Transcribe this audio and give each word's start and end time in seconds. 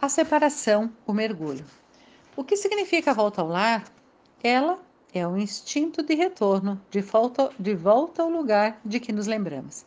A 0.00 0.10
separação, 0.10 0.92
o 1.06 1.12
mergulho. 1.12 1.64
O 2.36 2.44
que 2.44 2.54
significa 2.54 3.12
a 3.12 3.14
volta 3.14 3.40
ao 3.40 3.48
lar? 3.48 3.82
Ela 4.42 4.78
é 5.12 5.26
um 5.26 5.38
instinto 5.38 6.02
de 6.02 6.14
retorno, 6.14 6.78
de 6.90 7.00
volta, 7.00 7.50
de 7.58 7.74
volta 7.74 8.22
ao 8.22 8.28
lugar 8.28 8.78
de 8.84 9.00
que 9.00 9.10
nos 9.10 9.26
lembramos. 9.26 9.86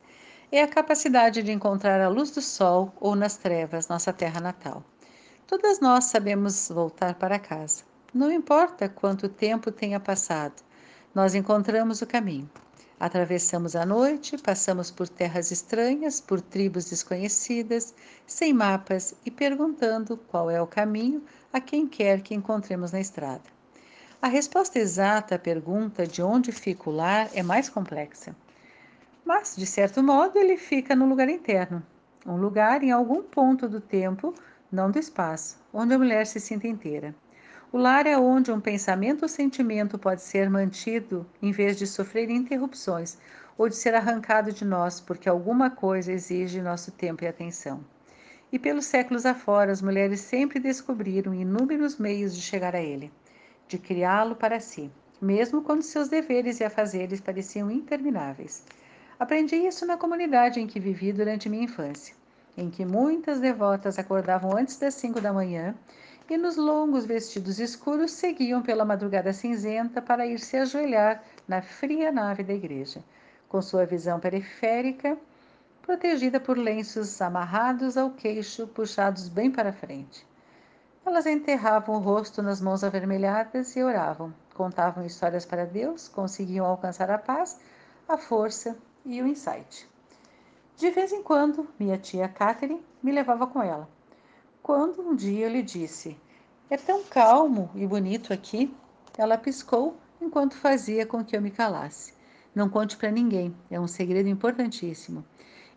É 0.51 0.63
a 0.63 0.67
capacidade 0.67 1.43
de 1.43 1.51
encontrar 1.51 2.01
a 2.01 2.09
luz 2.09 2.31
do 2.31 2.41
sol 2.41 2.91
ou 2.99 3.15
nas 3.15 3.37
trevas 3.37 3.87
nossa 3.87 4.11
terra 4.11 4.41
natal. 4.41 4.83
Todas 5.45 5.79
nós 5.79 6.05
sabemos 6.05 6.69
voltar 6.69 7.13
para 7.13 7.37
casa. 7.37 7.83
Não 8.11 8.31
importa 8.31 8.89
quanto 8.89 9.29
tempo 9.29 9.71
tenha 9.71 9.99
passado, 9.99 10.55
nós 11.13 11.35
encontramos 11.35 12.01
o 12.01 12.07
caminho. 12.07 12.49
Atravessamos 12.99 13.77
a 13.77 13.85
noite, 13.85 14.37
passamos 14.37 14.91
por 14.91 15.07
terras 15.07 15.51
estranhas, 15.51 16.19
por 16.19 16.41
tribos 16.41 16.89
desconhecidas, 16.89 17.93
sem 18.27 18.51
mapas 18.51 19.15
e 19.25 19.31
perguntando 19.31 20.17
qual 20.17 20.51
é 20.51 20.61
o 20.61 20.67
caminho 20.67 21.23
a 21.53 21.61
quem 21.61 21.87
quer 21.87 22.21
que 22.21 22.35
encontremos 22.35 22.91
na 22.91 22.99
estrada. 22.99 23.43
A 24.21 24.27
resposta 24.27 24.79
exata 24.79 25.35
à 25.35 25.39
pergunta 25.39 26.05
de 26.05 26.21
onde 26.21 26.51
fica 26.51 26.89
o 26.89 26.93
lar 26.93 27.29
é 27.33 27.41
mais 27.41 27.69
complexa. 27.69 28.35
Mas, 29.23 29.55
de 29.55 29.65
certo 29.65 30.03
modo, 30.03 30.37
ele 30.37 30.57
fica 30.57 30.93
no 30.93 31.07
lugar 31.07 31.29
interno, 31.29 31.81
um 32.25 32.35
lugar 32.35 32.83
em 32.83 32.91
algum 32.91 33.23
ponto 33.23 33.69
do 33.69 33.79
tempo, 33.79 34.35
não 34.69 34.91
do 34.91 34.99
espaço, 34.99 35.57
onde 35.73 35.93
a 35.93 35.97
mulher 35.97 36.27
se 36.27 36.37
sinta 36.41 36.67
inteira. 36.67 37.15
O 37.71 37.77
lar 37.77 38.07
é 38.07 38.17
onde 38.17 38.51
um 38.51 38.59
pensamento 38.59 39.21
ou 39.21 39.29
sentimento 39.29 39.99
pode 39.99 40.23
ser 40.23 40.49
mantido 40.49 41.23
em 41.39 41.51
vez 41.51 41.77
de 41.77 41.85
sofrer 41.85 42.27
interrupções 42.27 43.15
ou 43.55 43.69
de 43.69 43.75
ser 43.75 43.93
arrancado 43.93 44.51
de 44.51 44.65
nós 44.65 44.99
porque 44.99 45.29
alguma 45.29 45.69
coisa 45.69 46.11
exige 46.11 46.63
nosso 46.63 46.91
tempo 46.91 47.23
e 47.23 47.27
atenção. 47.27 47.85
E 48.51 48.57
pelos 48.57 48.85
séculos 48.85 49.23
afora, 49.23 49.71
as 49.71 49.83
mulheres 49.83 50.19
sempre 50.19 50.59
descobriram 50.59 51.31
inúmeros 51.31 51.97
meios 51.97 52.35
de 52.35 52.41
chegar 52.41 52.75
a 52.75 52.81
ele, 52.81 53.11
de 53.67 53.77
criá-lo 53.77 54.35
para 54.35 54.59
si, 54.59 54.89
mesmo 55.21 55.61
quando 55.61 55.83
seus 55.83 56.09
deveres 56.09 56.59
e 56.59 56.63
afazeres 56.63 57.21
pareciam 57.21 57.69
intermináveis. 57.69 58.63
Aprendi 59.19 59.55
isso 59.55 59.85
na 59.85 59.95
comunidade 59.95 60.59
em 60.59 60.65
que 60.65 60.79
vivi 60.79 61.13
durante 61.13 61.47
minha 61.47 61.65
infância, 61.65 62.15
em 62.57 62.71
que 62.71 62.83
muitas 62.83 63.39
devotas 63.39 63.99
acordavam 63.99 64.57
antes 64.57 64.77
das 64.77 64.95
cinco 64.95 65.21
da 65.21 65.31
manhã 65.31 65.75
e 66.29 66.37
nos 66.37 66.57
longos 66.57 67.05
vestidos 67.05 67.59
escuros 67.59 68.11
seguiam 68.11 68.61
pela 68.61 68.85
madrugada 68.85 69.33
cinzenta 69.33 69.99
para 69.99 70.27
ir 70.27 70.39
se 70.39 70.57
ajoelhar 70.57 71.23
na 71.47 71.61
fria 71.61 72.11
nave 72.11 72.43
da 72.43 72.53
igreja, 72.53 73.03
com 73.47 73.59
sua 73.61 73.85
visão 73.85 74.19
periférica 74.19 75.17
protegida 75.81 76.39
por 76.39 76.55
lenços 76.55 77.19
amarrados 77.19 77.97
ao 77.97 78.11
queixo, 78.11 78.67
puxados 78.67 79.27
bem 79.27 79.49
para 79.49 79.73
frente. 79.73 80.23
Elas 81.03 81.25
enterravam 81.25 81.95
o 81.95 81.99
rosto 81.99 82.43
nas 82.43 82.61
mãos 82.61 82.83
avermelhadas 82.83 83.75
e 83.75 83.81
oravam, 83.81 84.31
contavam 84.53 85.03
histórias 85.03 85.47
para 85.47 85.65
Deus, 85.65 86.07
conseguiam 86.07 86.63
alcançar 86.63 87.09
a 87.09 87.17
paz, 87.17 87.59
a 88.07 88.17
força 88.17 88.77
e 89.03 89.19
o 89.19 89.25
insight. 89.25 89.89
De 90.77 90.91
vez 90.91 91.11
em 91.11 91.23
quando, 91.23 91.67
minha 91.79 91.97
tia 91.97 92.29
Catherine 92.29 92.85
me 93.01 93.11
levava 93.11 93.47
com 93.47 93.63
ela 93.63 93.89
quando 94.69 95.01
um 95.01 95.15
dia 95.15 95.47
eu 95.47 95.51
lhe 95.51 95.63
disse: 95.63 96.15
É 96.69 96.77
tão 96.77 97.03
calmo 97.03 97.71
e 97.73 97.87
bonito 97.87 98.31
aqui. 98.31 98.71
Ela 99.17 99.35
piscou 99.35 99.97
enquanto 100.21 100.53
fazia 100.53 101.07
com 101.07 101.25
que 101.25 101.35
eu 101.35 101.41
me 101.41 101.49
calasse. 101.49 102.13
Não 102.53 102.69
conte 102.69 102.95
para 102.95 103.09
ninguém, 103.09 103.55
é 103.71 103.79
um 103.79 103.87
segredo 103.87 104.29
importantíssimo. 104.29 105.25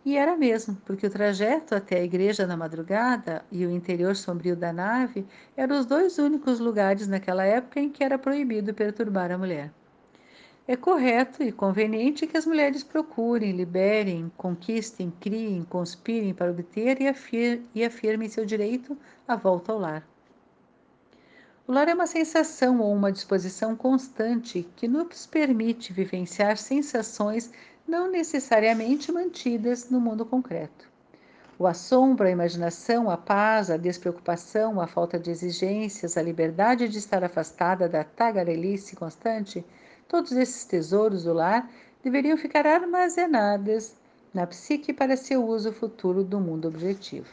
E 0.05 0.15
era 0.15 0.37
mesmo, 0.37 0.75
porque 0.85 1.07
o 1.07 1.09
trajeto 1.09 1.73
até 1.73 2.01
a 2.01 2.03
igreja 2.03 2.45
na 2.45 2.55
madrugada 2.55 3.43
e 3.51 3.65
o 3.65 3.71
interior 3.71 4.15
sombrio 4.15 4.55
da 4.55 4.71
nave 4.71 5.25
eram 5.57 5.79
os 5.79 5.87
dois 5.87 6.19
únicos 6.19 6.59
lugares 6.59 7.07
naquela 7.07 7.43
época 7.43 7.79
em 7.79 7.89
que 7.89 8.03
era 8.03 8.19
proibido 8.19 8.75
perturbar 8.75 9.31
a 9.31 9.39
mulher. 9.39 9.73
É 10.65 10.77
correto 10.77 11.43
e 11.43 11.51
conveniente 11.51 12.25
que 12.25 12.37
as 12.37 12.45
mulheres 12.45 12.83
procurem, 12.83 13.51
liberem, 13.51 14.31
conquistem, 14.37 15.11
criem, 15.19 15.65
conspirem 15.65 16.33
para 16.33 16.51
obter 16.51 17.01
e, 17.01 17.07
afir 17.07 17.61
e 17.75 17.83
afirmem 17.83 18.29
seu 18.29 18.45
direito 18.45 18.97
à 19.27 19.35
volta 19.35 19.73
ao 19.73 19.77
lar. 19.79 20.07
O 21.67 21.73
lar 21.73 21.89
é 21.89 21.93
uma 21.93 22.07
sensação 22.07 22.79
ou 22.79 22.93
uma 22.93 23.11
disposição 23.11 23.75
constante 23.75 24.65
que 24.77 24.87
nos 24.87 25.25
permite 25.25 25.91
vivenciar 25.91 26.55
sensações 26.57 27.51
não 27.85 28.09
necessariamente 28.09 29.11
mantidas 29.11 29.89
no 29.89 29.99
mundo 29.99 30.25
concreto. 30.25 30.87
O 31.59 31.67
assombro, 31.67 32.25
a 32.25 32.31
imaginação, 32.31 33.09
a 33.09 33.17
paz, 33.17 33.69
a 33.69 33.75
despreocupação, 33.75 34.79
a 34.79 34.87
falta 34.87 35.19
de 35.19 35.29
exigências, 35.29 36.15
a 36.15 36.21
liberdade 36.21 36.87
de 36.87 36.99
estar 36.99 37.21
afastada 37.21 37.89
da 37.89 38.05
tagarelice 38.05 38.95
constante 38.95 39.63
Todos 40.07 40.31
esses 40.33 40.65
tesouros 40.65 41.23
do 41.23 41.33
lar 41.33 41.69
deveriam 42.03 42.37
ficar 42.37 42.67
armazenados 42.67 43.93
na 44.33 44.45
psique 44.47 44.91
para 44.91 45.15
seu 45.15 45.45
uso 45.45 45.71
futuro 45.71 46.23
do 46.23 46.39
mundo 46.39 46.67
objetivo. 46.67 47.27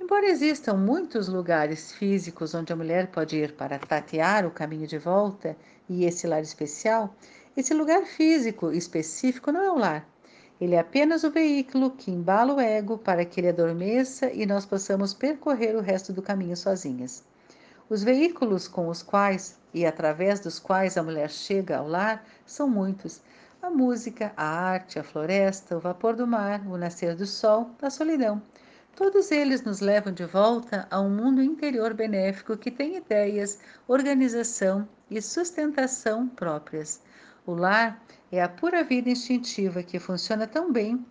Embora 0.00 0.26
existam 0.26 0.74
muitos 0.74 1.28
lugares 1.28 1.92
físicos 1.92 2.54
onde 2.54 2.72
a 2.72 2.76
mulher 2.76 3.08
pode 3.08 3.36
ir 3.36 3.52
para 3.52 3.78
tatear 3.78 4.46
o 4.46 4.50
caminho 4.50 4.86
de 4.86 4.98
volta 4.98 5.56
e 5.88 6.04
esse 6.04 6.26
lar 6.26 6.42
especial, 6.42 7.14
esse 7.56 7.74
lugar 7.74 8.02
físico 8.06 8.72
específico 8.72 9.52
não 9.52 9.62
é 9.62 9.70
o 9.70 9.78
lar. 9.78 10.08
Ele 10.60 10.74
é 10.74 10.78
apenas 10.78 11.24
o 11.24 11.30
veículo 11.30 11.90
que 11.90 12.10
embala 12.10 12.54
o 12.54 12.60
ego 12.60 12.98
para 12.98 13.24
que 13.24 13.40
ele 13.40 13.48
adormeça 13.48 14.30
e 14.32 14.44
nós 14.46 14.66
possamos 14.66 15.14
percorrer 15.14 15.76
o 15.76 15.80
resto 15.80 16.12
do 16.12 16.22
caminho 16.22 16.56
sozinhas. 16.56 17.24
Os 17.90 18.04
veículos 18.04 18.68
com 18.68 18.86
os 18.86 19.02
quais 19.02 19.58
e 19.74 19.84
através 19.84 20.38
dos 20.38 20.60
quais 20.60 20.96
a 20.96 21.02
mulher 21.02 21.28
chega 21.28 21.78
ao 21.78 21.88
lar 21.88 22.24
são 22.46 22.68
muitos: 22.68 23.20
a 23.60 23.68
música, 23.68 24.32
a 24.36 24.44
arte, 24.44 24.96
a 25.00 25.02
floresta, 25.02 25.76
o 25.76 25.80
vapor 25.80 26.14
do 26.14 26.24
mar, 26.24 26.64
o 26.68 26.78
nascer 26.78 27.16
do 27.16 27.26
sol, 27.26 27.68
a 27.82 27.90
solidão. 27.90 28.40
Todos 28.94 29.32
eles 29.32 29.62
nos 29.62 29.80
levam 29.80 30.12
de 30.12 30.24
volta 30.24 30.86
a 30.88 31.00
um 31.00 31.10
mundo 31.10 31.42
interior 31.42 31.92
benéfico 31.92 32.56
que 32.56 32.70
tem 32.70 32.94
ideias, 32.96 33.58
organização 33.88 34.88
e 35.10 35.20
sustentação 35.20 36.28
próprias. 36.28 37.02
O 37.44 37.54
lar 37.54 38.00
é 38.30 38.40
a 38.40 38.48
pura 38.48 38.84
vida 38.84 39.10
instintiva 39.10 39.82
que 39.82 39.98
funciona 39.98 40.46
tão 40.46 40.72
bem 40.72 41.04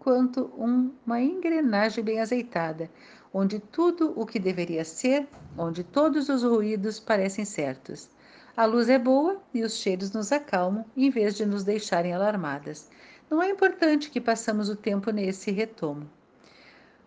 quanto 0.00 0.46
uma 0.56 1.20
engrenagem 1.20 2.02
bem 2.02 2.20
azeitada, 2.20 2.90
onde 3.38 3.58
tudo 3.58 4.14
o 4.16 4.24
que 4.24 4.38
deveria 4.38 4.82
ser, 4.82 5.28
onde 5.58 5.84
todos 5.84 6.30
os 6.30 6.42
ruídos 6.42 6.98
parecem 6.98 7.44
certos. 7.44 8.08
A 8.56 8.64
luz 8.64 8.88
é 8.88 8.98
boa 8.98 9.38
e 9.52 9.62
os 9.62 9.74
cheiros 9.74 10.10
nos 10.10 10.32
acalmam 10.32 10.86
em 10.96 11.10
vez 11.10 11.34
de 11.34 11.44
nos 11.44 11.62
deixarem 11.62 12.14
alarmadas. 12.14 12.88
Não 13.28 13.42
é 13.42 13.50
importante 13.50 14.08
que 14.08 14.22
passamos 14.22 14.70
o 14.70 14.74
tempo 14.74 15.10
nesse 15.10 15.50
retomo. 15.50 16.08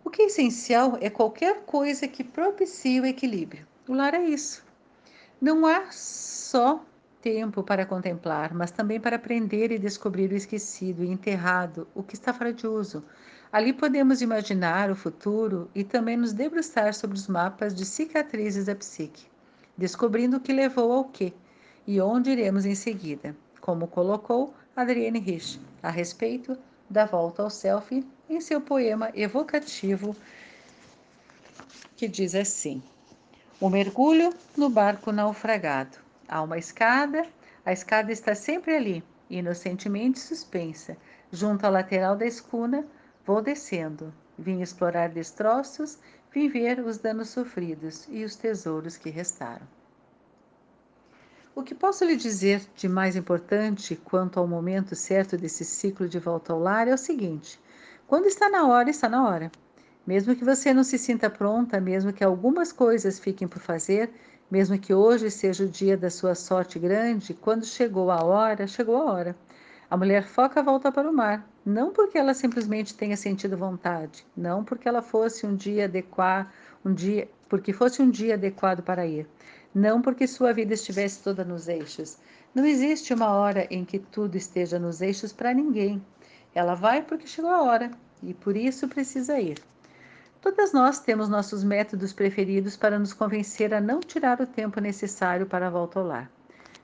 O 0.03 0.11
que 0.11 0.21
é 0.21 0.25
essencial 0.25 0.99
é 1.01 1.09
qualquer 1.09 1.61
coisa 1.61 2.07
que 2.07 2.23
propicie 2.23 3.01
o 3.01 3.07
equilíbrio. 3.07 3.65
O 3.87 3.95
lar 3.95 4.13
é 4.13 4.23
isso. 4.23 4.63
Não 5.41 5.65
há 5.65 5.89
só 5.89 6.85
tempo 7.23 7.63
para 7.63 7.87
contemplar, 7.87 8.53
mas 8.53 8.69
também 8.69 8.99
para 8.99 9.15
aprender 9.15 9.71
e 9.71 9.79
descobrir 9.79 10.31
o 10.31 10.35
esquecido 10.35 11.03
e 11.03 11.09
enterrado, 11.09 11.87
o 11.95 12.03
que 12.03 12.13
está 12.13 12.31
fora 12.31 12.53
de 12.53 12.67
uso, 12.67 13.03
Ali 13.51 13.73
podemos 13.73 14.21
imaginar 14.21 14.91
o 14.91 14.95
futuro 14.95 15.69
e 15.73 15.83
também 15.83 16.15
nos 16.15 16.33
debruçar 16.33 16.93
sobre 16.93 17.17
os 17.17 17.27
mapas 17.27 17.73
de 17.73 17.83
cicatrizes 17.83 18.65
da 18.65 18.75
psique, 18.75 19.25
descobrindo 19.75 20.37
o 20.37 20.39
que 20.39 20.53
levou 20.53 20.91
ao 20.91 21.05
que 21.05 21.33
e 21.87 21.99
onde 21.99 22.29
iremos 22.29 22.63
em 22.63 22.75
seguida, 22.75 23.35
como 23.59 23.87
colocou 23.87 24.53
Adrienne 24.75 25.19
Rich 25.19 25.59
a 25.81 25.89
respeito 25.89 26.55
da 26.87 27.05
volta 27.05 27.41
ao 27.41 27.49
selfie 27.49 28.05
em 28.29 28.39
seu 28.39 28.61
poema 28.61 29.09
evocativo 29.15 30.15
que 31.95 32.07
diz 32.07 32.35
assim: 32.35 32.83
O 33.59 33.67
mergulho 33.67 34.31
no 34.55 34.69
barco 34.69 35.11
naufragado. 35.11 35.97
Há 36.27 36.43
uma 36.43 36.59
escada, 36.59 37.25
a 37.65 37.73
escada 37.73 38.11
está 38.11 38.35
sempre 38.35 38.75
ali, 38.75 39.03
inocentemente 39.27 40.19
suspensa, 40.19 40.95
junto 41.31 41.65
à 41.65 41.69
lateral 41.69 42.15
da 42.15 42.27
escuna 42.27 42.85
Vou 43.29 43.43
descendo, 43.43 44.11
vim 44.39 44.59
explorar 44.59 45.09
destroços, 45.09 45.99
vim 46.33 46.49
ver 46.49 46.79
os 46.79 46.97
danos 46.97 47.29
sofridos 47.29 48.07
e 48.09 48.23
os 48.23 48.35
tesouros 48.35 48.97
que 48.97 49.11
restaram. 49.11 49.67
O 51.53 51.61
que 51.61 51.75
posso 51.75 52.03
lhe 52.03 52.15
dizer 52.15 52.59
de 52.75 52.89
mais 52.89 53.15
importante 53.15 53.95
quanto 53.95 54.39
ao 54.39 54.47
momento 54.47 54.95
certo 54.95 55.37
desse 55.37 55.63
ciclo 55.63 56.09
de 56.09 56.17
volta 56.17 56.53
ao 56.53 56.59
lar 56.59 56.87
é 56.87 56.93
o 56.95 56.97
seguinte: 56.97 57.61
quando 58.07 58.25
está 58.25 58.49
na 58.49 58.67
hora, 58.67 58.89
está 58.89 59.07
na 59.07 59.23
hora. 59.23 59.51
Mesmo 60.07 60.35
que 60.35 60.43
você 60.43 60.73
não 60.73 60.83
se 60.83 60.97
sinta 60.97 61.29
pronta, 61.29 61.79
mesmo 61.79 62.11
que 62.11 62.23
algumas 62.23 62.71
coisas 62.71 63.19
fiquem 63.19 63.47
por 63.47 63.61
fazer, 63.61 64.09
mesmo 64.49 64.79
que 64.79 64.91
hoje 64.91 65.29
seja 65.29 65.65
o 65.65 65.69
dia 65.69 65.95
da 65.95 66.09
sua 66.09 66.33
sorte 66.33 66.79
grande, 66.79 67.35
quando 67.35 67.63
chegou 67.63 68.09
a 68.09 68.23
hora, 68.23 68.65
chegou 68.65 68.97
a 68.97 69.03
hora. 69.03 69.35
A 69.91 69.97
mulher 69.97 70.23
foca 70.27 70.59
a 70.59 70.63
volta 70.63 70.91
para 70.91 71.09
o 71.09 71.13
mar, 71.13 71.49
não 71.65 71.91
porque 71.91 72.15
ela 72.15 72.35
simplesmente 72.35 72.93
tenha 72.93 73.17
sentido 73.17 73.57
vontade, 73.57 74.23
não 74.37 74.63
porque 74.63 74.87
ela 74.87 75.01
fosse 75.01 75.47
um 75.47 75.55
dia 75.55 75.85
adequar, 75.85 76.53
um 76.85 76.93
dia, 76.93 77.27
porque 77.49 77.73
fosse 77.73 77.99
um 77.99 78.07
dia 78.07 78.35
adequado 78.35 78.83
para 78.83 79.07
ir, 79.07 79.27
não 79.73 79.99
porque 79.99 80.27
sua 80.27 80.53
vida 80.53 80.75
estivesse 80.75 81.23
toda 81.23 81.43
nos 81.43 81.67
eixos. 81.67 82.19
Não 82.53 82.65
existe 82.65 83.15
uma 83.15 83.31
hora 83.31 83.67
em 83.71 83.83
que 83.83 83.97
tudo 83.97 84.35
esteja 84.35 84.77
nos 84.77 85.01
eixos 85.01 85.33
para 85.33 85.55
ninguém. 85.55 85.99
Ela 86.53 86.75
vai 86.75 87.01
porque 87.01 87.25
chegou 87.25 87.49
a 87.49 87.63
hora 87.63 87.89
e 88.21 88.31
por 88.31 88.55
isso 88.55 88.87
precisa 88.87 89.39
ir. 89.39 89.59
Todas 90.39 90.71
nós 90.71 90.99
temos 90.99 91.27
nossos 91.27 91.63
métodos 91.63 92.13
preferidos 92.13 92.77
para 92.77 92.99
nos 92.99 93.11
convencer 93.11 93.73
a 93.73 93.81
não 93.81 93.99
tirar 93.99 94.39
o 94.39 94.45
tempo 94.45 94.79
necessário 94.79 95.47
para 95.47 95.65
a 95.65 95.71
volta 95.71 95.99
ao 95.99 96.05
lar. 96.05 96.31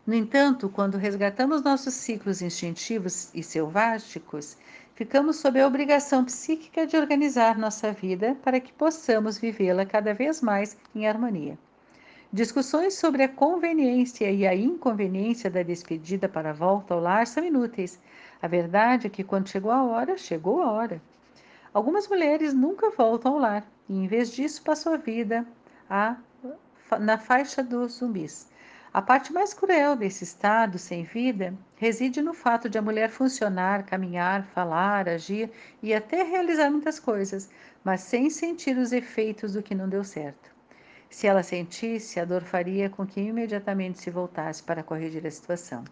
No 0.06 0.14
entanto, 0.14 0.70
quando 0.70 1.00
resgatamos 1.00 1.64
nossos 1.64 1.96
ciclos 1.96 2.40
instintivos 2.40 3.34
e 3.34 3.42
selváticos, 3.42 4.56
ficamos 4.94 5.38
sob 5.38 5.60
a 5.60 5.66
obrigação 5.66 6.24
psíquica 6.24 6.86
de 6.86 6.96
organizar 6.96 7.58
nossa 7.58 7.92
vida 7.92 8.38
para 8.44 8.60
que 8.60 8.72
possamos 8.72 9.40
vivê-la 9.40 9.84
cada 9.84 10.14
vez 10.14 10.42
mais 10.42 10.78
em 10.94 11.08
harmonia. 11.08 11.58
Discussões 12.32 12.94
sobre 12.94 13.24
a 13.24 13.30
conveniência 13.30 14.30
e 14.30 14.46
a 14.46 14.54
inconveniência 14.54 15.50
da 15.50 15.64
despedida 15.64 16.30
para 16.30 16.52
a 16.52 16.54
volta 16.54 16.94
ao 16.94 17.00
lar 17.00 17.26
são 17.26 17.44
inúteis. 17.44 18.00
A 18.40 18.48
verdade 18.48 19.08
é 19.08 19.10
que 19.10 19.24
quando 19.24 19.50
chegou 19.50 19.72
a 19.72 19.84
hora, 19.84 20.18
chegou 20.18 20.62
a 20.62 20.72
hora. 20.72 21.02
Algumas 21.74 22.08
mulheres 22.08 22.54
nunca 22.54 22.92
voltam 22.92 23.34
ao 23.34 23.40
lar 23.40 23.66
e, 23.90 23.96
em 23.96 24.06
vez 24.06 24.30
disso, 24.32 24.62
passam 24.62 24.94
a 24.94 24.98
vida 24.98 25.48
a, 25.90 26.16
na 27.00 27.18
faixa 27.18 27.64
dos 27.64 27.94
zumbis. 27.94 28.54
A 28.96 29.02
parte 29.02 29.34
mais 29.34 29.54
cruel 29.54 29.98
desse 29.98 30.24
estado 30.24 30.80
sem 30.80 31.04
vida 31.04 31.54
reside 31.76 32.22
no 32.22 32.34
fato 32.34 32.70
de 32.70 32.78
a 32.78 32.82
mulher 32.82 33.10
funcionar, 33.10 33.84
caminhar, 33.84 34.46
falar, 34.46 35.10
agir 35.10 35.52
e 35.84 35.94
até 35.94 36.24
realizar 36.24 36.72
muitas 36.72 36.98
coisas, 36.98 37.50
mas 37.84 38.00
sem 38.00 38.30
sentir 38.30 38.78
os 38.78 38.94
efeitos 38.94 39.52
do 39.52 39.62
que 39.62 39.76
não 39.76 39.90
deu 39.90 40.02
certo. 40.02 40.50
Se 41.10 41.28
ela 41.28 41.44
sentisse, 41.44 42.22
a 42.22 42.24
dor 42.24 42.44
faria 42.44 42.90
com 42.90 43.06
que 43.06 43.20
imediatamente 43.20 44.00
se 44.00 44.10
voltasse 44.10 44.64
para 44.64 44.82
corrigir 44.82 45.28
a 45.28 45.32
situação. 45.32 45.84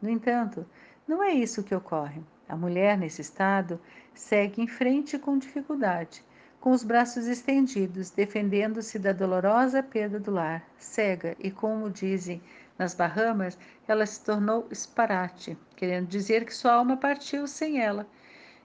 No 0.00 0.08
entanto, 0.08 0.64
não 1.06 1.22
é 1.22 1.34
isso 1.34 1.62
que 1.62 1.74
ocorre. 1.74 2.22
A 2.48 2.56
mulher, 2.56 2.96
nesse 2.96 3.20
estado, 3.20 3.78
segue 4.14 4.62
em 4.62 4.66
frente 4.66 5.18
com 5.18 5.36
dificuldade, 5.36 6.24
com 6.60 6.72
os 6.72 6.84
braços 6.84 7.26
estendidos, 7.26 8.10
defendendo-se 8.10 8.98
da 8.98 9.12
dolorosa 9.12 9.82
perda 9.82 10.20
do 10.20 10.30
lar, 10.30 10.62
cega 10.76 11.34
e, 11.38 11.50
como 11.50 11.88
dizem 11.88 12.42
nas 12.78 12.94
Bahamas, 12.94 13.58
ela 13.88 14.04
se 14.04 14.22
tornou 14.22 14.68
esparate, 14.70 15.56
querendo 15.74 16.06
dizer 16.06 16.44
que 16.44 16.54
sua 16.54 16.74
alma 16.74 16.96
partiu 16.96 17.46
sem 17.46 17.80
ela, 17.80 18.06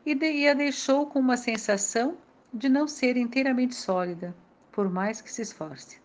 e, 0.05 0.13
e 0.13 0.47
a 0.47 0.53
deixou 0.53 1.07
com 1.07 1.19
uma 1.19 1.37
sensação 1.37 2.17
de 2.53 2.69
não 2.69 2.87
ser 2.87 3.17
inteiramente 3.17 3.75
sólida, 3.75 4.35
por 4.71 4.89
mais 4.89 5.21
que 5.21 5.31
se 5.31 5.41
esforce. 5.41 5.99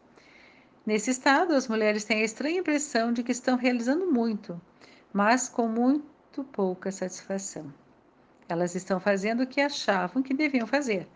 Nesse 0.86 1.10
estado, 1.10 1.54
as 1.54 1.68
mulheres 1.68 2.04
têm 2.04 2.22
a 2.22 2.24
estranha 2.24 2.60
impressão 2.60 3.12
de 3.12 3.22
que 3.22 3.32
estão 3.32 3.56
realizando 3.56 4.10
muito, 4.10 4.60
mas 5.12 5.48
com 5.48 5.68
muito 5.68 6.44
pouca 6.44 6.90
satisfação. 6.90 7.72
Elas 8.48 8.74
estão 8.74 8.98
fazendo 8.98 9.42
o 9.42 9.46
que 9.46 9.60
achavam 9.60 10.22
que 10.22 10.34
deviam 10.34 10.66
fazer, 10.66 11.06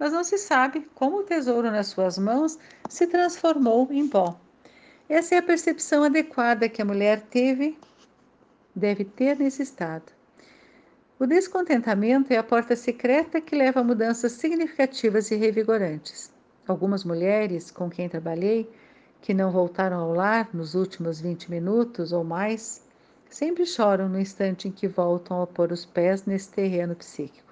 mas 0.00 0.14
não 0.14 0.24
se 0.24 0.38
sabe 0.38 0.88
como 0.94 1.18
o 1.18 1.22
tesouro 1.22 1.70
nas 1.70 1.88
suas 1.88 2.16
mãos 2.16 2.58
se 2.88 3.06
transformou 3.06 3.86
em 3.92 4.08
pó. 4.08 4.40
Essa 5.06 5.34
é 5.34 5.38
a 5.38 5.42
percepção 5.42 6.02
adequada 6.02 6.70
que 6.70 6.80
a 6.80 6.84
mulher 6.86 7.20
teve, 7.20 7.78
deve 8.74 9.04
ter 9.04 9.38
nesse 9.38 9.62
estado. 9.62 10.10
O 11.18 11.26
descontentamento 11.26 12.32
é 12.32 12.38
a 12.38 12.42
porta 12.42 12.74
secreta 12.74 13.42
que 13.42 13.54
leva 13.54 13.80
a 13.80 13.84
mudanças 13.84 14.32
significativas 14.32 15.30
e 15.30 15.36
revigorantes. 15.36 16.32
Algumas 16.66 17.04
mulheres 17.04 17.70
com 17.70 17.90
quem 17.90 18.08
trabalhei, 18.08 18.70
que 19.20 19.34
não 19.34 19.50
voltaram 19.50 19.98
ao 19.98 20.14
lar 20.14 20.48
nos 20.54 20.74
últimos 20.74 21.20
20 21.20 21.50
minutos 21.50 22.10
ou 22.10 22.24
mais, 22.24 22.82
sempre 23.28 23.66
choram 23.66 24.08
no 24.08 24.18
instante 24.18 24.66
em 24.66 24.72
que 24.72 24.88
voltam 24.88 25.42
a 25.42 25.46
pôr 25.46 25.72
os 25.72 25.84
pés 25.84 26.24
nesse 26.24 26.48
terreno 26.48 26.96
psíquico. 26.96 27.49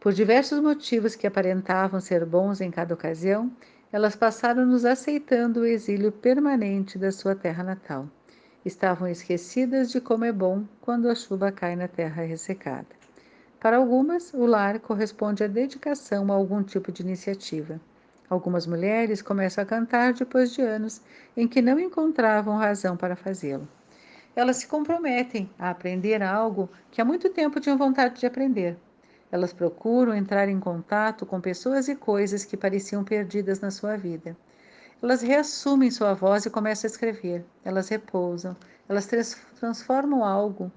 Por 0.00 0.14
diversos 0.14 0.58
motivos 0.60 1.14
que 1.14 1.26
aparentavam 1.26 2.00
ser 2.00 2.24
bons 2.24 2.62
em 2.62 2.70
cada 2.70 2.94
ocasião, 2.94 3.52
elas 3.92 4.16
passaram 4.16 4.64
nos 4.64 4.86
aceitando 4.86 5.60
o 5.60 5.66
exílio 5.66 6.10
permanente 6.10 6.96
da 6.96 7.12
sua 7.12 7.34
terra 7.34 7.62
natal. 7.62 8.08
Estavam 8.64 9.06
esquecidas 9.06 9.90
de 9.90 10.00
como 10.00 10.24
é 10.24 10.32
bom 10.32 10.64
quando 10.80 11.06
a 11.06 11.14
chuva 11.14 11.52
cai 11.52 11.76
na 11.76 11.86
terra 11.86 12.22
ressecada. 12.22 12.88
Para 13.60 13.76
algumas, 13.76 14.32
o 14.32 14.46
lar 14.46 14.80
corresponde 14.80 15.44
à 15.44 15.46
dedicação 15.46 16.32
a 16.32 16.34
algum 16.34 16.62
tipo 16.62 16.90
de 16.90 17.02
iniciativa. 17.02 17.78
Algumas 18.30 18.66
mulheres 18.66 19.20
começam 19.20 19.62
a 19.62 19.66
cantar 19.66 20.14
depois 20.14 20.54
de 20.54 20.62
anos 20.62 21.02
em 21.36 21.46
que 21.46 21.60
não 21.60 21.78
encontravam 21.78 22.56
razão 22.56 22.96
para 22.96 23.14
fazê-lo 23.14 23.68
elas 24.34 24.58
se 24.58 24.66
comprometem 24.66 25.50
a 25.58 25.70
aprender 25.70 26.22
algo 26.22 26.70
que 26.90 27.00
há 27.00 27.04
muito 27.04 27.28
tempo 27.30 27.60
tinham 27.60 27.76
vontade 27.76 28.20
de 28.20 28.26
aprender. 28.26 28.76
Elas 29.32 29.52
procuram 29.52 30.14
entrar 30.14 30.48
em 30.48 30.58
contato 30.58 31.24
com 31.24 31.40
pessoas 31.40 31.88
e 31.88 31.94
coisas 31.94 32.44
que 32.44 32.56
pareciam 32.56 33.04
perdidas 33.04 33.60
na 33.60 33.70
sua 33.70 33.96
vida. 33.96 34.36
Elas 35.02 35.22
reassumem 35.22 35.90
sua 35.90 36.14
voz 36.14 36.44
e 36.44 36.50
começam 36.50 36.88
a 36.88 36.90
escrever. 36.90 37.44
Elas 37.64 37.88
repousam. 37.88 38.56
Elas 38.88 39.08
transformam 39.58 40.24
algo, 40.24 40.70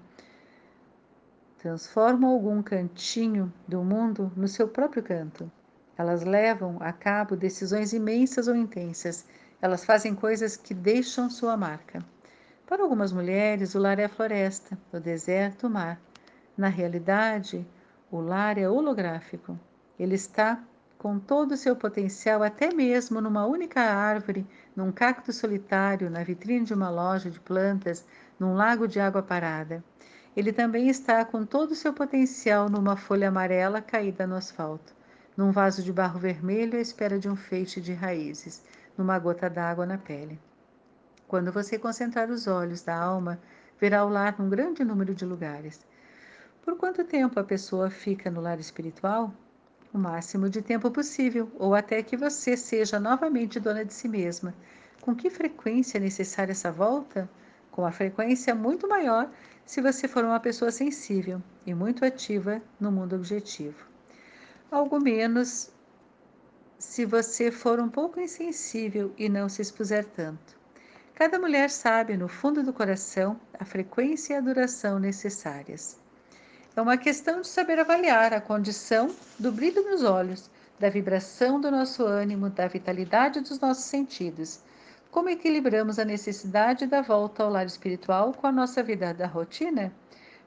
transformam 1.58 2.30
algum 2.30 2.62
cantinho 2.62 3.52
do 3.68 3.84
mundo 3.84 4.32
no 4.36 4.48
seu 4.48 4.68
próprio 4.68 5.02
canto. 5.02 5.52
Elas 5.98 6.24
levam 6.24 6.78
a 6.80 6.94
cabo 6.94 7.36
decisões 7.36 7.92
imensas 7.92 8.48
ou 8.48 8.56
intensas. 8.56 9.26
Elas 9.62 9.84
fazem 9.84 10.14
coisas 10.14 10.56
que 10.56 10.74
deixam 10.74 11.30
sua 11.30 11.58
marca. 11.58 12.06
Para 12.68 12.84
algumas 12.84 13.12
mulheres, 13.12 13.76
o 13.76 13.80
lar 13.80 14.00
é 14.00 14.06
a 14.06 14.10
floresta, 14.10 14.78
o 14.92 15.00
deserto, 15.00 15.68
o 15.68 15.70
mar. 15.70 16.00
Na 16.56 16.68
realidade, 16.68 17.66
o 18.16 18.22
lar 18.22 18.60
é 18.60 18.70
holográfico. 18.70 19.60
Ele 19.98 20.14
está 20.14 20.64
com 21.00 21.18
todo 21.18 21.54
o 21.54 21.58
seu 21.58 21.76
potencial, 21.76 22.44
até 22.44 22.72
mesmo 22.72 23.20
numa 23.20 23.44
única 23.48 23.82
árvore, 23.82 24.46
num 24.76 24.92
cacto 24.92 25.34
solitário, 25.34 26.12
na 26.12 26.24
vitrine 26.24 26.64
de 26.64 26.76
uma 26.76 26.92
loja 26.92 27.32
de 27.32 27.40
plantas, 27.40 28.06
num 28.40 28.54
lago 28.54 28.88
de 28.88 29.00
água 29.00 29.24
parada. 29.24 29.84
Ele 30.38 30.54
também 30.54 30.90
está 30.90 31.26
com 31.26 31.44
todo 31.44 31.72
o 31.72 31.76
seu 31.76 31.92
potencial 31.92 32.70
numa 32.70 32.96
folha 32.96 33.30
amarela 33.30 33.82
caída 33.82 34.28
no 34.28 34.36
asfalto, 34.36 34.94
num 35.36 35.52
vaso 35.52 35.82
de 35.82 35.92
barro 35.92 36.20
vermelho 36.20 36.78
à 36.78 36.82
espera 36.82 37.18
de 37.18 37.28
um 37.28 37.36
feixe 37.36 37.82
de 37.82 37.94
raízes, 37.94 38.62
numa 38.96 39.18
gota 39.18 39.50
d'água 39.50 39.88
na 39.88 39.98
pele. 39.98 40.40
Quando 41.28 41.52
você 41.52 41.80
concentrar 41.80 42.30
os 42.30 42.46
olhos 42.46 42.84
da 42.84 42.96
alma, 42.96 43.40
verá 43.82 44.06
o 44.06 44.10
lar 44.10 44.36
num 44.38 44.50
grande 44.50 44.84
número 44.84 45.16
de 45.16 45.26
lugares. 45.26 45.82
Por 46.64 46.78
quanto 46.78 47.04
tempo 47.04 47.38
a 47.38 47.44
pessoa 47.44 47.90
fica 47.90 48.32
no 48.32 48.40
lar 48.40 48.58
espiritual? 48.58 49.34
O 49.94 49.98
máximo 49.98 50.50
de 50.50 50.62
tempo 50.62 50.90
possível, 50.90 51.52
ou 51.60 51.76
até 51.76 52.02
que 52.02 52.16
você 52.16 52.56
seja 52.56 53.02
novamente 53.02 53.60
dona 53.60 53.84
de 53.84 53.94
si 53.94 54.08
mesma. 54.08 54.56
Com 55.02 55.14
que 55.14 55.30
frequência 55.30 55.98
é 55.98 56.00
necessária 56.00 56.54
essa 56.54 56.72
volta? 56.72 57.30
Com 57.70 57.86
a 57.86 57.92
frequência 57.92 58.56
muito 58.56 58.88
maior 58.88 59.30
se 59.66 59.82
você 59.82 60.08
for 60.08 60.24
uma 60.24 60.40
pessoa 60.40 60.72
sensível 60.72 61.42
e 61.66 61.74
muito 61.74 62.06
ativa 62.06 62.62
no 62.80 62.90
mundo 62.90 63.18
objetivo. 63.18 63.86
Algo 64.72 65.02
menos 65.02 65.70
se 66.80 67.06
você 67.06 67.52
for 67.52 67.78
um 67.78 67.90
pouco 67.90 68.22
insensível 68.22 69.14
e 69.18 69.28
não 69.28 69.50
se 69.50 69.62
expuser 69.62 70.06
tanto. 70.06 70.58
Cada 71.14 71.38
mulher 71.38 71.70
sabe, 71.70 72.16
no 72.16 72.30
fundo 72.30 72.64
do 72.64 72.72
coração, 72.72 73.38
a 73.60 73.66
frequência 73.66 74.34
e 74.34 74.38
a 74.38 74.42
duração 74.42 74.98
necessárias. 74.98 76.02
É 76.76 76.82
uma 76.82 76.98
questão 76.98 77.42
de 77.42 77.48
saber 77.48 77.80
avaliar 77.80 78.34
a 78.34 78.42
condição 78.42 79.14
do 79.38 79.52
brilho 79.52 79.84
nos 79.84 80.04
olhos, 80.04 80.50
da 80.80 80.90
vibração 80.90 81.62
do 81.62 81.70
nosso 81.70 82.04
ânimo, 82.04 82.50
da 82.50 82.68
vitalidade 82.68 83.42
dos 83.42 83.60
nossos 83.60 83.84
sentidos. 83.84 84.60
Como 85.12 85.30
equilibramos 85.30 86.00
a 86.00 86.06
necessidade 86.06 86.88
da 86.88 87.04
volta 87.04 87.44
ao 87.44 87.52
lar 87.52 87.68
espiritual 87.68 88.34
com 88.34 88.48
a 88.48 88.52
nossa 88.52 88.82
vida 88.82 89.14
da 89.14 89.28
rotina? 89.28 89.94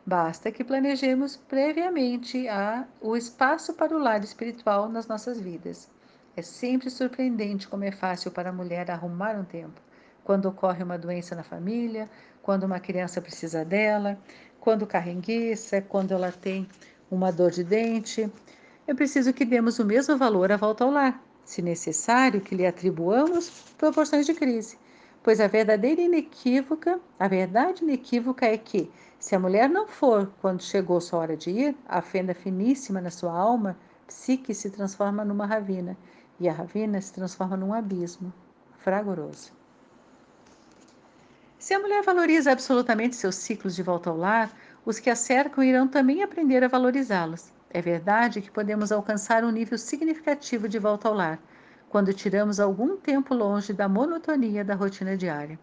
Basta 0.04 0.50
que 0.50 0.64
planejemos 0.64 1.36
previamente 1.36 2.48
a, 2.48 2.84
o 3.00 3.16
espaço 3.16 3.72
para 3.74 3.94
o 3.94 3.98
lar 3.98 4.24
espiritual 4.24 4.88
nas 4.88 5.06
nossas 5.06 5.40
vidas. 5.40 5.88
É 6.36 6.42
sempre 6.42 6.90
surpreendente 6.90 7.68
como 7.68 7.84
é 7.84 7.92
fácil 7.92 8.32
para 8.32 8.50
a 8.50 8.52
mulher 8.52 8.90
arrumar 8.90 9.36
um 9.36 9.44
tempo 9.44 9.80
quando 10.26 10.46
ocorre 10.46 10.82
uma 10.82 10.98
doença 10.98 11.36
na 11.36 11.44
família, 11.44 12.10
quando 12.42 12.64
uma 12.64 12.80
criança 12.80 13.22
precisa 13.22 13.64
dela, 13.64 14.18
quando 14.66 14.84
carrenguiça, 14.84 15.80
quando 15.80 16.10
ela 16.10 16.32
tem 16.32 16.66
uma 17.08 17.30
dor 17.30 17.52
de 17.52 17.62
dente. 17.62 18.28
É 18.84 18.92
preciso 18.92 19.32
que 19.32 19.44
demos 19.44 19.78
o 19.78 19.84
mesmo 19.84 20.16
valor 20.16 20.50
à 20.50 20.56
volta 20.56 20.82
ao 20.82 20.90
lar, 20.90 21.22
se 21.44 21.62
necessário, 21.62 22.40
que 22.40 22.52
lhe 22.52 22.66
atribuamos 22.66 23.48
proporções 23.78 24.26
de 24.26 24.34
crise. 24.34 24.76
pois 25.22 25.40
a 25.40 25.46
verdadeira 25.46 26.00
inequívoca, 26.00 26.98
a 27.16 27.28
verdade 27.28 27.84
inequívoca 27.84 28.44
é 28.44 28.58
que, 28.58 28.90
se 29.20 29.36
a 29.36 29.38
mulher 29.38 29.68
não 29.68 29.86
for 29.86 30.32
quando 30.40 30.64
chegou 30.64 31.00
sua 31.00 31.20
hora 31.20 31.36
de 31.36 31.50
ir, 31.50 31.76
a 31.86 32.02
fenda 32.02 32.34
finíssima 32.34 33.00
na 33.00 33.10
sua 33.10 33.38
alma, 33.38 33.78
psique 34.04 34.52
se 34.52 34.68
transforma 34.70 35.24
numa 35.24 35.46
ravina, 35.46 35.96
e 36.40 36.48
a 36.48 36.52
ravina 36.52 37.00
se 37.00 37.12
transforma 37.12 37.56
num 37.56 37.72
abismo 37.72 38.32
fragoroso. 38.78 39.55
Se 41.66 41.74
a 41.74 41.80
mulher 41.80 42.00
valoriza 42.04 42.52
absolutamente 42.52 43.16
seus 43.16 43.34
ciclos 43.34 43.74
de 43.74 43.82
volta 43.82 44.08
ao 44.08 44.16
lar, 44.16 44.56
os 44.84 45.00
que 45.00 45.10
a 45.10 45.16
cercam 45.16 45.64
irão 45.64 45.88
também 45.88 46.22
aprender 46.22 46.62
a 46.62 46.68
valorizá-los. 46.68 47.52
É 47.68 47.82
verdade 47.82 48.40
que 48.40 48.52
podemos 48.52 48.92
alcançar 48.92 49.42
um 49.42 49.50
nível 49.50 49.76
significativo 49.76 50.68
de 50.68 50.78
volta 50.78 51.08
ao 51.08 51.14
lar 51.14 51.40
quando 51.88 52.14
tiramos 52.14 52.60
algum 52.60 52.96
tempo 52.96 53.34
longe 53.34 53.72
da 53.72 53.88
monotonia 53.88 54.64
da 54.64 54.76
rotina 54.76 55.16
diária, 55.16 55.58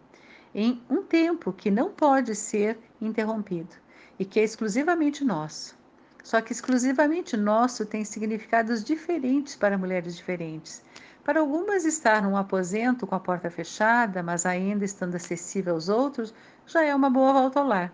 em 0.54 0.82
um 0.90 1.02
tempo 1.02 1.54
que 1.54 1.70
não 1.70 1.90
pode 1.90 2.34
ser 2.34 2.78
interrompido 3.00 3.74
e 4.18 4.26
que 4.26 4.38
é 4.38 4.44
exclusivamente 4.44 5.24
nosso. 5.24 5.74
Só 6.22 6.38
que 6.42 6.52
exclusivamente 6.52 7.34
nosso 7.34 7.86
tem 7.86 8.04
significados 8.04 8.84
diferentes 8.84 9.56
para 9.56 9.78
mulheres 9.78 10.14
diferentes. 10.14 10.83
Para 11.24 11.40
algumas, 11.40 11.86
estar 11.86 12.20
num 12.22 12.36
aposento 12.36 13.06
com 13.06 13.14
a 13.14 13.20
porta 13.20 13.50
fechada, 13.50 14.22
mas 14.22 14.44
ainda 14.44 14.84
estando 14.84 15.14
acessível 15.14 15.72
aos 15.72 15.88
outros, 15.88 16.34
já 16.66 16.84
é 16.84 16.94
uma 16.94 17.08
boa 17.08 17.32
volta 17.32 17.60
ao 17.60 17.66
lar. 17.66 17.90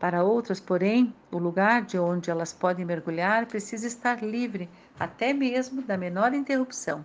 Para 0.00 0.24
outras, 0.24 0.58
porém, 0.58 1.14
o 1.30 1.38
lugar 1.38 1.82
de 1.82 1.96
onde 2.00 2.32
elas 2.32 2.52
podem 2.52 2.84
mergulhar 2.84 3.46
precisa 3.46 3.86
estar 3.86 4.24
livre, 4.24 4.68
até 4.98 5.32
mesmo 5.32 5.82
da 5.82 5.96
menor 5.96 6.34
interrupção. 6.34 7.04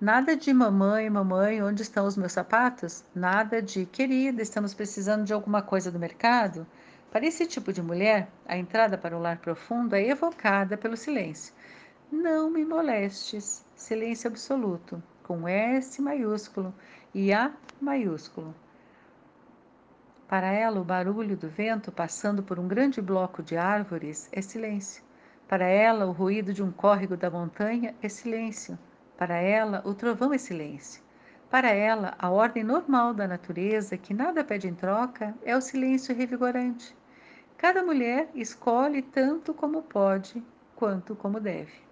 Nada 0.00 0.34
de 0.34 0.52
mamãe, 0.52 1.08
mamãe, 1.08 1.62
onde 1.62 1.82
estão 1.82 2.04
os 2.04 2.16
meus 2.16 2.32
sapatos? 2.32 3.04
Nada 3.14 3.62
de 3.62 3.86
querida, 3.86 4.42
estamos 4.42 4.74
precisando 4.74 5.24
de 5.24 5.32
alguma 5.32 5.62
coisa 5.62 5.92
do 5.92 5.98
mercado? 5.98 6.66
Para 7.12 7.24
esse 7.24 7.46
tipo 7.46 7.72
de 7.72 7.82
mulher, 7.82 8.28
a 8.48 8.56
entrada 8.56 8.98
para 8.98 9.16
o 9.16 9.20
lar 9.20 9.38
profundo 9.38 9.94
é 9.94 10.08
evocada 10.08 10.76
pelo 10.76 10.96
silêncio. 10.96 11.54
Não 12.10 12.50
me 12.50 12.64
molestes. 12.64 13.64
Silêncio 13.80 14.28
absoluto, 14.28 15.02
com 15.22 15.48
S 15.48 16.02
maiúsculo 16.02 16.74
e 17.14 17.32
A 17.32 17.50
maiúsculo. 17.80 18.54
Para 20.28 20.48
ela, 20.52 20.78
o 20.82 20.84
barulho 20.84 21.34
do 21.34 21.48
vento 21.48 21.90
passando 21.90 22.42
por 22.42 22.58
um 22.58 22.68
grande 22.68 23.00
bloco 23.00 23.42
de 23.42 23.56
árvores 23.56 24.28
é 24.32 24.42
silêncio. 24.42 25.02
Para 25.48 25.64
ela, 25.64 26.04
o 26.04 26.12
ruído 26.12 26.52
de 26.52 26.62
um 26.62 26.70
córrego 26.70 27.16
da 27.16 27.30
montanha 27.30 27.94
é 28.02 28.08
silêncio. 28.10 28.78
Para 29.16 29.36
ela, 29.36 29.82
o 29.86 29.94
trovão 29.94 30.30
é 30.34 30.38
silêncio. 30.38 31.02
Para 31.50 31.70
ela, 31.70 32.14
a 32.18 32.30
ordem 32.30 32.62
normal 32.62 33.14
da 33.14 33.26
natureza, 33.26 33.96
que 33.96 34.12
nada 34.12 34.44
pede 34.44 34.68
em 34.68 34.74
troca, 34.74 35.34
é 35.42 35.56
o 35.56 35.60
silêncio 35.62 36.14
revigorante. 36.14 36.94
Cada 37.56 37.82
mulher 37.82 38.28
escolhe 38.34 39.00
tanto 39.00 39.54
como 39.54 39.82
pode, 39.82 40.44
quanto 40.76 41.16
como 41.16 41.40
deve. 41.40 41.89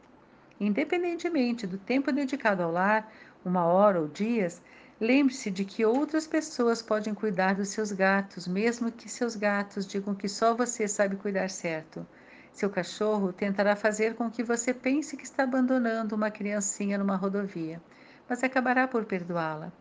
Independentemente 0.61 1.67
do 1.67 1.79
tempo 1.79 2.11
dedicado 2.11 2.63
ao 2.63 2.73
lar, 2.73 3.13
uma 3.45 3.65
hora 3.65 4.01
ou 4.01 4.09
dias, 4.09 4.61
lembre-se 5.01 5.51
de 5.51 5.65
que 5.65 5.85
outras 5.85 6.27
pessoas 6.27 6.83
podem 6.83 7.15
cuidar 7.15 7.55
dos 7.55 7.69
seus 7.69 7.93
gatos, 7.93 8.49
mesmo 8.49 8.91
que 8.91 9.09
seus 9.09 9.37
gatos 9.37 9.87
digam 9.87 10.15
que 10.15 10.29
só 10.29 10.55
você 10.55 10.89
sabe 10.89 11.15
cuidar 11.17 11.49
certo. 11.49 12.05
Seu 12.53 12.69
cachorro 12.69 13.33
tentará 13.33 13.77
fazer 13.77 14.17
com 14.17 14.29
que 14.29 14.43
você 14.43 14.75
pense 14.75 15.17
que 15.17 15.23
está 15.23 15.45
abandonando 15.45 16.17
uma 16.17 16.31
criancinha 16.31 16.99
numa 16.99 17.15
rodovia, 17.15 17.81
mas 18.29 18.43
acabará 18.43 18.89
por 18.89 19.05
perdoá-la. 19.05 19.73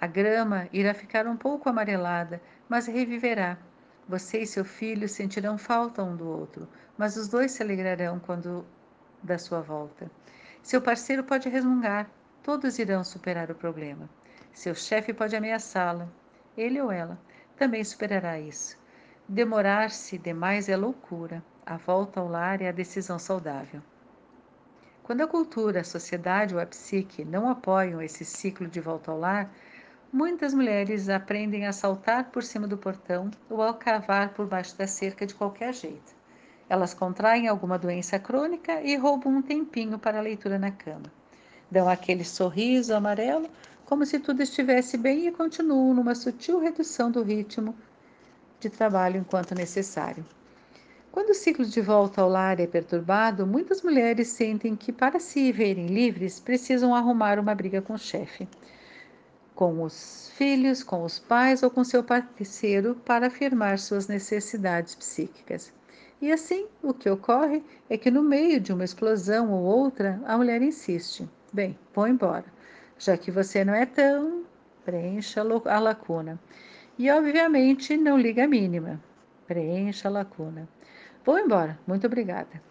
A 0.00 0.06
grama 0.08 0.68
irá 0.72 0.92
ficar 0.92 1.28
um 1.28 1.36
pouco 1.36 1.68
amarelada, 1.68 2.42
mas 2.68 2.86
reviverá. 2.88 3.56
Você 4.08 4.40
e 4.40 4.46
seu 4.46 4.64
filho 4.64 5.08
sentirão 5.08 5.56
falta 5.56 6.02
um 6.02 6.16
do 6.16 6.26
outro, 6.26 6.68
mas 6.98 7.16
os 7.16 7.28
dois 7.28 7.52
se 7.52 7.62
alegrarão 7.62 8.18
quando 8.18 8.66
da 9.24 9.38
sua 9.38 9.60
volta. 9.60 10.10
Seu 10.62 10.80
parceiro 10.80 11.24
pode 11.24 11.48
resmungar, 11.48 12.08
todos 12.42 12.78
irão 12.78 13.02
superar 13.02 13.50
o 13.50 13.54
problema. 13.54 14.08
Seu 14.52 14.74
chefe 14.74 15.12
pode 15.12 15.34
ameaçá-la, 15.34 16.08
ele 16.56 16.80
ou 16.80 16.92
ela 16.92 17.18
também 17.56 17.82
superará 17.82 18.38
isso. 18.38 18.78
Demorar-se 19.28 20.18
demais 20.18 20.68
é 20.68 20.76
loucura. 20.76 21.42
A 21.64 21.78
volta 21.78 22.20
ao 22.20 22.28
lar 22.28 22.60
é 22.60 22.68
a 22.68 22.72
decisão 22.72 23.18
saudável. 23.18 23.80
Quando 25.02 25.22
a 25.22 25.26
cultura, 25.26 25.80
a 25.80 25.84
sociedade 25.84 26.54
ou 26.54 26.60
a 26.60 26.66
psique 26.66 27.24
não 27.24 27.48
apoiam 27.48 28.02
esse 28.02 28.24
ciclo 28.24 28.66
de 28.66 28.80
volta 28.80 29.10
ao 29.10 29.18
lar, 29.18 29.50
muitas 30.12 30.54
mulheres 30.54 31.08
aprendem 31.08 31.66
a 31.66 31.72
saltar 31.72 32.30
por 32.30 32.42
cima 32.42 32.66
do 32.66 32.78
portão 32.78 33.30
ou 33.48 33.62
a 33.62 33.74
cavar 33.74 34.34
por 34.34 34.46
baixo 34.46 34.76
da 34.76 34.86
cerca 34.86 35.26
de 35.26 35.34
qualquer 35.34 35.72
jeito. 35.72 36.14
Elas 36.68 36.94
contraem 36.94 37.46
alguma 37.46 37.78
doença 37.78 38.18
crônica 38.18 38.80
e 38.80 38.96
roubam 38.96 39.36
um 39.36 39.42
tempinho 39.42 39.98
para 39.98 40.18
a 40.18 40.22
leitura 40.22 40.58
na 40.58 40.70
cama. 40.70 41.12
Dão 41.70 41.88
aquele 41.88 42.24
sorriso 42.24 42.94
amarelo, 42.94 43.48
como 43.84 44.06
se 44.06 44.18
tudo 44.18 44.42
estivesse 44.42 44.96
bem 44.96 45.26
e 45.26 45.32
continuam 45.32 45.92
numa 45.92 46.14
sutil 46.14 46.58
redução 46.58 47.10
do 47.10 47.22
ritmo 47.22 47.74
de 48.58 48.70
trabalho 48.70 49.18
enquanto 49.18 49.54
necessário. 49.54 50.24
Quando 51.12 51.30
o 51.30 51.34
ciclo 51.34 51.64
de 51.64 51.80
volta 51.80 52.22
ao 52.22 52.28
lar 52.28 52.58
é 52.58 52.66
perturbado, 52.66 53.46
muitas 53.46 53.82
mulheres 53.82 54.28
sentem 54.28 54.74
que, 54.74 54.90
para 54.90 55.20
se 55.20 55.52
verem 55.52 55.86
livres, 55.86 56.40
precisam 56.40 56.94
arrumar 56.94 57.38
uma 57.38 57.54
briga 57.54 57.80
com 57.80 57.92
o 57.92 57.98
chefe, 57.98 58.48
com 59.54 59.82
os 59.82 60.32
filhos, 60.34 60.82
com 60.82 61.04
os 61.04 61.20
pais 61.20 61.62
ou 61.62 61.70
com 61.70 61.84
seu 61.84 62.02
parceiro 62.02 62.96
para 63.04 63.28
afirmar 63.28 63.78
suas 63.78 64.08
necessidades 64.08 64.94
psíquicas. 64.96 65.72
E 66.20 66.32
assim, 66.32 66.66
o 66.82 66.94
que 66.94 67.10
ocorre 67.10 67.62
é 67.88 67.98
que, 67.98 68.10
no 68.10 68.22
meio 68.22 68.60
de 68.60 68.72
uma 68.72 68.84
explosão 68.84 69.52
ou 69.52 69.62
outra, 69.62 70.20
a 70.24 70.36
mulher 70.36 70.62
insiste: 70.62 71.28
Bem, 71.52 71.78
vou 71.94 72.08
embora, 72.08 72.44
já 72.98 73.16
que 73.16 73.30
você 73.30 73.64
não 73.64 73.74
é 73.74 73.84
tão. 73.84 74.44
preencha 74.84 75.40
a 75.40 75.78
lacuna. 75.78 76.38
E, 76.98 77.10
obviamente, 77.10 77.96
não 77.96 78.16
liga 78.16 78.44
a 78.44 78.48
mínima. 78.48 79.00
Preencha 79.46 80.08
a 80.08 80.10
lacuna. 80.10 80.68
Vou 81.24 81.38
embora, 81.38 81.78
muito 81.86 82.06
obrigada. 82.06 82.62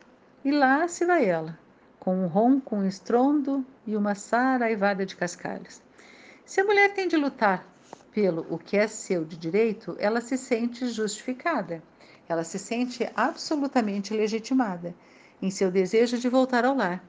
E 0.45 0.51
lá 0.51 0.87
se 0.87 1.05
vai 1.05 1.25
ela, 1.25 1.57
com 1.99 2.15
um 2.15 2.27
ronco, 2.27 2.75
um 2.75 2.87
estrondo 2.87 3.65
e 3.85 3.95
uma 3.95 4.15
saraivada 4.15 5.05
de 5.05 5.15
cascalhos. 5.15 5.81
Se 6.45 6.61
a 6.61 6.65
mulher 6.65 6.93
tem 6.93 7.07
de 7.07 7.15
lutar 7.15 7.65
pelo 8.11 8.45
o 8.49 8.57
que 8.57 8.77
é 8.77 8.87
seu 8.87 9.25
de 9.25 9.37
direito, 9.37 9.95
ela 9.99 10.21
se 10.21 10.37
sente 10.37 10.85
justificada. 10.87 11.81
Ela 12.27 12.43
se 12.43 12.57
sente 12.57 13.09
absolutamente 13.15 14.13
legitimada 14.13 14.95
em 15.41 15.51
seu 15.51 15.69
desejo 15.69 16.17
de 16.17 16.29
voltar 16.29 16.65
ao 16.65 16.75
lar. 16.75 17.03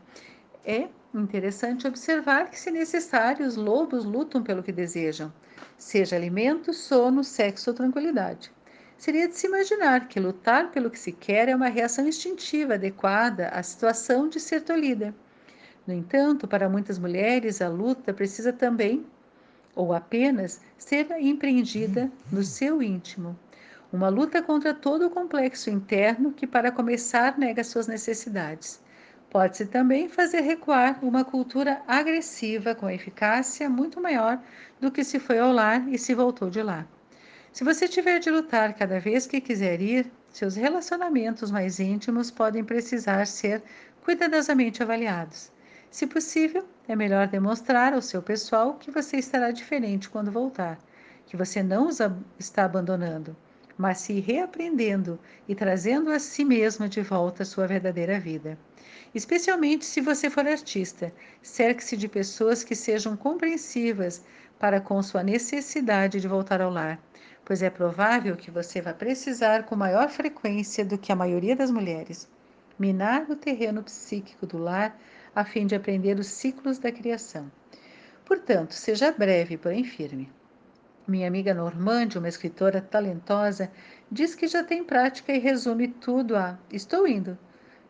É 0.65 0.89
interessante 1.15 1.87
observar 1.87 2.51
que, 2.51 2.59
se 2.59 2.71
necessário, 2.71 3.47
os 3.47 3.55
lobos 3.55 4.05
lutam 4.05 4.43
pelo 4.43 4.63
que 4.63 4.73
desejam, 4.73 5.33
seja 5.79 6.17
alimento, 6.17 6.73
sono, 6.73 7.23
sexo 7.23 7.71
ou 7.71 7.77
tranquilidade. 7.77 8.51
Seria 8.97 9.29
de 9.29 9.37
se 9.37 9.47
imaginar 9.47 10.09
que 10.09 10.19
lutar 10.19 10.71
pelo 10.71 10.91
que 10.91 10.99
se 10.99 11.13
quer 11.13 11.49
é 11.49 11.55
uma 11.55 11.69
reação 11.69 12.09
instintiva 12.09 12.75
adequada 12.75 13.49
à 13.49 13.63
situação 13.63 14.29
de 14.29 14.41
ser 14.41 14.63
tolhida. 14.63 15.15
No 15.87 15.93
entanto, 15.93 16.49
para 16.49 16.69
muitas 16.69 16.99
mulheres, 16.99 17.61
a 17.61 17.69
luta 17.69 18.15
precisa 18.15 18.53
também, 18.53 19.05
ou 19.75 19.93
apenas, 19.93 20.61
ser 20.79 21.07
empreendida 21.21 22.11
no 22.33 22.43
seu 22.43 22.83
íntimo. 22.83 23.39
Uma 23.95 24.09
luta 24.09 24.43
contra 24.43 24.75
todo 24.75 25.07
o 25.07 25.11
complexo 25.11 25.71
interno 25.71 26.33
que, 26.33 26.49
para 26.49 26.73
começar, 26.73 27.39
nega 27.39 27.63
suas 27.63 27.87
necessidades. 27.87 28.83
Pode-se 29.31 29.67
também 29.67 30.09
fazer 30.09 30.41
recuar 30.41 30.99
uma 31.01 31.25
cultura 31.25 31.81
agressiva 31.87 32.75
com 32.75 32.91
eficácia 32.91 33.71
muito 33.71 34.01
maior 34.01 34.43
do 34.81 34.91
que 34.91 35.05
se 35.05 35.21
foi 35.21 35.39
ao 35.39 35.53
lar 35.53 35.89
e 35.89 35.97
se 35.97 36.13
voltou 36.13 36.51
de 36.51 36.61
lá. 36.61 36.85
Se 37.53 37.63
você 37.63 37.87
tiver 37.87 38.19
de 38.19 38.33
lutar 38.33 38.75
cada 38.75 38.99
vez 38.99 39.29
que 39.29 39.41
quiser 39.41 39.81
ir, 39.81 40.11
seus 40.29 40.57
relacionamentos 40.57 41.53
mais 41.53 41.79
íntimos 41.79 42.33
podem 42.33 42.65
precisar 42.65 43.25
ser 43.29 43.63
cuidadosamente 44.03 44.83
avaliados. 44.83 45.53
Se 45.89 46.05
possível, 46.05 46.65
é 46.89 46.97
melhor 46.97 47.29
demonstrar 47.29 47.95
ao 47.95 48.03
seu 48.03 48.21
pessoal 48.21 48.75
que 48.75 48.91
você 48.91 49.19
estará 49.19 49.53
diferente 49.53 50.11
quando 50.11 50.33
voltar, 50.33 50.81
que 51.27 51.37
você 51.37 51.63
não 51.63 51.87
os 51.87 51.99
está 52.41 52.65
abandonando, 52.65 53.37
mas 53.77 53.99
se 53.99 54.21
reaprendendo 54.21 55.19
e 55.49 55.55
trazendo 55.55 56.11
a 56.11 56.19
si 56.19 56.45
mesma 56.45 56.89
de 56.89 57.01
volta 57.01 57.43
à 57.43 57.47
sua 57.47 57.67
verdadeira 57.67 58.19
vida. 58.19 58.59
Especialmente 59.15 59.85
se 59.85 60.01
você 60.01 60.29
for 60.29 60.47
artista, 60.47 61.13
cerque-se 61.43 61.97
de 61.97 62.09
pessoas 62.09 62.63
que 62.65 62.75
sejam 62.75 63.17
compreensivas 63.17 64.23
para 64.59 64.81
com 64.81 65.03
sua 65.03 65.23
necessidade 65.23 66.21
de 66.21 66.29
voltar 66.29 66.61
ao 66.61 66.71
lar 66.71 67.01
pois 67.45 67.63
é 67.63 67.69
provável 67.69 68.37
que 68.37 68.51
você 68.51 68.81
vá 68.81 68.95
precisar 68.95 69.65
com 69.65 69.77
maior 69.77 70.09
frequência 70.09 70.85
do 70.85 70.97
que 70.97 71.13
a 71.13 71.17
maioria 71.17 71.55
das 71.55 71.71
mulheres 71.71 72.27
minar 72.79 73.31
o 73.31 73.37
terreno 73.37 73.83
psíquico 73.83 74.47
do 74.47 74.59
lar 74.59 74.99
a 75.35 75.45
fim 75.45 75.67
de 75.67 75.75
aprender 75.75 76.19
os 76.19 76.27
ciclos 76.27 76.79
da 76.79 76.91
criação. 76.91 77.51
Portanto, 78.25 78.73
seja 78.73 79.13
breve, 79.13 79.57
porém 79.57 79.85
firme. 79.85 80.31
Minha 81.07 81.29
amiga 81.29 81.53
Normande, 81.53 82.17
uma 82.17 82.31
escritora 82.31 82.81
talentosa, 82.81 83.71
diz 84.11 84.35
que 84.35 84.47
já 84.47 84.65
tem 84.65 84.83
prática 84.83 85.35
e 85.35 85.39
resume 85.39 85.89
tudo 85.89 86.35
a 86.35 86.59
estou 86.73 87.07
indo. 87.07 87.37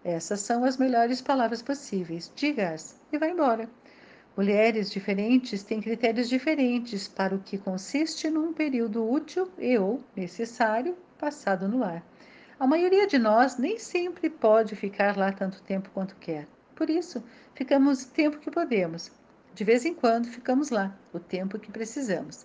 Essas 0.03 0.41
são 0.41 0.65
as 0.65 0.77
melhores 0.77 1.23
palavras 1.23 1.63
possíveis. 1.63 2.33
Diga-as 2.35 3.01
e 3.13 3.17
vá 3.17 3.29
embora. 3.29 3.71
Mulheres 4.37 4.91
diferentes 4.91 5.63
têm 5.63 5.81
critérios 5.81 6.29
diferentes 6.29 7.07
para 7.07 7.37
o 7.37 7.39
que 7.39 7.57
consiste 7.57 8.29
num 8.29 8.53
período 8.53 9.09
útil 9.09 9.49
e 9.59 9.79
ou 9.79 10.03
necessário 10.17 10.97
passado 11.17 11.69
no 11.69 11.79
lar. 11.79 12.05
A 12.59 12.67
maioria 12.67 13.07
de 13.07 13.17
nós 13.17 13.57
nem 13.57 13.79
sempre 13.79 14.29
pode 14.29 14.75
ficar 14.75 15.17
lá 15.17 15.31
tanto 15.31 15.63
tempo 15.63 15.89
quanto 15.95 16.17
quer. 16.17 16.49
Por 16.75 16.91
isso, 16.91 17.23
ficamos 17.55 18.03
o 18.03 18.11
tempo 18.11 18.39
que 18.39 18.51
podemos. 18.51 19.13
De 19.55 19.63
vez 19.63 19.85
em 19.85 19.95
quando, 19.95 20.27
ficamos 20.27 20.71
lá 20.71 20.93
o 21.13 21.21
tempo 21.21 21.61
que 21.61 21.71
precisamos. 21.71 22.45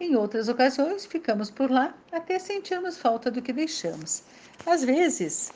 Em 0.00 0.14
outras 0.14 0.48
ocasiões, 0.48 1.04
ficamos 1.04 1.50
por 1.50 1.70
lá 1.70 1.92
até 2.12 2.38
sentirmos 2.38 2.96
falta 2.96 3.32
do 3.32 3.42
que 3.42 3.52
deixamos. 3.52 4.22
Às 4.64 4.84
vezes, 4.84 5.52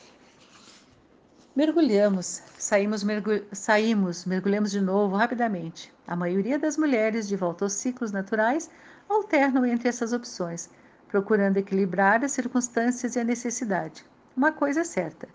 mergulhamos, 1.54 2.42
saímos, 2.58 3.04
saímos, 3.52 4.24
mergulhamos 4.24 4.72
de 4.72 4.80
novo 4.80 5.14
rapidamente. 5.14 5.92
A 6.08 6.16
maioria 6.16 6.58
das 6.58 6.76
mulheres, 6.76 7.28
de 7.28 7.36
volta 7.36 7.64
aos 7.64 7.74
ciclos 7.74 8.10
naturais, 8.10 8.68
alternam 9.08 9.64
entre 9.64 9.88
essas 9.88 10.12
opções, 10.12 10.68
procurando 11.06 11.58
equilibrar 11.58 12.24
as 12.24 12.32
circunstâncias 12.32 13.14
e 13.14 13.20
a 13.20 13.24
necessidade. 13.24 14.04
Uma 14.36 14.50
coisa 14.50 14.80
é 14.80 14.84
certa: 14.84 15.28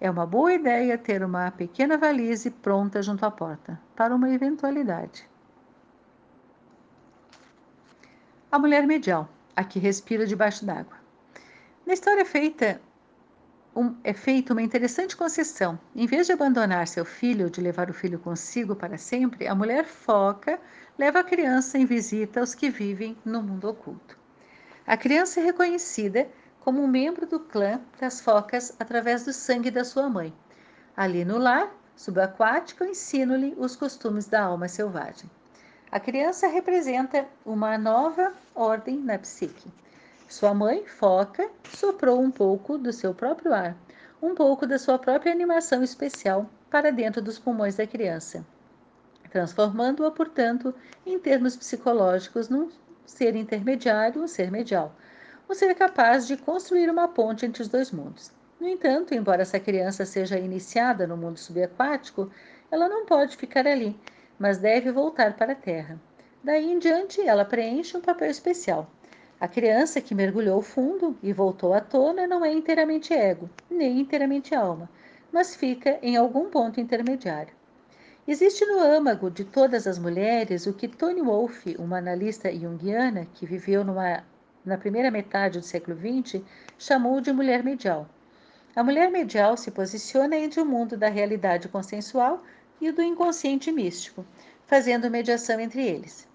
é 0.00 0.10
uma 0.10 0.26
boa 0.26 0.54
ideia 0.54 0.96
ter 0.96 1.22
uma 1.22 1.50
pequena 1.50 1.98
valise 1.98 2.50
pronta 2.50 3.02
junto 3.02 3.26
à 3.26 3.30
porta, 3.30 3.78
para 3.94 4.14
uma 4.14 4.30
eventualidade. 4.30 5.28
A 8.50 8.60
mulher 8.60 8.86
medial, 8.86 9.28
a 9.56 9.64
que 9.64 9.80
respira 9.80 10.24
debaixo 10.24 10.64
d'água. 10.64 10.96
Na 11.84 11.92
história 11.92 12.24
feita, 12.24 12.80
um, 13.74 13.94
é 14.04 14.12
feita 14.12 14.52
uma 14.52 14.62
interessante 14.62 15.16
concessão. 15.16 15.78
Em 15.94 16.06
vez 16.06 16.28
de 16.28 16.32
abandonar 16.32 16.86
seu 16.86 17.04
filho 17.04 17.46
ou 17.46 17.50
de 17.50 17.60
levar 17.60 17.90
o 17.90 17.94
filho 17.94 18.20
consigo 18.20 18.76
para 18.76 18.96
sempre, 18.96 19.48
a 19.48 19.54
mulher 19.54 19.84
foca 19.84 20.60
leva 20.96 21.18
a 21.18 21.24
criança 21.24 21.76
em 21.76 21.84
visita 21.84 22.38
aos 22.38 22.54
que 22.54 22.70
vivem 22.70 23.16
no 23.24 23.42
mundo 23.42 23.68
oculto. 23.68 24.16
A 24.86 24.96
criança 24.96 25.40
é 25.40 25.42
reconhecida 25.42 26.28
como 26.60 26.80
um 26.80 26.86
membro 26.86 27.26
do 27.26 27.40
clã 27.40 27.80
das 28.00 28.20
focas 28.20 28.72
através 28.78 29.24
do 29.24 29.32
sangue 29.32 29.72
da 29.72 29.84
sua 29.84 30.08
mãe. 30.08 30.32
Ali 30.96 31.24
no 31.24 31.36
lar, 31.36 31.68
subaquático, 31.96 32.84
ensino-lhe 32.84 33.54
os 33.58 33.74
costumes 33.74 34.26
da 34.26 34.44
alma 34.44 34.68
selvagem. 34.68 35.28
A 35.90 36.00
criança 36.00 36.48
representa 36.48 37.26
uma 37.44 37.78
nova 37.78 38.32
ordem 38.54 38.96
na 38.98 39.16
psique. 39.18 39.70
Sua 40.28 40.52
mãe, 40.52 40.84
foca, 40.84 41.48
soprou 41.72 42.20
um 42.20 42.30
pouco 42.30 42.76
do 42.76 42.92
seu 42.92 43.14
próprio 43.14 43.54
ar, 43.54 43.76
um 44.20 44.34
pouco 44.34 44.66
da 44.66 44.80
sua 44.80 44.98
própria 44.98 45.30
animação 45.30 45.84
especial 45.84 46.50
para 46.68 46.90
dentro 46.90 47.22
dos 47.22 47.38
pulmões 47.38 47.76
da 47.76 47.86
criança, 47.86 48.44
transformando-a, 49.30 50.10
portanto, 50.10 50.74
em 51.06 51.20
termos 51.20 51.56
psicológicos, 51.56 52.48
num 52.48 52.68
ser 53.06 53.36
intermediário, 53.36 54.20
um 54.20 54.26
ser 54.26 54.50
medial, 54.50 54.92
um 55.48 55.54
ser 55.54 55.72
capaz 55.76 56.26
de 56.26 56.36
construir 56.36 56.90
uma 56.90 57.06
ponte 57.06 57.46
entre 57.46 57.62
os 57.62 57.68
dois 57.68 57.92
mundos. 57.92 58.32
No 58.58 58.66
entanto, 58.66 59.14
embora 59.14 59.42
essa 59.42 59.60
criança 59.60 60.04
seja 60.04 60.36
iniciada 60.36 61.06
no 61.06 61.16
mundo 61.16 61.38
subaquático, 61.38 62.28
ela 62.72 62.88
não 62.88 63.06
pode 63.06 63.36
ficar 63.36 63.68
ali, 63.68 63.96
mas 64.38 64.58
deve 64.58 64.92
voltar 64.92 65.36
para 65.36 65.52
a 65.52 65.56
Terra. 65.56 66.00
Daí 66.42 66.70
em 66.70 66.78
diante, 66.78 67.20
ela 67.20 67.44
preenche 67.44 67.96
um 67.96 68.00
papel 68.00 68.30
especial. 68.30 68.90
A 69.38 69.46
criança 69.46 70.00
que 70.00 70.14
mergulhou 70.14 70.62
fundo 70.62 71.16
e 71.22 71.32
voltou 71.32 71.74
à 71.74 71.80
tona 71.80 72.26
não 72.26 72.44
é 72.44 72.52
inteiramente 72.52 73.12
ego, 73.12 73.50
nem 73.70 74.00
inteiramente 74.00 74.54
alma, 74.54 74.88
mas 75.30 75.54
fica 75.54 75.98
em 76.00 76.16
algum 76.16 76.48
ponto 76.48 76.80
intermediário. 76.80 77.52
Existe 78.26 78.64
no 78.64 78.80
âmago 78.80 79.30
de 79.30 79.44
todas 79.44 79.86
as 79.86 79.98
mulheres 79.98 80.66
o 80.66 80.72
que 80.72 80.88
Tony 80.88 81.20
Wolff, 81.20 81.76
uma 81.78 81.98
analista 81.98 82.50
junguiana 82.52 83.26
que 83.34 83.46
viveu 83.46 83.84
numa, 83.84 84.24
na 84.64 84.76
primeira 84.76 85.10
metade 85.10 85.60
do 85.60 85.64
século 85.64 85.96
XX, 85.96 86.42
chamou 86.78 87.20
de 87.20 87.32
mulher 87.32 87.62
medial. 87.62 88.08
A 88.74 88.82
mulher 88.82 89.10
medial 89.10 89.56
se 89.56 89.70
posiciona 89.70 90.36
entre 90.36 90.60
o 90.60 90.66
mundo 90.66 90.96
da 90.96 91.08
realidade 91.08 91.68
consensual 91.68 92.42
e 92.80 92.90
do 92.90 93.02
inconsciente 93.02 93.70
místico, 93.72 94.24
fazendo 94.66 95.10
mediação 95.10 95.60
entre 95.60 95.86
eles. 95.86 96.28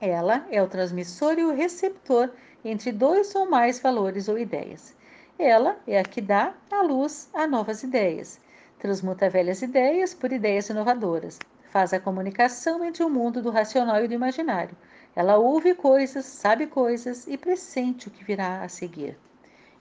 Ela 0.00 0.46
é 0.50 0.62
o 0.62 0.68
transmissor 0.68 1.38
e 1.38 1.44
o 1.44 1.54
receptor 1.54 2.30
entre 2.64 2.92
dois 2.92 3.34
ou 3.34 3.48
mais 3.48 3.80
valores 3.80 4.28
ou 4.28 4.38
ideias. 4.38 4.94
Ela 5.38 5.76
é 5.86 5.98
a 5.98 6.04
que 6.04 6.20
dá 6.20 6.54
a 6.70 6.82
luz 6.82 7.28
a 7.32 7.46
novas 7.46 7.82
ideias, 7.82 8.40
transmuta 8.78 9.28
velhas 9.28 9.62
ideias 9.62 10.14
por 10.14 10.32
ideias 10.32 10.68
inovadoras, 10.68 11.38
faz 11.70 11.92
a 11.92 12.00
comunicação 12.00 12.84
entre 12.84 13.02
o 13.02 13.10
mundo 13.10 13.42
do 13.42 13.50
racional 13.50 14.04
e 14.04 14.08
do 14.08 14.14
imaginário. 14.14 14.76
Ela 15.14 15.36
ouve 15.36 15.74
coisas, 15.74 16.24
sabe 16.24 16.66
coisas 16.66 17.26
e 17.26 17.36
pressente 17.36 18.08
o 18.08 18.10
que 18.10 18.24
virá 18.24 18.62
a 18.62 18.68
seguir. 18.68 19.18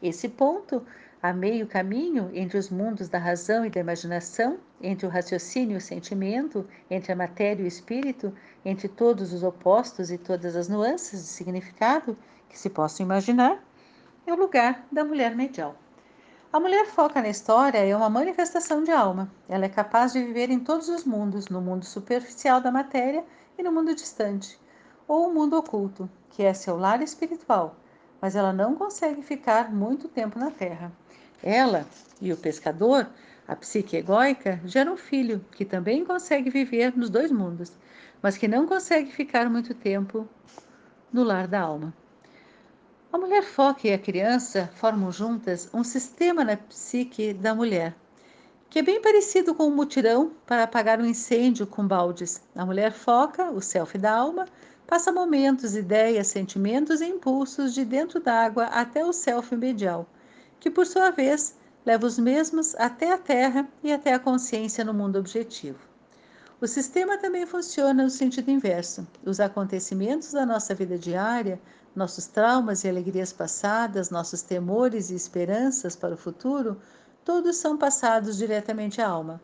Esse 0.02 0.28
ponto 0.28 0.86
a 1.21 1.34
meio 1.34 1.67
caminho 1.67 2.30
entre 2.34 2.58
os 2.58 2.69
mundos 2.69 3.10
da 3.10 3.17
razão 3.17 3.65
e 3.65 3.69
da 3.69 3.80
imaginação, 3.80 4.58
entre 4.82 5.06
o 5.06 5.10
raciocínio 5.10 5.76
e 5.76 5.78
o 5.78 5.82
sentimento, 5.82 6.68
entre 6.90 7.12
a 7.12 7.16
matéria 7.16 7.62
e 7.62 7.66
o 7.66 7.68
espírito, 7.68 8.34
entre 8.63 8.88
todos 8.88 9.34
os 9.34 9.44
opostos 9.44 10.12
e 10.12 10.18
todas 10.18 10.56
as 10.56 10.68
nuances 10.68 11.22
de 11.22 11.28
significado 11.28 12.18
que 12.50 12.58
se 12.58 12.70
possam 12.70 13.06
imaginar, 13.06 13.63
é 14.26 14.34
o 14.34 14.38
lugar 14.38 14.86
da 14.92 15.04
mulher 15.04 15.36
medial. 15.36 15.76
A 16.52 16.60
mulher 16.60 16.86
foca 16.86 17.22
na 17.22 17.30
história 17.30 17.80
é 17.80 17.96
uma 17.96 18.10
manifestação 18.10 18.84
de 18.84 18.92
alma. 18.92 19.30
Ela 19.50 19.66
é 19.66 19.70
capaz 19.70 20.13
de 20.13 20.24
viver 20.24 20.50
em 20.50 20.60
todos 20.60 20.88
os 20.88 21.04
mundos, 21.04 21.50
no 21.50 21.62
mundo 21.62 21.86
superficial 21.86 22.62
da 22.62 22.72
matéria 22.72 23.24
e 23.58 23.63
no 23.63 23.72
mundo 23.72 23.94
distante, 23.94 24.60
ou 25.08 25.28
o 25.28 25.34
mundo 25.34 25.58
oculto, 25.58 26.10
que 26.30 26.44
é 26.44 26.54
seu 26.54 26.78
lar 26.78 27.02
espiritual, 27.02 27.76
mas 28.22 28.36
ela 28.36 28.54
não 28.54 28.76
consegue 28.76 29.22
ficar 29.22 29.74
muito 29.74 30.08
tempo 30.08 30.40
na 30.40 30.50
Terra. 30.50 30.92
Ela 31.44 31.86
e 32.22 32.32
o 32.32 32.38
pescador, 32.38 33.08
a 33.48 33.56
psique 33.56 33.96
egóica, 33.96 34.60
geram 34.66 34.94
um 34.94 34.98
filho 34.98 35.44
que 35.52 35.64
também 35.64 36.04
consegue 36.04 36.50
viver 36.50 36.98
nos 36.98 37.10
dois 37.10 37.32
mundos, 37.32 37.72
mas 38.22 38.38
que 38.38 38.48
não 38.48 38.68
consegue 38.68 39.12
ficar 39.12 39.50
muito 39.50 39.74
tempo 39.74 40.28
no 41.14 41.24
lar 41.24 41.48
da 41.48 41.62
alma. 41.62 41.94
A 43.12 43.18
mulher 43.18 43.44
foca 43.44 43.88
e 43.88 43.94
a 43.94 43.98
criança 43.98 44.70
formam 44.76 45.12
juntas 45.12 45.70
um 45.74 45.84
sistema 45.84 46.44
na 46.44 46.58
psique 46.58 47.34
da 47.34 47.56
mulher, 47.56 47.96
que 48.70 48.80
é 48.80 48.82
bem 48.82 49.02
parecido 49.02 49.56
com 49.56 49.68
um 49.68 49.76
mutirão 49.76 50.34
para 50.46 50.64
apagar 50.64 51.00
um 51.00 51.06
incêndio 51.06 51.66
com 51.66 51.88
baldes. 51.88 52.42
A 52.54 52.66
mulher 52.66 52.92
foca, 52.92 53.50
o 53.50 53.62
self 53.62 53.98
da 53.98 54.14
alma, 54.14 54.46
passa 54.86 55.12
momentos, 55.12 55.76
ideias, 55.76 56.28
sentimentos 56.28 57.00
e 57.00 57.06
impulsos 57.06 57.74
de 57.74 57.86
dentro 57.86 58.20
d'água 58.20 58.66
até 58.66 59.06
o 59.06 59.14
self 59.14 59.56
medial 59.56 60.06
que 60.60 60.70
por 60.70 60.86
sua 60.86 61.12
vez 61.12 61.56
leva 61.88 62.06
os 62.06 62.19
mesmos 62.19 62.76
até 62.76 63.13
a 63.13 63.17
Terra 63.17 63.65
e 63.82 63.93
até 63.93 64.13
a 64.13 64.19
consciência 64.19 64.84
no 64.84 64.93
mundo 64.93 65.17
objetivo. 65.17 65.80
O 66.60 66.67
sistema 66.67 67.17
também 67.17 67.45
funciona 67.45 68.04
no 68.04 68.10
sentido 68.10 68.52
inverso. 68.52 69.08
Os 69.26 69.39
acontecimentos 69.39 70.34
da 70.34 70.45
nossa 70.45 70.76
vida 70.76 70.97
diária, 70.97 71.62
nossos 71.95 72.28
traumas 72.28 72.84
e 72.84 72.89
alegrias 72.89 73.32
passadas, 73.32 74.10
nossos 74.10 74.41
temores 74.41 75.10
e 75.10 75.15
esperanças 75.15 75.95
para 75.95 76.15
o 76.15 76.17
futuro, 76.17 76.76
todos 77.23 77.56
são 77.56 77.78
passados 77.78 78.36
diretamente 78.36 79.02
à 79.02 79.08
alma, 79.08 79.39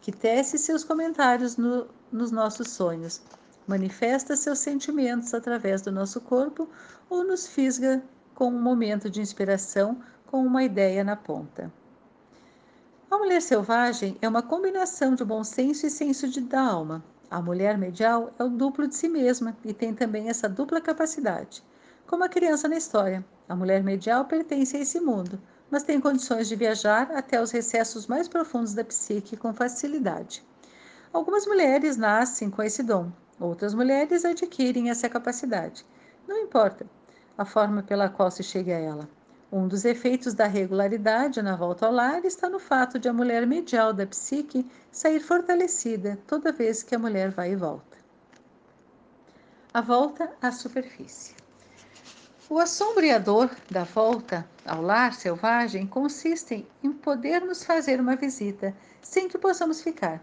que 0.00 0.12
tece 0.12 0.56
seus 0.56 0.84
comentários 0.84 1.56
no, 1.56 1.88
nos 2.12 2.30
nossos 2.30 2.70
sonhos, 2.70 3.20
manifesta 3.66 4.36
seus 4.36 4.60
sentimentos 4.60 5.34
através 5.34 5.82
do 5.82 5.90
nosso 5.90 6.20
corpo 6.20 6.68
ou 7.10 7.24
nos 7.24 7.48
fisga 7.48 8.00
com 8.36 8.50
um 8.50 8.62
momento 8.62 9.10
de 9.10 9.20
inspiração 9.20 10.00
com 10.26 10.46
uma 10.46 10.62
ideia 10.62 11.02
na 11.02 11.16
ponta. 11.16 11.72
A 13.10 13.16
mulher 13.16 13.40
selvagem 13.40 14.18
é 14.20 14.28
uma 14.28 14.42
combinação 14.42 15.14
de 15.14 15.24
bom 15.24 15.42
senso 15.42 15.86
e 15.86 15.90
senso 15.90 16.28
de, 16.28 16.42
da 16.42 16.60
alma. 16.60 17.02
A 17.30 17.40
mulher 17.40 17.78
medial 17.78 18.30
é 18.38 18.44
o 18.44 18.50
duplo 18.50 18.86
de 18.86 18.94
si 18.94 19.08
mesma 19.08 19.56
e 19.64 19.72
tem 19.72 19.94
também 19.94 20.28
essa 20.28 20.46
dupla 20.46 20.78
capacidade. 20.78 21.64
Como 22.06 22.22
a 22.22 22.28
criança 22.28 22.68
na 22.68 22.76
história, 22.76 23.24
a 23.48 23.56
mulher 23.56 23.82
medial 23.82 24.26
pertence 24.26 24.76
a 24.76 24.80
esse 24.80 25.00
mundo, 25.00 25.40
mas 25.70 25.84
tem 25.84 25.98
condições 25.98 26.48
de 26.48 26.56
viajar 26.56 27.10
até 27.12 27.40
os 27.40 27.50
recessos 27.50 28.06
mais 28.06 28.28
profundos 28.28 28.74
da 28.74 28.84
psique 28.84 29.38
com 29.38 29.54
facilidade. 29.54 30.44
Algumas 31.10 31.46
mulheres 31.46 31.96
nascem 31.96 32.50
com 32.50 32.62
esse 32.62 32.82
dom, 32.82 33.10
outras 33.40 33.72
mulheres 33.72 34.22
adquirem 34.22 34.90
essa 34.90 35.08
capacidade. 35.08 35.82
Não 36.26 36.36
importa 36.36 36.86
a 37.38 37.46
forma 37.46 37.82
pela 37.82 38.10
qual 38.10 38.30
se 38.30 38.42
chegue 38.42 38.70
a 38.70 38.78
ela. 38.78 39.08
Um 39.50 39.66
dos 39.66 39.86
efeitos 39.86 40.34
da 40.34 40.46
regularidade 40.46 41.40
na 41.40 41.56
volta 41.56 41.86
ao 41.86 41.92
lar 41.92 42.22
está 42.26 42.50
no 42.50 42.58
fato 42.58 42.98
de 42.98 43.08
a 43.08 43.14
mulher 43.14 43.46
medial 43.46 43.94
da 43.94 44.06
psique 44.06 44.70
sair 44.92 45.20
fortalecida 45.20 46.18
toda 46.26 46.52
vez 46.52 46.82
que 46.82 46.94
a 46.94 46.98
mulher 46.98 47.30
vai 47.30 47.52
e 47.52 47.56
volta. 47.56 47.96
A 49.72 49.80
volta 49.80 50.30
à 50.42 50.52
superfície. 50.52 51.34
O 52.50 52.58
assombreador 52.58 53.48
da 53.70 53.84
volta 53.84 54.46
ao 54.66 54.82
lar 54.82 55.14
selvagem 55.14 55.86
consiste 55.86 56.68
em 56.82 56.92
podermos 56.92 57.64
fazer 57.64 58.02
uma 58.02 58.16
visita 58.16 58.76
sem 59.00 59.28
que 59.28 59.38
possamos 59.38 59.80
ficar. 59.80 60.22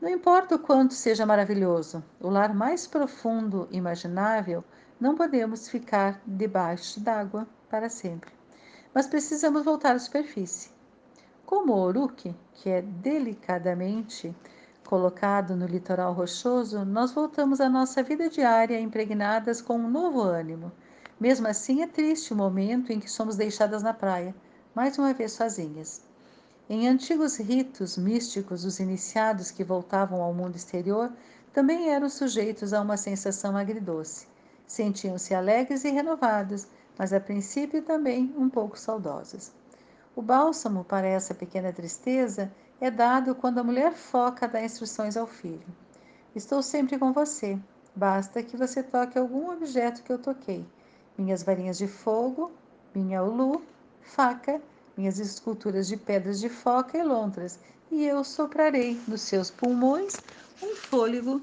Não 0.00 0.08
importa 0.08 0.54
o 0.54 0.58
quanto 0.60 0.94
seja 0.94 1.26
maravilhoso, 1.26 2.02
o 2.20 2.28
lar 2.28 2.54
mais 2.54 2.86
profundo 2.86 3.66
imaginável, 3.72 4.62
não 5.00 5.16
podemos 5.16 5.68
ficar 5.68 6.20
debaixo 6.24 7.00
d'água 7.00 7.44
para 7.68 7.88
sempre. 7.88 8.41
Mas 8.94 9.06
precisamos 9.06 9.64
voltar 9.64 9.94
à 9.94 9.98
superfície. 9.98 10.70
Como 11.46 11.72
o 11.72 11.80
Oruque, 11.80 12.34
que 12.54 12.68
é 12.68 12.82
delicadamente 12.82 14.34
colocado 14.84 15.56
no 15.56 15.66
litoral 15.66 16.12
rochoso, 16.12 16.84
nós 16.84 17.12
voltamos 17.12 17.60
à 17.60 17.68
nossa 17.68 18.02
vida 18.02 18.28
diária 18.28 18.78
impregnadas 18.78 19.62
com 19.62 19.76
um 19.76 19.88
novo 19.88 20.20
ânimo. 20.20 20.70
Mesmo 21.18 21.48
assim, 21.48 21.82
é 21.82 21.86
triste 21.86 22.32
o 22.32 22.36
momento 22.36 22.92
em 22.92 23.00
que 23.00 23.10
somos 23.10 23.36
deixadas 23.36 23.82
na 23.82 23.94
praia, 23.94 24.34
mais 24.74 24.98
uma 24.98 25.14
vez 25.14 25.32
sozinhas. 25.32 26.02
Em 26.68 26.88
antigos 26.88 27.38
ritos 27.38 27.96
místicos, 27.96 28.64
os 28.64 28.80
iniciados 28.80 29.50
que 29.50 29.64
voltavam 29.64 30.22
ao 30.22 30.34
mundo 30.34 30.56
exterior 30.56 31.10
também 31.52 31.90
eram 31.90 32.08
sujeitos 32.08 32.72
a 32.72 32.80
uma 32.80 32.96
sensação 32.96 33.56
agridoce. 33.56 34.26
Sentiam-se 34.66 35.34
alegres 35.34 35.84
e 35.84 35.90
renovados, 35.90 36.66
mas 37.02 37.12
a 37.12 37.18
princípio 37.18 37.82
também 37.82 38.32
um 38.38 38.48
pouco 38.48 38.78
saudosos. 38.78 39.50
O 40.14 40.22
bálsamo 40.22 40.84
para 40.84 41.04
essa 41.04 41.34
pequena 41.34 41.72
tristeza 41.72 42.48
é 42.80 42.92
dado 42.92 43.34
quando 43.34 43.58
a 43.58 43.64
mulher 43.64 43.92
foca 43.92 44.46
dá 44.46 44.62
instruções 44.62 45.16
ao 45.16 45.26
filho. 45.26 45.66
Estou 46.32 46.62
sempre 46.62 46.96
com 46.96 47.12
você. 47.12 47.58
Basta 47.92 48.40
que 48.40 48.56
você 48.56 48.84
toque 48.84 49.18
algum 49.18 49.50
objeto 49.50 50.04
que 50.04 50.12
eu 50.12 50.18
toquei. 50.18 50.64
Minhas 51.18 51.42
varinhas 51.42 51.76
de 51.76 51.88
fogo, 51.88 52.52
minha 52.94 53.20
ulu, 53.20 53.64
faca, 54.00 54.62
minhas 54.96 55.18
esculturas 55.18 55.88
de 55.88 55.96
pedras 55.96 56.38
de 56.38 56.48
foca 56.48 56.96
e 56.96 57.02
lontras, 57.02 57.58
e 57.90 58.04
eu 58.06 58.22
soprarei 58.22 58.96
nos 59.08 59.22
seus 59.22 59.50
pulmões 59.50 60.14
um 60.62 60.76
fôlego 60.76 61.42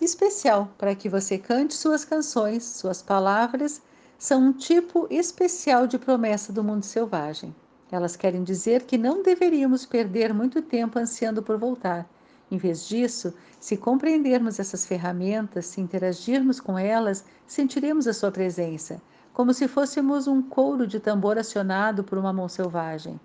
especial 0.00 0.68
para 0.76 0.96
que 0.96 1.08
você 1.08 1.38
cante 1.38 1.74
suas 1.74 2.04
canções, 2.04 2.64
suas 2.64 3.00
palavras 3.00 3.80
são 4.24 4.40
um 4.40 4.52
tipo 4.54 5.06
especial 5.10 5.86
de 5.86 5.98
promessa 5.98 6.50
do 6.50 6.64
mundo 6.64 6.82
selvagem. 6.82 7.54
Elas 7.92 8.16
querem 8.16 8.42
dizer 8.42 8.84
que 8.84 8.96
não 8.96 9.22
deveríamos 9.22 9.84
perder 9.84 10.32
muito 10.32 10.62
tempo 10.62 10.98
ansiando 10.98 11.42
por 11.42 11.58
voltar. 11.58 12.08
Em 12.50 12.56
vez 12.56 12.88
disso, 12.88 13.34
se 13.60 13.76
compreendermos 13.76 14.58
essas 14.58 14.86
ferramentas, 14.86 15.66
se 15.66 15.82
interagirmos 15.82 16.58
com 16.58 16.78
elas, 16.78 17.22
sentiremos 17.46 18.06
a 18.06 18.14
sua 18.14 18.30
presença, 18.30 18.98
como 19.34 19.52
se 19.52 19.68
fôssemos 19.68 20.26
um 20.26 20.40
couro 20.40 20.86
de 20.86 20.98
tambor 20.98 21.36
acionado 21.36 22.02
por 22.02 22.16
uma 22.16 22.32
mão 22.32 22.48
selvagem. 22.48 23.20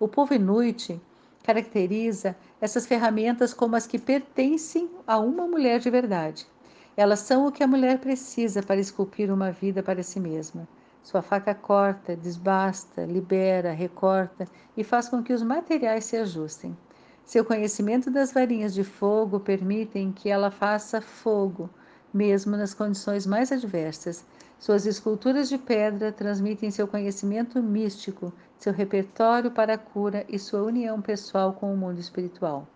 O 0.00 0.08
povo 0.08 0.32
inuit 0.32 0.98
caracteriza 1.42 2.34
essas 2.58 2.86
ferramentas 2.86 3.52
como 3.52 3.76
as 3.76 3.86
que 3.86 3.98
pertencem 3.98 4.88
a 5.06 5.18
uma 5.18 5.46
mulher 5.46 5.78
de 5.78 5.90
verdade. 5.90 6.46
Elas 6.98 7.20
são 7.20 7.46
o 7.46 7.52
que 7.52 7.62
a 7.62 7.66
mulher 7.68 8.00
precisa 8.00 8.60
para 8.60 8.80
esculpir 8.80 9.32
uma 9.32 9.52
vida 9.52 9.84
para 9.84 10.02
si 10.02 10.18
mesma. 10.18 10.66
Sua 11.00 11.22
faca 11.22 11.54
corta, 11.54 12.16
desbasta, 12.16 13.04
libera, 13.04 13.70
recorta 13.70 14.48
e 14.76 14.82
faz 14.82 15.08
com 15.08 15.22
que 15.22 15.32
os 15.32 15.40
materiais 15.40 16.06
se 16.06 16.16
ajustem. 16.16 16.76
Seu 17.24 17.44
conhecimento 17.44 18.10
das 18.10 18.32
varinhas 18.32 18.74
de 18.74 18.82
fogo 18.82 19.38
permitem 19.38 20.10
que 20.10 20.28
ela 20.28 20.50
faça 20.50 21.00
fogo, 21.00 21.70
mesmo 22.12 22.56
nas 22.56 22.74
condições 22.74 23.28
mais 23.28 23.52
adversas. 23.52 24.26
Suas 24.58 24.84
esculturas 24.84 25.48
de 25.48 25.56
pedra 25.56 26.10
transmitem 26.10 26.68
seu 26.68 26.88
conhecimento 26.88 27.62
místico, 27.62 28.32
seu 28.58 28.72
repertório 28.72 29.52
para 29.52 29.74
a 29.74 29.78
cura 29.78 30.26
e 30.28 30.36
sua 30.36 30.64
união 30.64 31.00
pessoal 31.00 31.52
com 31.52 31.72
o 31.72 31.76
mundo 31.76 32.00
espiritual. 32.00 32.66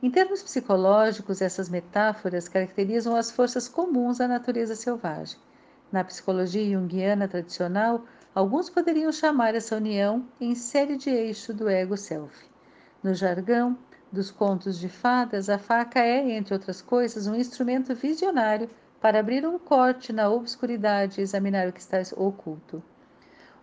Em 0.00 0.08
termos 0.12 0.44
psicológicos, 0.44 1.42
essas 1.42 1.68
metáforas 1.68 2.48
caracterizam 2.48 3.16
as 3.16 3.32
forças 3.32 3.68
comuns 3.68 4.20
à 4.20 4.28
natureza 4.28 4.76
selvagem. 4.76 5.36
Na 5.90 6.04
psicologia 6.04 6.64
junguiana 6.70 7.26
tradicional, 7.26 8.04
alguns 8.32 8.70
poderiam 8.70 9.10
chamar 9.10 9.56
essa 9.56 9.74
união 9.74 10.24
em 10.40 10.54
série 10.54 10.96
de 10.96 11.10
eixo 11.10 11.52
do 11.52 11.68
ego-self. 11.68 12.32
No 13.02 13.12
jargão 13.12 13.76
dos 14.12 14.30
contos 14.30 14.78
de 14.78 14.88
fadas, 14.88 15.50
a 15.50 15.58
faca 15.58 15.98
é, 15.98 16.30
entre 16.30 16.54
outras 16.54 16.80
coisas, 16.80 17.26
um 17.26 17.34
instrumento 17.34 17.92
visionário 17.92 18.70
para 19.00 19.18
abrir 19.18 19.44
um 19.44 19.58
corte 19.58 20.12
na 20.12 20.30
obscuridade 20.30 21.20
e 21.20 21.24
examinar 21.24 21.66
o 21.66 21.72
que 21.72 21.80
está 21.80 21.98
oculto. 22.16 22.80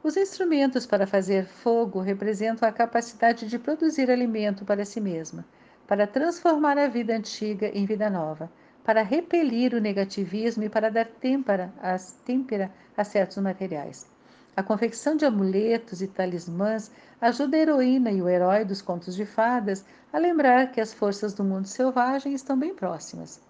Os 0.04 0.18
instrumentos 0.18 0.86
para 0.86 1.08
fazer 1.08 1.46
fogo 1.46 2.02
representam 2.02 2.68
a 2.68 2.74
capacidade 2.74 3.48
de 3.48 3.58
produzir 3.58 4.12
alimento 4.12 4.66
para 4.66 4.84
si 4.84 5.00
mesma, 5.00 5.46
para 5.88 6.08
transformar 6.08 6.78
a 6.78 6.88
vida 6.88 7.16
antiga 7.16 7.68
em 7.68 7.86
vida 7.86 8.10
nova, 8.10 8.50
para 8.84 9.02
repelir 9.02 9.74
o 9.74 9.82
negativismo 9.82 10.64
e 10.64 10.70
para 10.70 10.92
dar 10.92 11.06
têmpera, 11.06 11.74
as, 11.82 12.14
têmpera 12.26 12.72
a 12.96 13.04
certos 13.04 13.38
materiais. 13.38 14.08
A 14.56 14.64
confecção 14.64 15.18
de 15.18 15.26
amuletos 15.26 16.02
e 16.02 16.08
talismãs 16.08 16.90
ajuda 17.20 17.58
a 17.58 17.60
heroína 17.60 18.12
e 18.12 18.22
o 18.22 18.30
herói 18.30 18.64
dos 18.64 18.82
contos 18.82 19.16
de 19.16 19.26
fadas 19.26 19.84
a 20.14 20.18
lembrar 20.18 20.72
que 20.72 20.80
as 20.80 20.94
forças 20.94 21.34
do 21.34 21.44
mundo 21.44 21.68
selvagem 21.68 22.34
estão 22.34 22.58
bem 22.58 22.74
próximas. 22.74 23.42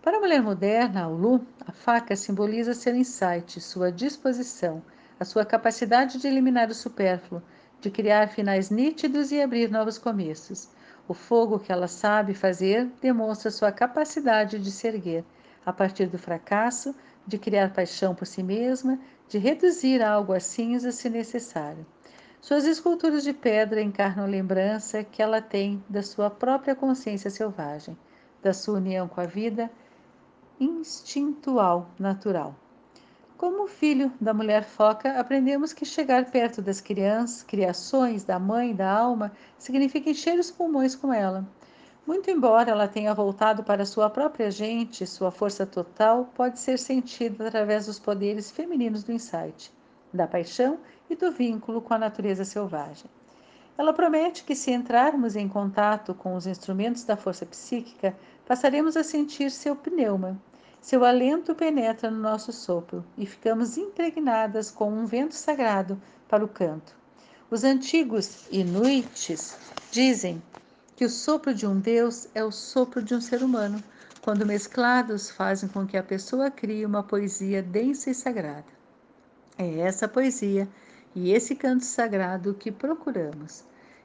Para 0.00 0.18
a 0.18 0.20
mulher 0.20 0.42
moderna, 0.42 1.04
a 1.04 1.08
Ulu, 1.08 1.44
a 1.66 1.72
faca 1.72 2.14
simboliza 2.14 2.74
seu 2.74 2.94
insight, 2.94 3.60
sua 3.60 3.90
disposição, 3.90 4.82
a 5.18 5.24
sua 5.24 5.44
capacidade 5.44 6.18
de 6.18 6.28
eliminar 6.28 6.68
o 6.68 6.74
supérfluo, 6.74 7.42
de 7.80 7.90
criar 7.90 8.28
finais 8.28 8.70
nítidos 8.70 9.32
e 9.32 9.40
abrir 9.40 9.70
novos 9.70 9.98
começos. 9.98 10.68
O 11.06 11.12
fogo 11.12 11.58
que 11.58 11.70
ela 11.70 11.86
sabe 11.86 12.32
fazer 12.32 12.90
demonstra 13.00 13.50
sua 13.50 13.70
capacidade 13.70 14.58
de 14.58 14.70
se 14.70 14.88
erguer, 14.88 15.24
a 15.64 15.72
partir 15.72 16.06
do 16.06 16.18
fracasso, 16.18 16.94
de 17.26 17.38
criar 17.38 17.72
paixão 17.72 18.14
por 18.14 18.26
si 18.26 18.42
mesma, 18.42 18.98
de 19.28 19.38
reduzir 19.38 20.02
algo 20.02 20.32
a 20.32 20.40
cinza 20.40 20.92
se 20.92 21.10
necessário. 21.10 21.84
Suas 22.40 22.64
esculturas 22.66 23.22
de 23.22 23.32
pedra 23.32 23.80
encarnam 23.80 24.24
a 24.24 24.28
lembrança 24.28 25.02
que 25.02 25.22
ela 25.22 25.40
tem 25.40 25.82
da 25.88 26.02
sua 26.02 26.28
própria 26.30 26.74
consciência 26.74 27.30
selvagem, 27.30 27.96
da 28.42 28.52
sua 28.52 28.76
união 28.76 29.08
com 29.08 29.20
a 29.20 29.26
vida 29.26 29.70
instintual, 30.60 31.90
natural. 31.98 32.54
Como 33.36 33.66
filho 33.66 34.12
da 34.20 34.32
mulher 34.32 34.62
foca, 34.62 35.18
aprendemos 35.18 35.72
que 35.72 35.84
chegar 35.84 36.30
perto 36.30 36.62
das 36.62 36.80
crianças, 36.80 37.42
criações 37.42 38.22
da 38.22 38.38
mãe 38.38 38.72
da 38.72 38.88
alma, 38.88 39.32
significa 39.58 40.08
encher 40.08 40.38
os 40.38 40.52
pulmões 40.52 40.94
com 40.94 41.12
ela. 41.12 41.44
Muito 42.06 42.30
embora 42.30 42.70
ela 42.70 42.86
tenha 42.86 43.12
voltado 43.12 43.64
para 43.64 43.84
sua 43.84 44.08
própria 44.08 44.52
gente, 44.52 45.04
sua 45.04 45.32
força 45.32 45.66
total 45.66 46.30
pode 46.34 46.60
ser 46.60 46.78
sentida 46.78 47.48
através 47.48 47.86
dos 47.86 47.98
poderes 47.98 48.52
femininos 48.52 49.02
do 49.02 49.10
insight, 49.10 49.72
da 50.12 50.28
paixão 50.28 50.78
e 51.10 51.16
do 51.16 51.32
vínculo 51.32 51.82
com 51.82 51.92
a 51.92 51.98
natureza 51.98 52.44
selvagem. 52.44 53.10
Ela 53.76 53.92
promete 53.92 54.44
que, 54.44 54.54
se 54.54 54.70
entrarmos 54.70 55.34
em 55.34 55.48
contato 55.48 56.14
com 56.14 56.36
os 56.36 56.46
instrumentos 56.46 57.02
da 57.02 57.16
força 57.16 57.44
psíquica, 57.44 58.14
passaremos 58.46 58.96
a 58.96 59.02
sentir 59.02 59.50
seu 59.50 59.74
pneuma, 59.74 60.40
seu 60.84 61.02
alento 61.02 61.54
penetra 61.54 62.10
no 62.10 62.20
nosso 62.20 62.52
sopro 62.52 63.02
e 63.16 63.24
ficamos 63.24 63.78
impregnadas 63.78 64.70
com 64.70 64.92
um 64.92 65.06
vento 65.06 65.34
sagrado 65.34 65.98
para 66.28 66.44
o 66.44 66.48
canto. 66.48 66.94
Os 67.50 67.64
antigos 67.64 68.46
inuites 68.52 69.56
dizem 69.90 70.42
que 70.94 71.06
o 71.06 71.08
sopro 71.08 71.54
de 71.54 71.66
um 71.66 71.80
deus 71.80 72.28
é 72.34 72.44
o 72.44 72.52
sopro 72.52 73.02
de 73.02 73.14
um 73.14 73.20
ser 73.22 73.42
humano, 73.42 73.82
quando 74.20 74.44
mesclados 74.44 75.30
fazem 75.30 75.70
com 75.70 75.86
que 75.86 75.96
a 75.96 76.02
pessoa 76.02 76.50
crie 76.50 76.84
uma 76.84 77.02
poesia 77.02 77.62
densa 77.62 78.10
e 78.10 78.14
sagrada. 78.14 78.68
É 79.56 79.78
essa 79.78 80.06
poesia 80.06 80.68
e 81.14 81.32
esse 81.32 81.54
canto 81.54 81.86
sagrado 81.86 82.52
que 82.52 82.70
procuramos. 82.70 83.64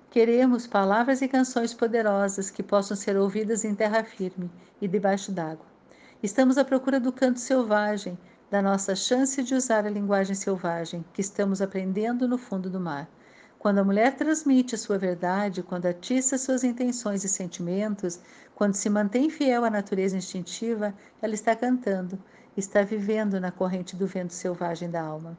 Queremos 0.10 0.66
palavras 0.66 1.22
e 1.22 1.28
canções 1.28 1.74
poderosas 1.74 2.50
que 2.50 2.64
possam 2.64 2.96
ser 2.96 3.18
ouvidas 3.18 3.66
em 3.66 3.76
terra 3.76 4.02
firme 4.02 4.50
e 4.82 4.88
debaixo 4.88 5.30
d'água. 5.30 5.79
Estamos 6.22 6.58
à 6.58 6.66
procura 6.66 7.00
do 7.00 7.14
canto 7.14 7.40
selvagem, 7.40 8.20
da 8.52 8.62
nossa 8.62 8.94
chance 8.94 9.42
de 9.42 9.56
usar 9.56 9.86
a 9.86 9.90
linguagem 9.90 10.36
selvagem 10.36 11.06
que 11.14 11.22
estamos 11.22 11.62
aprendendo 11.62 12.28
no 12.28 12.38
fundo 12.38 12.70
do 12.70 12.78
mar. 12.78 13.10
Quando 13.58 13.78
a 13.78 13.86
mulher 13.86 14.18
transmite 14.18 14.78
sua 14.78 14.98
verdade, 14.98 15.64
quando 15.64 15.86
atiça 15.86 16.38
suas 16.38 16.66
intenções 16.66 17.24
e 17.24 17.30
sentimentos, 17.30 18.20
quando 18.54 18.74
se 18.74 18.90
mantém 18.90 19.30
fiel 19.30 19.64
à 19.64 19.70
natureza 19.70 20.18
instintiva, 20.18 20.94
ela 21.22 21.34
está 21.34 21.56
cantando, 21.56 22.22
está 22.58 22.84
vivendo 22.84 23.40
na 23.40 23.50
corrente 23.50 23.96
do 23.96 24.06
vento 24.06 24.34
selvagem 24.34 24.92
da 24.92 25.02
alma. 25.02 25.38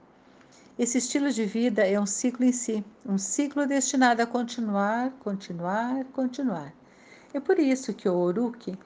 Esse 0.78 0.96
estilo 0.96 1.30
de 1.30 1.44
vida 1.44 1.86
é 1.86 2.00
um 2.00 2.06
ciclo 2.06 2.46
em 2.46 2.52
si, 2.52 2.82
um 3.04 3.18
ciclo 3.18 3.66
destinado 3.66 4.22
a 4.22 4.26
continuar, 4.26 5.10
continuar, 5.20 6.04
continuar. 6.06 6.72
É 7.34 7.38
por 7.38 7.58
isso 7.58 7.92
que 7.92 8.08
o 8.08 8.16
Oruki 8.16 8.78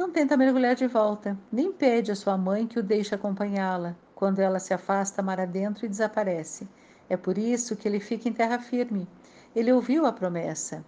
não 0.00 0.10
tenta 0.10 0.34
mergulhar 0.34 0.74
de 0.74 0.86
volta, 0.86 1.38
nem 1.52 1.70
pede 1.70 2.10
à 2.10 2.16
sua 2.16 2.34
mãe 2.34 2.66
que 2.66 2.78
o 2.78 2.82
deixe 2.82 3.14
acompanhá-la, 3.14 3.94
quando 4.14 4.38
ela 4.38 4.58
se 4.58 4.72
afasta 4.72 5.22
mar 5.22 5.38
adentro 5.38 5.84
e 5.84 5.88
desaparece. 5.90 6.66
É 7.06 7.18
por 7.18 7.36
isso 7.36 7.76
que 7.76 7.86
ele 7.86 8.00
fica 8.00 8.26
em 8.26 8.32
terra 8.32 8.58
firme. 8.58 9.06
Ele 9.54 9.70
ouviu 9.70 10.06
a 10.06 10.12
promessa. 10.12 10.82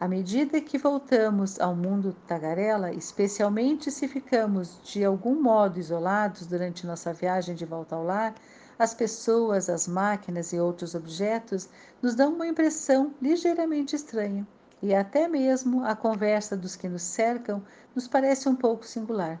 À 0.00 0.08
medida 0.08 0.62
que 0.62 0.78
voltamos 0.78 1.60
ao 1.60 1.76
mundo 1.76 2.16
tagarela, 2.26 2.90
especialmente 2.90 3.90
se 3.90 4.08
ficamos 4.08 4.80
de 4.82 5.04
algum 5.04 5.42
modo 5.42 5.78
isolados 5.78 6.46
durante 6.46 6.86
nossa 6.86 7.12
viagem 7.12 7.54
de 7.54 7.66
volta 7.66 7.94
ao 7.94 8.02
lar, 8.02 8.34
as 8.78 8.94
pessoas, 8.94 9.68
as 9.68 9.86
máquinas 9.86 10.54
e 10.54 10.58
outros 10.58 10.94
objetos 10.94 11.68
nos 12.00 12.14
dão 12.14 12.32
uma 12.32 12.46
impressão 12.46 13.12
ligeiramente 13.20 13.94
estranha, 13.94 14.46
e 14.82 14.94
até 14.94 15.28
mesmo 15.28 15.84
a 15.84 15.94
conversa 15.94 16.56
dos 16.56 16.76
que 16.76 16.88
nos 16.88 17.02
cercam 17.02 17.62
nos 17.94 18.08
parece 18.08 18.48
um 18.48 18.56
pouco 18.56 18.86
singular. 18.86 19.40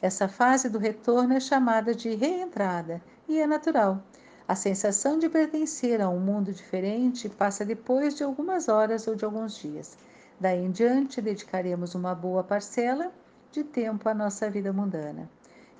Essa 0.00 0.28
fase 0.28 0.68
do 0.68 0.78
retorno 0.78 1.34
é 1.34 1.40
chamada 1.40 1.94
de 1.94 2.14
reentrada 2.14 3.00
e 3.28 3.40
é 3.40 3.46
natural. 3.46 4.02
A 4.46 4.54
sensação 4.54 5.18
de 5.18 5.28
pertencer 5.28 6.00
a 6.00 6.08
um 6.08 6.20
mundo 6.20 6.52
diferente 6.52 7.28
passa 7.28 7.64
depois 7.64 8.14
de 8.14 8.22
algumas 8.22 8.68
horas 8.68 9.06
ou 9.06 9.14
de 9.14 9.24
alguns 9.24 9.58
dias. 9.58 9.96
Daí 10.38 10.64
em 10.64 10.70
diante, 10.70 11.20
dedicaremos 11.20 11.94
uma 11.94 12.14
boa 12.14 12.44
parcela 12.44 13.10
de 13.50 13.64
tempo 13.64 14.08
à 14.08 14.14
nossa 14.14 14.50
vida 14.50 14.72
mundana 14.72 15.28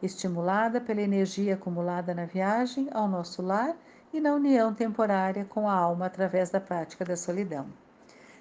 estimulada 0.02 0.80
pela 0.80 1.00
energia 1.00 1.54
acumulada 1.54 2.14
na 2.14 2.26
viagem 2.26 2.88
ao 2.92 3.08
nosso 3.08 3.42
lar 3.42 3.74
e 4.12 4.20
na 4.20 4.34
união 4.34 4.74
temporária 4.74 5.44
com 5.44 5.68
a 5.68 5.74
alma 5.74 6.06
através 6.06 6.50
da 6.50 6.60
prática 6.60 7.04
da 7.04 7.16
solidão. 7.16 7.66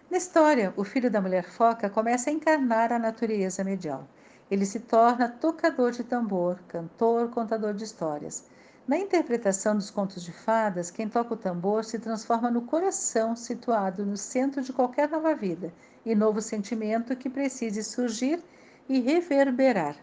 Na 0.10 0.18
história, 0.18 0.72
o 0.78 0.84
filho 0.84 1.10
da 1.10 1.20
mulher 1.20 1.44
foca 1.44 1.90
começa 1.90 2.30
a 2.30 2.34
encarnar 2.34 2.94
a 2.94 3.00
natureza 3.00 3.64
medial. 3.64 4.08
Ele 4.52 4.64
se 4.66 4.80
torna 4.80 5.28
tocador 5.28 5.92
de 5.92 6.04
tambor, 6.04 6.60
cantor, 6.68 7.30
contador 7.30 7.74
de 7.74 7.84
histórias. 7.84 8.46
Na 8.88 9.00
interpretação 9.00 9.76
dos 9.76 9.90
contos 9.90 10.24
de 10.24 10.32
fadas, 10.32 10.92
quem 10.92 11.10
toca 11.10 11.34
o 11.34 11.38
tambor 11.38 11.84
se 11.84 11.98
transforma 11.98 12.52
no 12.52 12.62
coração 12.62 13.36
situado 13.36 14.06
no 14.06 14.16
centro 14.16 14.62
de 14.62 14.72
qualquer 14.72 15.10
nova 15.10 15.34
vida 15.34 15.74
e 16.06 16.14
novo 16.14 16.40
sentimento 16.40 17.16
que 17.16 17.28
precise 17.28 17.84
surgir 17.84 18.40
e 18.88 19.00
reverberar. 19.00 19.96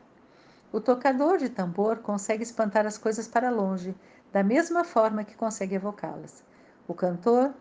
O 0.72 0.80
tocador 0.80 1.38
de 1.38 1.48
tambor 1.48 1.98
consegue 1.98 2.42
espantar 2.42 2.86
as 2.86 2.98
coisas 2.98 3.28
para 3.28 3.50
longe, 3.50 3.94
da 4.32 4.42
mesma 4.42 4.82
forma 4.82 5.22
que 5.22 5.36
consegue 5.36 5.76
evocá-las. 5.76 6.42
O 6.88 6.94
cantor 6.94 7.54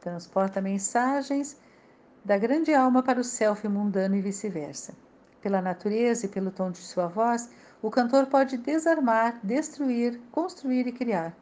transporta 0.00 0.60
mensagens 0.60 1.58
da 2.24 2.36
grande 2.36 2.74
alma 2.74 3.02
para 3.02 3.20
o 3.20 3.24
self 3.24 3.66
mundano 3.66 4.14
e 4.14 4.20
vice-versa. 4.20 4.92
Pela 5.40 5.62
natureza 5.62 6.26
e 6.26 6.28
pelo 6.28 6.50
tom 6.50 6.70
de 6.70 6.78
sua 6.78 7.06
voz, 7.06 7.48
o 7.80 7.90
cantor 7.90 8.26
pode 8.26 8.58
desarmar, 8.58 9.40
destruir, 9.42 10.20
construir 10.30 10.86
e 10.86 10.92
criar. 10.92 11.34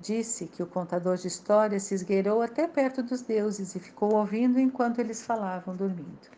Disse 0.00 0.46
que 0.46 0.62
o 0.62 0.66
contador 0.66 1.16
de 1.16 1.28
histórias 1.28 1.84
se 1.84 1.94
esgueirou 1.94 2.42
até 2.42 2.66
perto 2.66 3.02
dos 3.02 3.22
deuses 3.22 3.74
e 3.74 3.80
ficou 3.80 4.14
ouvindo 4.14 4.58
enquanto 4.58 4.98
eles 4.98 5.22
falavam 5.24 5.76
dormindo. 5.76 6.28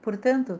Portanto, 0.00 0.58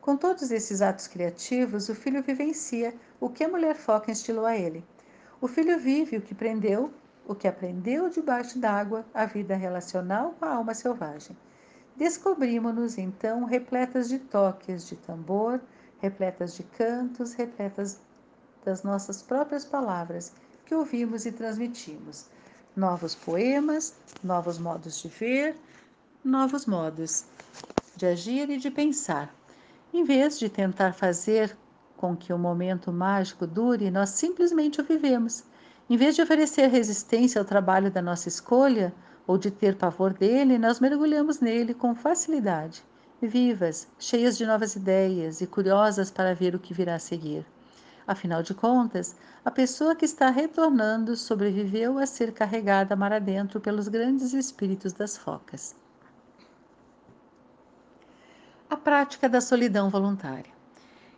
com 0.00 0.16
todos 0.16 0.50
esses 0.50 0.80
atos 0.80 1.08
criativos, 1.08 1.88
o 1.88 1.94
filho 1.94 2.22
vivencia 2.22 2.94
o 3.20 3.28
que 3.28 3.44
a 3.44 3.48
mulher 3.48 3.74
foca 3.74 4.10
instilou 4.10 4.46
a 4.46 4.56
ele. 4.56 4.84
O 5.40 5.48
filho 5.48 5.78
vive 5.78 6.16
o 6.16 6.22
que 6.22 6.34
prendeu, 6.34 6.92
o 7.26 7.34
que 7.34 7.48
aprendeu 7.48 8.08
debaixo 8.08 8.58
d'água, 8.58 9.04
a 9.12 9.26
vida 9.26 9.56
relacional 9.56 10.34
com 10.38 10.44
a 10.44 10.54
alma 10.54 10.74
selvagem. 10.74 11.36
Descobrimos-nos 11.96 12.96
então 12.96 13.44
repletas 13.44 14.08
de 14.08 14.18
toques 14.18 14.88
de 14.88 14.96
tambor, 14.96 15.60
repletas 16.00 16.54
de 16.54 16.62
cantos, 16.62 17.34
repletas 17.34 18.00
das 18.64 18.82
nossas 18.82 19.22
próprias 19.22 19.64
palavras 19.64 20.32
que 20.64 20.74
ouvimos 20.74 21.26
e 21.26 21.32
transmitimos. 21.32 22.26
Novos 22.74 23.14
poemas, 23.14 23.94
novos 24.22 24.58
modos 24.58 25.02
de 25.02 25.08
ver, 25.08 25.56
novos 26.24 26.64
modos 26.64 27.24
de 27.96 28.06
agir 28.06 28.48
e 28.48 28.56
de 28.56 28.70
pensar. 28.70 29.34
Em 29.92 30.04
vez 30.04 30.38
de 30.38 30.48
tentar 30.48 30.94
fazer 30.94 31.54
com 31.96 32.16
que 32.16 32.32
o 32.32 32.38
momento 32.38 32.90
mágico 32.90 33.46
dure, 33.46 33.90
nós 33.90 34.10
simplesmente 34.10 34.80
o 34.80 34.84
vivemos. 34.84 35.44
Em 35.90 35.96
vez 35.96 36.16
de 36.16 36.22
oferecer 36.22 36.68
resistência 36.68 37.38
ao 37.38 37.44
trabalho 37.44 37.90
da 37.90 38.00
nossa 38.00 38.28
escolha 38.28 38.94
ou 39.26 39.38
de 39.38 39.50
ter 39.50 39.76
pavor 39.76 40.12
dele, 40.12 40.58
nós 40.58 40.80
mergulhamos 40.80 41.40
nele 41.40 41.74
com 41.74 41.94
facilidade, 41.94 42.82
vivas, 43.20 43.88
cheias 43.98 44.36
de 44.36 44.46
novas 44.46 44.76
ideias 44.76 45.40
e 45.40 45.46
curiosas 45.46 46.10
para 46.10 46.34
ver 46.34 46.54
o 46.54 46.58
que 46.58 46.74
virá 46.74 46.94
a 46.96 46.98
seguir. 46.98 47.46
Afinal 48.06 48.42
de 48.42 48.54
contas, 48.54 49.14
a 49.44 49.50
pessoa 49.50 49.94
que 49.94 50.04
está 50.04 50.30
retornando 50.30 51.16
sobreviveu 51.16 51.98
a 51.98 52.06
ser 52.06 52.32
carregada 52.32 52.96
mar 52.96 53.12
adentro 53.12 53.60
pelos 53.60 53.88
grandes 53.88 54.32
espíritos 54.32 54.92
das 54.92 55.16
focas 55.16 55.74
a 58.72 58.76
prática 58.78 59.28
da 59.28 59.38
solidão 59.38 59.90
voluntária. 59.90 60.50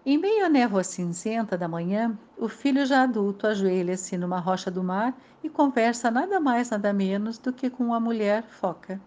Em 0.07 0.19
meio 0.19 0.45
à 0.45 0.51
névoa 0.51 0.85
cinzenta 0.85 1.57
da 1.57 1.67
manhã, 1.67 2.19
o 2.37 2.47
filho 2.47 2.85
já 2.85 3.05
adulto 3.05 3.47
ajoelha-se 3.47 4.19
numa 4.19 4.39
rocha 4.39 4.71
do 4.71 4.85
mar 4.85 5.17
e 5.43 5.49
conversa 5.49 6.11
nada 6.11 6.39
mais 6.39 6.69
nada 6.69 6.93
menos 6.93 7.39
do 7.39 7.51
que 7.51 7.71
com 7.71 7.95
a 7.95 7.99
mulher 7.99 8.43
foca. 8.43 9.01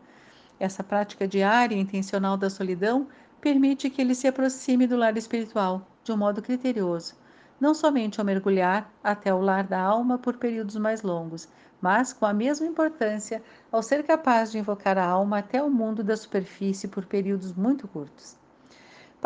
Essa 0.60 0.84
prática 0.84 1.28
diária 1.28 1.76
e 1.76 1.80
intencional 1.80 2.36
da 2.36 2.50
solidão 2.50 3.08
permite 3.40 3.92
que 3.92 4.02
ele 4.02 4.16
se 4.16 4.28
aproxime 4.28 4.88
do 4.88 4.98
lar 4.98 5.16
espiritual 5.18 5.88
de 6.04 6.12
um 6.12 6.18
modo 6.18 6.42
criterioso, 6.42 7.14
não 7.60 7.76
somente 7.76 8.20
ao 8.20 8.26
mergulhar 8.26 8.92
até 9.04 9.32
o 9.32 9.40
lar 9.40 9.66
da 9.66 9.80
alma 9.80 10.18
por 10.18 10.38
períodos 10.38 10.78
mais 10.78 11.04
longos, 11.04 11.48
mas 11.80 12.12
com 12.12 12.26
a 12.26 12.34
mesma 12.34 12.66
importância 12.66 13.44
ao 13.72 13.84
ser 13.84 14.04
capaz 14.04 14.52
de 14.52 14.58
invocar 14.58 14.98
a 14.98 15.06
alma 15.06 15.38
até 15.38 15.62
o 15.62 15.70
mundo 15.70 16.04
da 16.04 16.18
superfície 16.18 16.88
por 16.88 17.06
períodos 17.06 17.54
muito 17.54 17.88
curtos. 17.88 18.37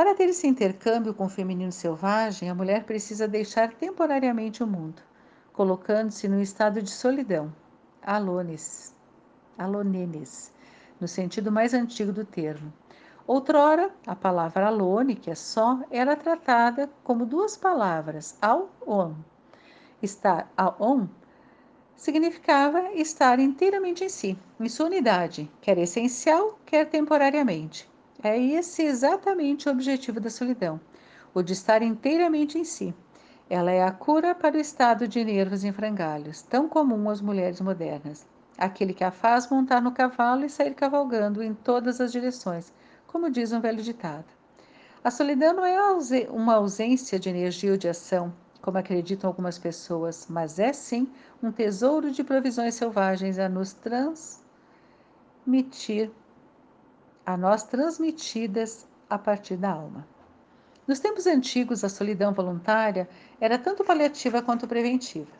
Para 0.01 0.15
ter 0.15 0.29
esse 0.29 0.47
intercâmbio 0.47 1.13
com 1.13 1.25
o 1.25 1.29
feminino 1.29 1.71
selvagem, 1.71 2.49
a 2.49 2.55
mulher 2.55 2.85
precisa 2.85 3.27
deixar 3.27 3.71
temporariamente 3.71 4.63
o 4.63 4.67
mundo, 4.67 4.99
colocando-se 5.53 6.27
no 6.27 6.41
estado 6.41 6.81
de 6.81 6.89
solidão, 6.89 7.53
alones, 8.01 8.95
alonenes, 9.59 10.51
no 10.99 11.07
sentido 11.07 11.51
mais 11.51 11.75
antigo 11.75 12.11
do 12.11 12.25
termo. 12.25 12.73
Outrora, 13.27 13.91
a 14.07 14.15
palavra 14.15 14.65
alone, 14.65 15.13
que 15.13 15.29
é 15.29 15.35
só, 15.35 15.79
era 15.91 16.15
tratada 16.15 16.89
como 17.03 17.23
duas 17.23 17.55
palavras, 17.55 18.35
ao 18.41 18.71
on. 18.87 19.13
Estar 20.01 20.51
on 20.79 21.07
significava 21.95 22.91
estar 22.93 23.39
inteiramente 23.39 24.03
em 24.03 24.09
si, 24.09 24.35
em 24.59 24.67
sua 24.67 24.87
unidade, 24.87 25.47
quer 25.61 25.77
essencial, 25.77 26.57
quer 26.65 26.89
temporariamente. 26.89 27.90
É 28.23 28.39
esse 28.39 28.83
exatamente 28.83 29.67
o 29.67 29.71
objetivo 29.71 30.19
da 30.19 30.29
solidão, 30.29 30.79
o 31.33 31.41
de 31.41 31.53
estar 31.53 31.81
inteiramente 31.81 32.55
em 32.57 32.63
si. 32.63 32.93
Ela 33.49 33.71
é 33.71 33.83
a 33.83 33.91
cura 33.91 34.35
para 34.35 34.55
o 34.55 34.59
estado 34.59 35.07
de 35.07 35.25
nervos 35.25 35.63
em 35.63 35.71
frangalhos, 35.71 36.43
tão 36.43 36.69
comum 36.69 37.09
às 37.09 37.19
mulheres 37.19 37.59
modernas. 37.59 38.27
Aquele 38.59 38.93
que 38.93 39.03
a 39.03 39.09
faz 39.09 39.49
montar 39.49 39.81
no 39.81 39.91
cavalo 39.91 40.45
e 40.45 40.49
sair 40.49 40.75
cavalgando 40.75 41.41
em 41.41 41.55
todas 41.55 41.99
as 41.99 42.11
direções, 42.11 42.71
como 43.07 43.31
diz 43.31 43.51
um 43.51 43.59
velho 43.59 43.81
ditado. 43.81 44.25
A 45.03 45.09
solidão 45.09 45.53
não 45.53 45.65
é 45.65 45.79
uma 46.29 46.53
ausência 46.53 47.19
de 47.19 47.27
energia 47.27 47.71
ou 47.71 47.77
de 47.77 47.89
ação, 47.89 48.31
como 48.61 48.77
acreditam 48.77 49.27
algumas 49.27 49.57
pessoas, 49.57 50.27
mas 50.29 50.59
é 50.59 50.71
sim 50.71 51.11
um 51.41 51.51
tesouro 51.51 52.11
de 52.11 52.23
provisões 52.23 52.75
selvagens 52.75 53.39
a 53.39 53.49
nos 53.49 53.73
transmitir, 53.73 56.11
a 57.25 57.37
nós 57.37 57.63
transmitidas 57.63 58.85
a 59.09 59.17
partir 59.17 59.57
da 59.57 59.71
alma. 59.71 60.07
Nos 60.87 60.99
tempos 60.99 61.27
antigos, 61.27 61.83
a 61.83 61.89
solidão 61.89 62.33
voluntária 62.33 63.07
era 63.39 63.57
tanto 63.57 63.83
paliativa 63.83 64.41
quanto 64.41 64.67
preventiva. 64.67 65.31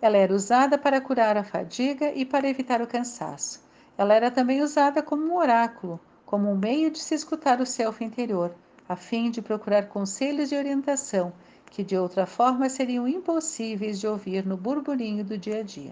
Ela 0.00 0.18
era 0.18 0.34
usada 0.34 0.76
para 0.76 1.00
curar 1.00 1.36
a 1.36 1.44
fadiga 1.44 2.12
e 2.12 2.24
para 2.24 2.48
evitar 2.48 2.82
o 2.82 2.86
cansaço. 2.86 3.62
Ela 3.96 4.14
era 4.14 4.30
também 4.30 4.62
usada 4.62 5.02
como 5.02 5.24
um 5.24 5.36
oráculo, 5.36 5.98
como 6.26 6.50
um 6.50 6.56
meio 6.56 6.90
de 6.90 6.98
se 6.98 7.14
escutar 7.14 7.60
o 7.60 7.66
self 7.66 8.04
interior, 8.04 8.54
a 8.88 8.96
fim 8.96 9.30
de 9.30 9.40
procurar 9.40 9.88
conselhos 9.88 10.52
e 10.52 10.56
orientação 10.56 11.32
que 11.74 11.82
de 11.82 11.96
outra 11.96 12.24
forma 12.24 12.68
seriam 12.68 13.08
impossíveis 13.08 13.98
de 13.98 14.06
ouvir 14.06 14.46
no 14.46 14.56
burburinho 14.56 15.24
do 15.24 15.36
dia 15.36 15.58
a 15.58 15.62
dia. 15.64 15.90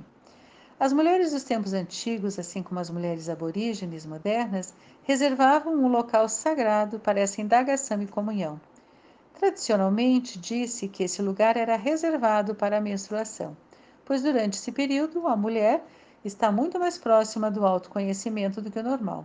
As 0.82 0.92
mulheres 0.92 1.30
dos 1.30 1.44
tempos 1.44 1.74
antigos, 1.74 2.40
assim 2.40 2.60
como 2.60 2.80
as 2.80 2.90
mulheres 2.90 3.28
aborígenes 3.28 4.04
modernas, 4.04 4.74
reservavam 5.04 5.76
um 5.76 5.86
local 5.86 6.28
sagrado 6.28 6.98
para 6.98 7.20
essa 7.20 7.40
indagação 7.40 8.02
e 8.02 8.06
comunhão. 8.08 8.60
Tradicionalmente, 9.38 10.40
disse 10.40 10.88
que 10.88 11.04
esse 11.04 11.22
lugar 11.22 11.56
era 11.56 11.76
reservado 11.76 12.52
para 12.52 12.78
a 12.78 12.80
menstruação, 12.80 13.56
pois 14.04 14.22
durante 14.22 14.58
esse 14.58 14.72
período 14.72 15.28
a 15.28 15.36
mulher 15.36 15.84
está 16.24 16.50
muito 16.50 16.80
mais 16.80 16.98
próxima 16.98 17.48
do 17.48 17.64
autoconhecimento 17.64 18.60
do 18.60 18.68
que 18.68 18.80
o 18.80 18.82
normal. 18.82 19.24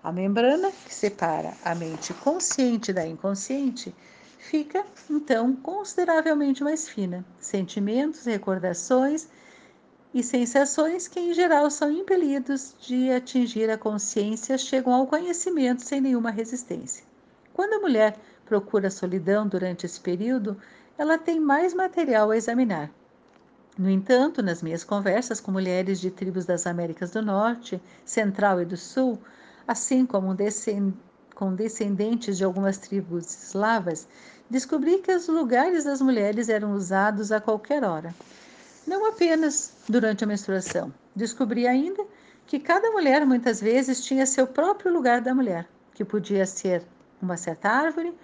A 0.00 0.12
membrana 0.12 0.70
que 0.70 0.94
separa 0.94 1.54
a 1.64 1.74
mente 1.74 2.14
consciente 2.14 2.92
da 2.92 3.04
inconsciente 3.04 3.92
fica, 4.38 4.86
então, 5.10 5.56
consideravelmente 5.56 6.62
mais 6.62 6.88
fina. 6.88 7.24
Sentimentos, 7.40 8.26
recordações 8.26 9.26
e 10.14 10.22
sensações 10.22 11.08
que, 11.08 11.18
em 11.18 11.34
geral, 11.34 11.68
são 11.68 11.90
impelidos 11.90 12.72
de 12.80 13.10
atingir 13.10 13.68
a 13.68 13.76
consciência 13.76 14.56
chegam 14.56 14.94
ao 14.94 15.08
conhecimento 15.08 15.82
sem 15.82 16.00
nenhuma 16.00 16.30
resistência. 16.30 17.04
Quando 17.52 17.74
a 17.74 17.80
mulher 17.80 18.16
procura 18.46 18.90
solidão 18.90 19.48
durante 19.48 19.84
esse 19.84 20.00
período, 20.00 20.56
ela 20.96 21.18
tem 21.18 21.40
mais 21.40 21.74
material 21.74 22.30
a 22.30 22.36
examinar. 22.36 22.92
No 23.76 23.90
entanto, 23.90 24.40
nas 24.40 24.62
minhas 24.62 24.84
conversas 24.84 25.40
com 25.40 25.50
mulheres 25.50 26.00
de 26.00 26.12
tribos 26.12 26.44
das 26.44 26.64
Américas 26.64 27.10
do 27.10 27.20
Norte, 27.20 27.82
Central 28.04 28.62
e 28.62 28.64
do 28.64 28.76
Sul, 28.76 29.18
assim 29.66 30.06
como 30.06 30.36
com 31.34 31.54
descendentes 31.56 32.38
de 32.38 32.44
algumas 32.44 32.78
tribos 32.78 33.24
eslavas, 33.46 34.06
descobri 34.48 34.98
que 34.98 35.12
os 35.12 35.26
lugares 35.26 35.82
das 35.82 36.00
mulheres 36.00 36.48
eram 36.48 36.72
usados 36.72 37.32
a 37.32 37.40
qualquer 37.40 37.82
hora. 37.82 38.14
Não 38.86 39.06
apenas 39.06 39.74
durante 39.88 40.24
a 40.24 40.26
menstruação. 40.26 40.92
Descobri 41.16 41.66
ainda 41.66 42.04
que 42.46 42.58
cada 42.58 42.90
mulher 42.90 43.24
muitas 43.24 43.60
vezes 43.60 44.04
tinha 44.04 44.26
seu 44.26 44.46
próprio 44.46 44.92
lugar 44.92 45.22
da 45.22 45.34
mulher, 45.34 45.66
que 45.94 46.04
podia 46.04 46.44
ser 46.44 46.82
uma 47.20 47.36
certa 47.36 47.70
árvore, 47.70 48.14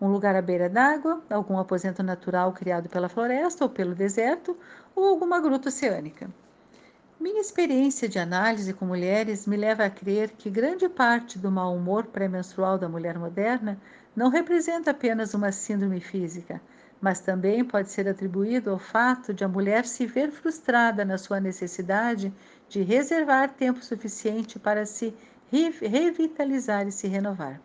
um 0.00 0.08
lugar 0.08 0.34
à 0.34 0.42
beira 0.42 0.68
d'água, 0.68 1.22
algum 1.30 1.58
aposento 1.58 2.02
natural 2.02 2.52
criado 2.52 2.88
pela 2.88 3.08
floresta 3.08 3.64
ou 3.64 3.70
pelo 3.70 3.94
deserto, 3.94 4.56
ou 4.94 5.04
alguma 5.04 5.40
gruta 5.40 5.68
oceânica. 5.68 6.28
Minha 7.20 7.40
experiência 7.40 8.08
de 8.08 8.18
análise 8.18 8.72
com 8.72 8.86
mulheres 8.86 9.46
me 9.46 9.56
leva 9.56 9.84
a 9.84 9.90
crer 9.90 10.30
que 10.30 10.48
grande 10.48 10.88
parte 10.88 11.38
do 11.38 11.50
mau 11.50 11.74
humor 11.74 12.06
pré-menstrual 12.06 12.78
da 12.78 12.88
mulher 12.88 13.18
moderna 13.18 13.76
não 14.14 14.28
representa 14.30 14.92
apenas 14.92 15.34
uma 15.34 15.50
síndrome 15.50 16.00
física, 16.00 16.60
mas 17.00 17.20
também 17.20 17.64
pode 17.64 17.90
ser 17.90 18.08
atribuído 18.08 18.70
ao 18.70 18.78
fato 18.78 19.32
de 19.32 19.44
a 19.44 19.48
mulher 19.48 19.84
se 19.86 20.06
ver 20.06 20.30
frustrada 20.30 21.04
na 21.04 21.16
sua 21.16 21.40
necessidade 21.40 22.32
de 22.68 22.82
reservar 22.82 23.50
tempo 23.50 23.84
suficiente 23.84 24.58
para 24.58 24.84
se 24.84 25.14
revitalizar 25.50 26.86
e 26.86 26.92
se 26.92 27.06
renovar. 27.06 27.60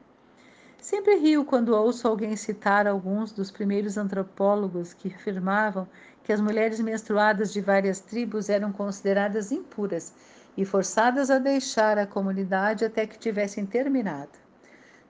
Sempre 0.81 1.15
rio 1.15 1.45
quando 1.45 1.69
ouço 1.69 2.07
alguém 2.07 2.35
citar 2.35 2.85
alguns 2.87 3.31
dos 3.31 3.49
primeiros 3.49 3.97
antropólogos 3.97 4.93
que 4.93 5.07
afirmavam 5.07 5.87
que 6.23 6.31
as 6.31 6.41
mulheres 6.41 6.79
menstruadas 6.79 7.53
de 7.53 7.61
várias 7.61 7.99
tribos 7.99 8.49
eram 8.49 8.71
consideradas 8.71 9.51
impuras 9.51 10.13
e 10.57 10.65
forçadas 10.65 11.29
a 11.29 11.39
deixar 11.39 11.97
a 11.97 12.05
comunidade 12.05 12.85
até 12.85 13.07
que 13.07 13.17
tivessem 13.17 13.65
terminado. 13.65 14.42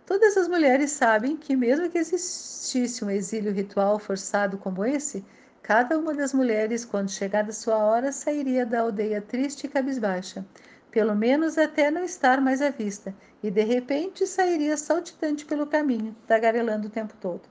Todas 0.06 0.36
as 0.36 0.50
mulheres 0.50 0.92
sabem 0.92 1.38
que, 1.38 1.56
mesmo 1.56 1.90
que 1.90 1.98
existisse 1.98 3.06
um 3.06 3.10
exílio 3.10 3.54
ritual 3.54 3.98
forçado 3.98 4.58
como 4.58 4.84
esse, 4.84 5.24
cada 5.62 5.98
uma 5.98 6.14
das 6.14 6.34
mulheres, 6.34 6.84
quando 6.84 7.10
chegada 7.10 7.54
sua 7.54 7.78
hora, 7.78 8.12
sairia 8.12 8.66
da 8.66 8.82
aldeia 8.82 9.22
triste 9.22 9.64
e 9.64 9.70
cabisbaixa, 9.70 10.46
pelo 10.92 11.16
menos 11.16 11.58
até 11.58 11.90
não 11.90 12.04
estar 12.04 12.42
mais 12.42 12.62
à 12.62 12.70
vista, 12.70 13.16
e 13.42 13.50
de 13.50 13.64
repente 13.64 14.28
sairia 14.28 14.76
saltitante 14.76 15.46
pelo 15.46 15.68
caminho, 15.68 16.14
tagarelando 16.28 16.88
o 16.88 16.92
tempo 16.92 17.14
todo. 17.22 17.42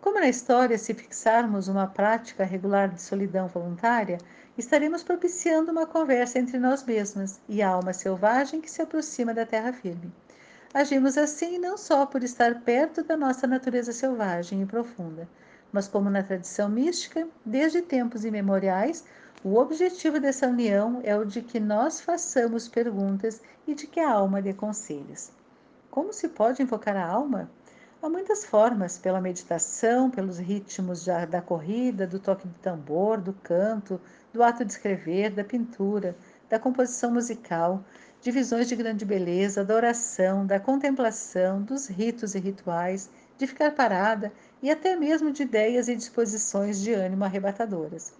Como 0.00 0.20
na 0.20 0.28
história, 0.28 0.78
se 0.78 0.94
fixarmos 0.94 1.66
uma 1.66 1.88
prática 1.88 2.44
regular 2.44 2.88
de 2.88 3.02
solidão 3.02 3.48
voluntária, 3.48 4.18
estaremos 4.56 5.02
propiciando 5.02 5.72
uma 5.72 5.86
conversa 5.86 6.38
entre 6.38 6.56
nós 6.56 6.84
mesmas 6.84 7.40
e 7.48 7.60
a 7.60 7.68
alma 7.68 7.92
selvagem 7.92 8.60
que 8.60 8.70
se 8.70 8.80
aproxima 8.80 9.34
da 9.34 9.44
terra 9.44 9.72
firme. 9.72 10.12
Agimos 10.78 11.18
assim 11.18 11.58
não 11.58 11.76
só 11.76 12.06
por 12.06 12.22
estar 12.22 12.60
perto 12.60 13.02
da 13.02 13.16
nossa 13.16 13.48
natureza 13.48 13.92
selvagem 13.92 14.62
e 14.62 14.64
profunda, 14.64 15.28
mas 15.72 15.88
como 15.88 16.08
na 16.08 16.22
tradição 16.22 16.68
mística, 16.68 17.26
desde 17.44 17.82
tempos 17.82 18.24
imemoriais, 18.24 19.04
o 19.42 19.56
objetivo 19.56 20.20
dessa 20.20 20.46
união 20.46 21.00
é 21.02 21.16
o 21.16 21.24
de 21.24 21.42
que 21.42 21.58
nós 21.58 22.00
façamos 22.00 22.68
perguntas 22.68 23.42
e 23.66 23.74
de 23.74 23.88
que 23.88 23.98
a 23.98 24.08
alma 24.08 24.40
dê 24.40 24.54
conselhos. 24.54 25.32
Como 25.90 26.12
se 26.12 26.28
pode 26.28 26.62
invocar 26.62 26.96
a 26.96 27.04
alma? 27.04 27.50
Há 28.00 28.08
muitas 28.08 28.44
formas, 28.44 28.96
pela 28.96 29.20
meditação, 29.20 30.08
pelos 30.08 30.38
ritmos 30.38 31.04
da, 31.04 31.24
da 31.24 31.42
corrida, 31.42 32.06
do 32.06 32.20
toque 32.20 32.46
do 32.46 32.54
tambor, 32.60 33.20
do 33.20 33.32
canto, 33.32 34.00
do 34.32 34.44
ato 34.44 34.64
de 34.64 34.70
escrever, 34.70 35.30
da 35.30 35.42
pintura, 35.42 36.16
da 36.48 36.56
composição 36.56 37.10
musical, 37.10 37.82
de 38.20 38.30
visões 38.30 38.68
de 38.68 38.74
grande 38.74 39.04
beleza, 39.04 39.64
da 39.64 39.74
oração, 39.74 40.44
da 40.44 40.58
contemplação, 40.58 41.62
dos 41.62 41.86
ritos 41.86 42.34
e 42.34 42.38
rituais, 42.38 43.08
de 43.36 43.46
ficar 43.46 43.70
parada 43.72 44.32
e 44.62 44.70
até 44.70 44.96
mesmo 44.96 45.30
de 45.30 45.44
ideias 45.44 45.88
e 45.88 45.94
disposições 45.94 46.80
de 46.80 46.92
ânimo 46.92 47.24
arrebatadoras. 47.24 48.12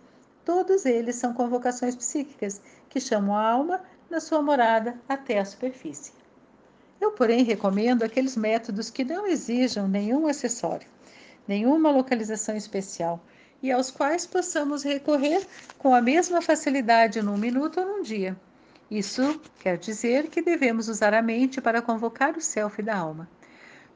Todos 0.45 0.87
eles 0.87 1.17
são 1.17 1.35
convocações 1.35 1.97
psíquicas 1.97 2.61
que 2.89 3.01
chamam 3.01 3.35
a 3.35 3.51
alma 3.51 3.81
na 4.09 4.21
sua 4.21 4.41
morada 4.41 4.97
até 5.09 5.41
a 5.41 5.45
superfície. 5.45 6.13
Eu, 7.01 7.13
porém, 7.13 7.45
recomendo 7.45 8.03
aqueles 8.03 8.37
métodos 8.37 8.91
que 8.91 9.05
não 9.05 9.27
exijam 9.27 9.87
nenhum 9.87 10.27
acessório, 10.27 10.89
nenhuma 11.47 11.91
localização 11.91 12.57
especial 12.57 13.21
e 13.63 13.71
aos 13.73 13.91
quais 13.91 14.25
possamos 14.25 14.85
recorrer 14.85 15.45
com 15.79 15.95
a 15.95 16.01
mesma 16.01 16.41
facilidade 16.41 17.21
num 17.21 17.37
minuto 17.37 17.81
ou 17.81 17.87
num 17.87 18.03
dia, 18.03 18.37
isso 18.91 19.41
quer 19.61 19.77
dizer 19.77 20.29
que 20.29 20.41
devemos 20.41 20.89
usar 20.89 21.13
a 21.13 21.21
mente 21.21 21.61
para 21.61 21.83
convocar 21.83 22.37
o 22.37 22.41
self 22.41 22.83
da 22.83 22.97
alma. 22.97 23.29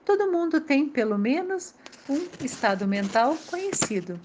Todo 0.05 0.31
mundo 0.31 0.61
tem 0.61 0.89
pelo 0.89 1.17
menos 1.17 1.75
um 2.09 2.45
estado 2.45 2.87
mental 2.87 3.37
conhecido, 3.49 4.21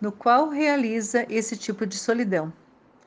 no 0.00 0.12
qual 0.12 0.48
realiza 0.48 1.24
esse 1.30 1.56
tipo 1.56 1.86
de 1.86 1.96
solidão. 1.96 2.52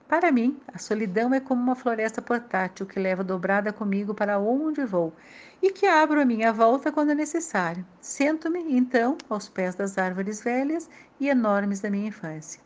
Para 0.08 0.32
mim, 0.32 0.58
a 0.72 0.78
solidão 0.78 1.34
é 1.34 1.39
como 1.39 1.62
uma 1.62 1.76
floresta 1.76 2.22
portátil 2.22 2.86
que 2.86 3.00
leva 3.00 3.24
dobrada 3.24 3.74
comigo 3.74 4.13
para 4.13 4.39
onde 4.39 4.86
vou 4.86 5.13
e 5.62 5.72
que 5.72 5.86
abro 5.86 6.22
a 6.22 6.26
minha 6.26 6.54
volta 6.54 6.91
quando 6.91 7.12
é 7.12 7.15
necessário. 7.15 7.86
Sento-me, 8.00 8.76
então, 8.76 9.18
aos 9.30 9.50
pés 9.50 9.76
das 9.76 9.98
árvores 9.98 10.41
velhas 10.41 10.89
e 11.20 11.28
enormes 11.28 11.82
da 11.82 11.89
minha 11.89 12.08
infância. 12.08 12.64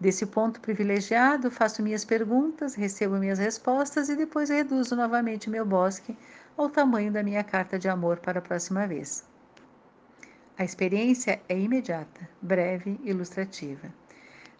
Desse 0.00 0.24
ponto 0.24 0.62
privilegiado, 0.62 1.50
faço 1.50 1.82
minhas 1.82 2.06
perguntas, 2.06 2.74
recebo 2.74 3.16
minhas 3.16 3.38
respostas 3.38 4.08
e 4.08 4.16
depois 4.16 4.48
reduzo 4.48 4.96
novamente 4.96 5.50
meu 5.50 5.66
bosque 5.66 6.16
ao 6.56 6.70
tamanho 6.70 7.12
da 7.12 7.22
minha 7.22 7.44
carta 7.44 7.78
de 7.78 7.86
amor 7.86 8.16
para 8.16 8.38
a 8.38 8.42
próxima 8.42 8.86
vez. 8.86 9.22
A 10.56 10.64
experiência 10.64 11.38
é 11.46 11.58
imediata, 11.58 12.26
breve 12.40 12.98
ilustrativa. 13.04 13.92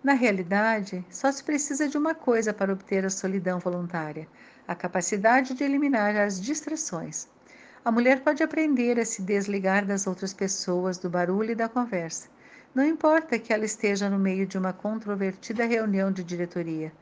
Na 0.04 0.12
realidade, 0.12 1.02
só 1.08 1.32
se 1.32 1.42
precisa 1.42 1.88
de 1.88 1.96
uma 1.96 2.14
coisa 2.14 2.52
para 2.52 2.74
obter 2.74 3.06
a 3.06 3.10
solidão 3.10 3.58
voluntária: 3.58 4.28
a 4.68 4.74
capacidade 4.74 5.54
de 5.54 5.64
eliminar 5.64 6.16
as 6.16 6.38
distrações. 6.38 7.26
A 7.82 7.90
mulher 7.90 8.20
pode 8.20 8.42
aprender 8.42 9.00
a 9.00 9.06
se 9.06 9.22
desligar 9.22 9.86
das 9.86 10.06
outras 10.06 10.34
pessoas, 10.34 10.98
do 10.98 11.08
barulho 11.08 11.52
e 11.52 11.54
da 11.54 11.66
conversa 11.66 12.28
não 12.72 12.86
importa 12.86 13.36
que 13.36 13.52
ela 13.52 13.64
esteja 13.64 14.08
no 14.08 14.16
meio 14.16 14.46
de 14.46 14.56
uma 14.56 14.72
controvertida 14.72 15.64
reunião 15.64 16.12
de 16.12 16.22
diretoria. 16.22 16.92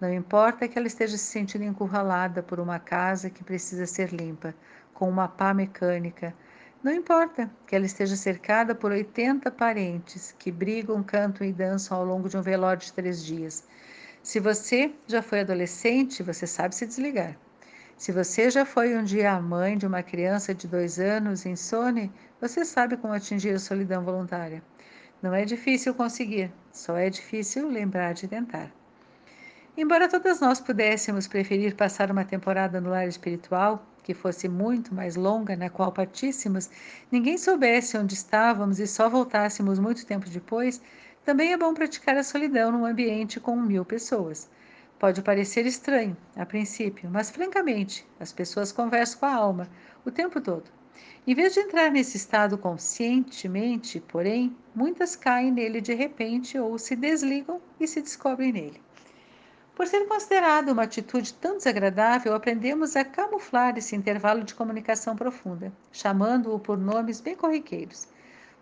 Não 0.00 0.12
importa 0.12 0.66
que 0.66 0.76
ela 0.76 0.88
esteja 0.88 1.16
se 1.16 1.26
sentindo 1.26 1.62
encurralada 1.62 2.42
por 2.42 2.58
uma 2.58 2.80
casa 2.80 3.30
que 3.30 3.44
precisa 3.44 3.86
ser 3.86 4.12
limpa, 4.12 4.52
com 4.92 5.08
uma 5.08 5.28
pá 5.28 5.54
mecânica. 5.54 6.34
Não 6.82 6.92
importa 6.92 7.48
que 7.68 7.76
ela 7.76 7.86
esteja 7.86 8.16
cercada 8.16 8.74
por 8.74 8.90
80 8.90 9.48
parentes 9.52 10.34
que 10.36 10.50
brigam, 10.50 11.00
cantam 11.04 11.46
e 11.46 11.52
dançam 11.52 11.98
ao 11.98 12.04
longo 12.04 12.28
de 12.28 12.36
um 12.36 12.42
velório 12.42 12.82
de 12.82 12.92
três 12.92 13.24
dias. 13.24 13.62
Se 14.24 14.40
você 14.40 14.92
já 15.06 15.22
foi 15.22 15.40
adolescente, 15.42 16.24
você 16.24 16.48
sabe 16.48 16.74
se 16.74 16.84
desligar. 16.84 17.36
Se 17.96 18.10
você 18.10 18.50
já 18.50 18.64
foi 18.64 18.96
um 18.96 19.04
dia 19.04 19.30
a 19.30 19.40
mãe 19.40 19.78
de 19.78 19.86
uma 19.86 20.02
criança 20.02 20.52
de 20.52 20.66
dois 20.66 20.98
anos 20.98 21.46
insone, 21.46 22.12
você 22.40 22.64
sabe 22.64 22.96
como 22.96 23.14
atingir 23.14 23.50
a 23.50 23.60
solidão 23.60 24.02
voluntária. 24.02 24.60
Não 25.22 25.32
é 25.32 25.44
difícil 25.44 25.94
conseguir, 25.94 26.52
só 26.72 26.96
é 26.96 27.08
difícil 27.08 27.68
lembrar 27.68 28.12
de 28.12 28.26
tentar. 28.26 28.72
Embora 29.76 30.08
todas 30.08 30.40
nós 30.40 30.58
pudéssemos 30.58 31.28
preferir 31.28 31.76
passar 31.76 32.10
uma 32.10 32.24
temporada 32.24 32.80
no 32.80 32.90
lar 32.90 33.06
espiritual, 33.06 33.86
que 34.02 34.14
fosse 34.14 34.48
muito 34.48 34.92
mais 34.92 35.14
longa, 35.14 35.54
na 35.54 35.70
qual 35.70 35.92
partíssemos, 35.92 36.68
ninguém 37.08 37.38
soubesse 37.38 37.96
onde 37.96 38.14
estávamos 38.14 38.80
e 38.80 38.86
só 38.88 39.08
voltássemos 39.08 39.78
muito 39.78 40.04
tempo 40.04 40.28
depois, 40.28 40.82
também 41.24 41.52
é 41.52 41.56
bom 41.56 41.72
praticar 41.72 42.16
a 42.16 42.24
solidão 42.24 42.72
num 42.72 42.84
ambiente 42.84 43.38
com 43.38 43.54
mil 43.54 43.84
pessoas. 43.84 44.50
Pode 44.98 45.22
parecer 45.22 45.64
estranho, 45.66 46.16
a 46.34 46.44
princípio, 46.44 47.08
mas 47.08 47.30
francamente, 47.30 48.04
as 48.18 48.32
pessoas 48.32 48.72
conversam 48.72 49.20
com 49.20 49.26
a 49.26 49.34
alma 49.34 49.68
o 50.04 50.10
tempo 50.10 50.40
todo. 50.40 50.81
Em 51.26 51.34
vez 51.34 51.54
de 51.54 51.60
entrar 51.60 51.90
nesse 51.90 52.16
estado 52.16 52.58
conscientemente, 52.58 54.00
porém, 54.00 54.56
muitas 54.74 55.14
caem 55.14 55.52
nele 55.52 55.80
de 55.80 55.94
repente 55.94 56.58
ou 56.58 56.78
se 56.78 56.96
desligam 56.96 57.60
e 57.78 57.86
se 57.86 58.02
descobrem 58.02 58.52
nele. 58.52 58.80
Por 59.74 59.86
ser 59.86 60.06
considerado 60.06 60.68
uma 60.68 60.82
atitude 60.82 61.32
tão 61.34 61.56
desagradável, 61.56 62.34
aprendemos 62.34 62.94
a 62.94 63.04
camuflar 63.04 63.78
esse 63.78 63.96
intervalo 63.96 64.44
de 64.44 64.54
comunicação 64.54 65.16
profunda, 65.16 65.72
chamando-o 65.90 66.58
por 66.58 66.76
nomes 66.76 67.20
bem 67.20 67.34
corriqueiros. 67.34 68.06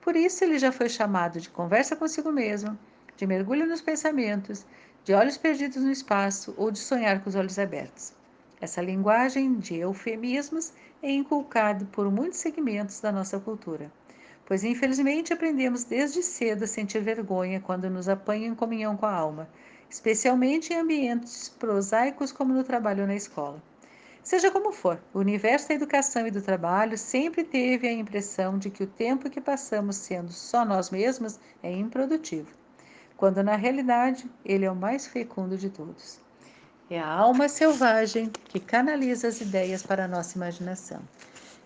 Por 0.01 0.14
isso 0.14 0.45
ele 0.45 0.59
já 0.59 0.70
foi 0.70 0.89
chamado 0.89 1.41
de 1.41 1.51
conversa 1.51 1.97
consigo 1.97 2.31
mesmo, 2.31 2.78
de 3.16 3.26
mergulho 3.26 3.66
nos 3.66 3.81
pensamentos, 3.81 4.64
de 5.05 5.12
olhos 5.12 5.37
perdidos 5.37 5.83
no 5.83 5.91
espaço 5.91 6.55
ou 6.57 6.70
de 6.70 6.78
sonhar 6.78 7.22
com 7.22 7.28
os 7.28 7.35
olhos 7.35 7.59
abertos. 7.59 8.12
Essa 8.61 8.81
linguagem 8.81 9.59
de 9.59 9.76
eufemismos 9.76 10.72
é 11.03 11.11
inculcada 11.11 11.86
por 11.92 12.11
muitos 12.11 12.38
segmentos 12.38 13.01
da 13.01 13.11
nossa 13.11 13.38
cultura, 13.40 13.90
pois 14.44 14.64
infelizmente 14.64 15.32
aprendemos 15.32 15.84
desde 15.84 16.22
cedo 16.22 16.64
a 16.64 16.66
sentir 16.66 17.01
vergonha 17.01 17.61
quando 17.61 17.88
nos 17.88 18.09
apanham 18.09 18.53
em 18.53 18.55
comunhão 18.55 18.96
com 18.96 19.07
a 19.07 19.14
alma, 19.14 19.48
especialmente 19.88 20.72
em 20.72 20.76
ambientes 20.76 21.48
prosaicos 21.48 22.32
como 22.32 22.53
no 22.53 22.64
trabalho 22.64 23.03
ou 23.03 23.07
na 23.07 23.14
escola. 23.14 23.62
Seja 24.22 24.51
como 24.51 24.70
for, 24.70 25.01
o 25.14 25.18
universo 25.18 25.68
da 25.68 25.74
educação 25.74 26.26
e 26.26 26.30
do 26.30 26.42
trabalho 26.42 26.98
sempre 26.98 27.42
teve 27.42 27.88
a 27.88 27.92
impressão 27.92 28.59
de 28.59 28.68
que 28.68 28.84
o 28.84 28.86
tempo 28.86 29.30
que 29.30 29.40
passamos 29.40 29.96
sendo 29.96 30.30
só 30.30 30.64
nós 30.64 30.90
mesmos 30.90 31.40
é 31.62 31.72
improdutivo, 31.72 32.48
quando 33.16 33.42
na 33.42 33.57
realidade 33.57 34.30
ele 34.44 34.66
é 34.66 34.70
o 34.70 34.76
mais 34.76 35.07
fecundo 35.07 35.57
de 35.57 35.70
todos. 35.70 36.20
É 36.93 36.99
a 36.99 37.09
alma 37.09 37.49
selvagem 37.49 38.32
que 38.47 38.59
canaliza 38.59 39.28
as 39.28 39.41
ideias 39.41 39.80
para 39.80 40.07
a 40.07 40.09
nossa 40.09 40.36
imaginação, 40.36 40.99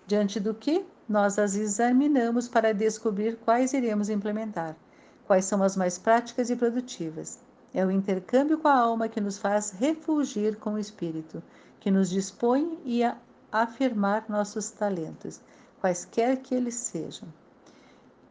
diante 0.07 0.39
do 0.39 0.53
que 0.53 0.85
nós 1.09 1.39
as 1.39 1.57
examinamos 1.57 2.47
para 2.47 2.75
descobrir 2.75 3.39
quais 3.39 3.73
iremos 3.73 4.11
implementar, 4.11 4.77
quais 5.27 5.47
são 5.47 5.63
as 5.63 5.79
mais 5.79 5.97
práticas 5.97 6.51
e 6.51 6.57
produtivas. 6.57 7.39
É 7.73 7.87
o 7.87 7.91
intercâmbio 7.91 8.59
com 8.59 8.69
a 8.69 8.79
alma 8.79 9.09
que 9.09 9.19
nos 9.19 9.39
faz 9.39 9.71
refulgir 9.71 10.59
com 10.59 10.75
o 10.75 10.79
espírito 10.79 11.43
que 11.81 11.91
nos 11.91 12.11
dispõe 12.11 12.79
e 12.85 13.03
a 13.03 13.17
afirmar 13.51 14.27
nossos 14.29 14.69
talentos, 14.69 15.41
quaisquer 15.81 16.37
que 16.37 16.55
eles 16.55 16.75
sejam. 16.75 17.27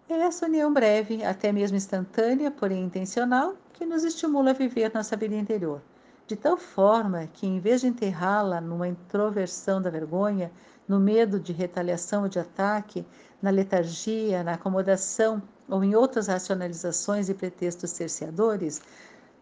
É 0.07 0.13
essa 0.13 0.45
união 0.45 0.71
breve, 0.71 1.23
até 1.23 1.51
mesmo 1.51 1.75
instantânea, 1.75 2.51
porém 2.51 2.83
intencional, 2.83 3.55
que 3.73 3.83
nos 3.83 4.03
estimula 4.03 4.51
a 4.51 4.53
viver 4.53 4.93
nossa 4.93 5.17
vida 5.17 5.33
interior, 5.33 5.81
de 6.28 6.36
tal 6.36 6.57
forma 6.57 7.28
que, 7.28 7.45
em 7.45 7.59
vez 7.59 7.82
de 7.82 7.88
enterrá-la 7.88 8.61
numa 8.61 8.88
introversão 8.88 9.82
da 9.82 9.89
vergonha, 9.89 10.51
no 10.88 10.99
medo 10.99 11.39
de 11.39 11.53
retaliação 11.53 12.24
ou 12.24 12.30
de 12.30 12.39
ataque, 12.39 13.05
na 13.41 13.49
letargia, 13.49 14.43
na 14.43 14.53
acomodação 14.53 15.41
ou 15.67 15.84
em 15.84 15.95
outras 15.95 16.28
racionalizações 16.28 17.30
e 17.30 17.34
pretextos 17.34 17.91
cerceadores, 17.91 18.82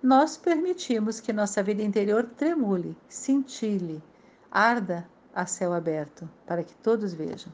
nós 0.01 0.37
permitimos 0.37 1.19
que 1.19 1.31
nossa 1.31 1.61
vida 1.61 1.83
interior 1.83 2.25
tremule, 2.35 2.97
cintile, 3.07 4.01
arda 4.51 5.07
a 5.33 5.45
céu 5.45 5.73
aberto, 5.73 6.27
para 6.45 6.63
que 6.63 6.73
todos 6.75 7.13
vejam. 7.13 7.51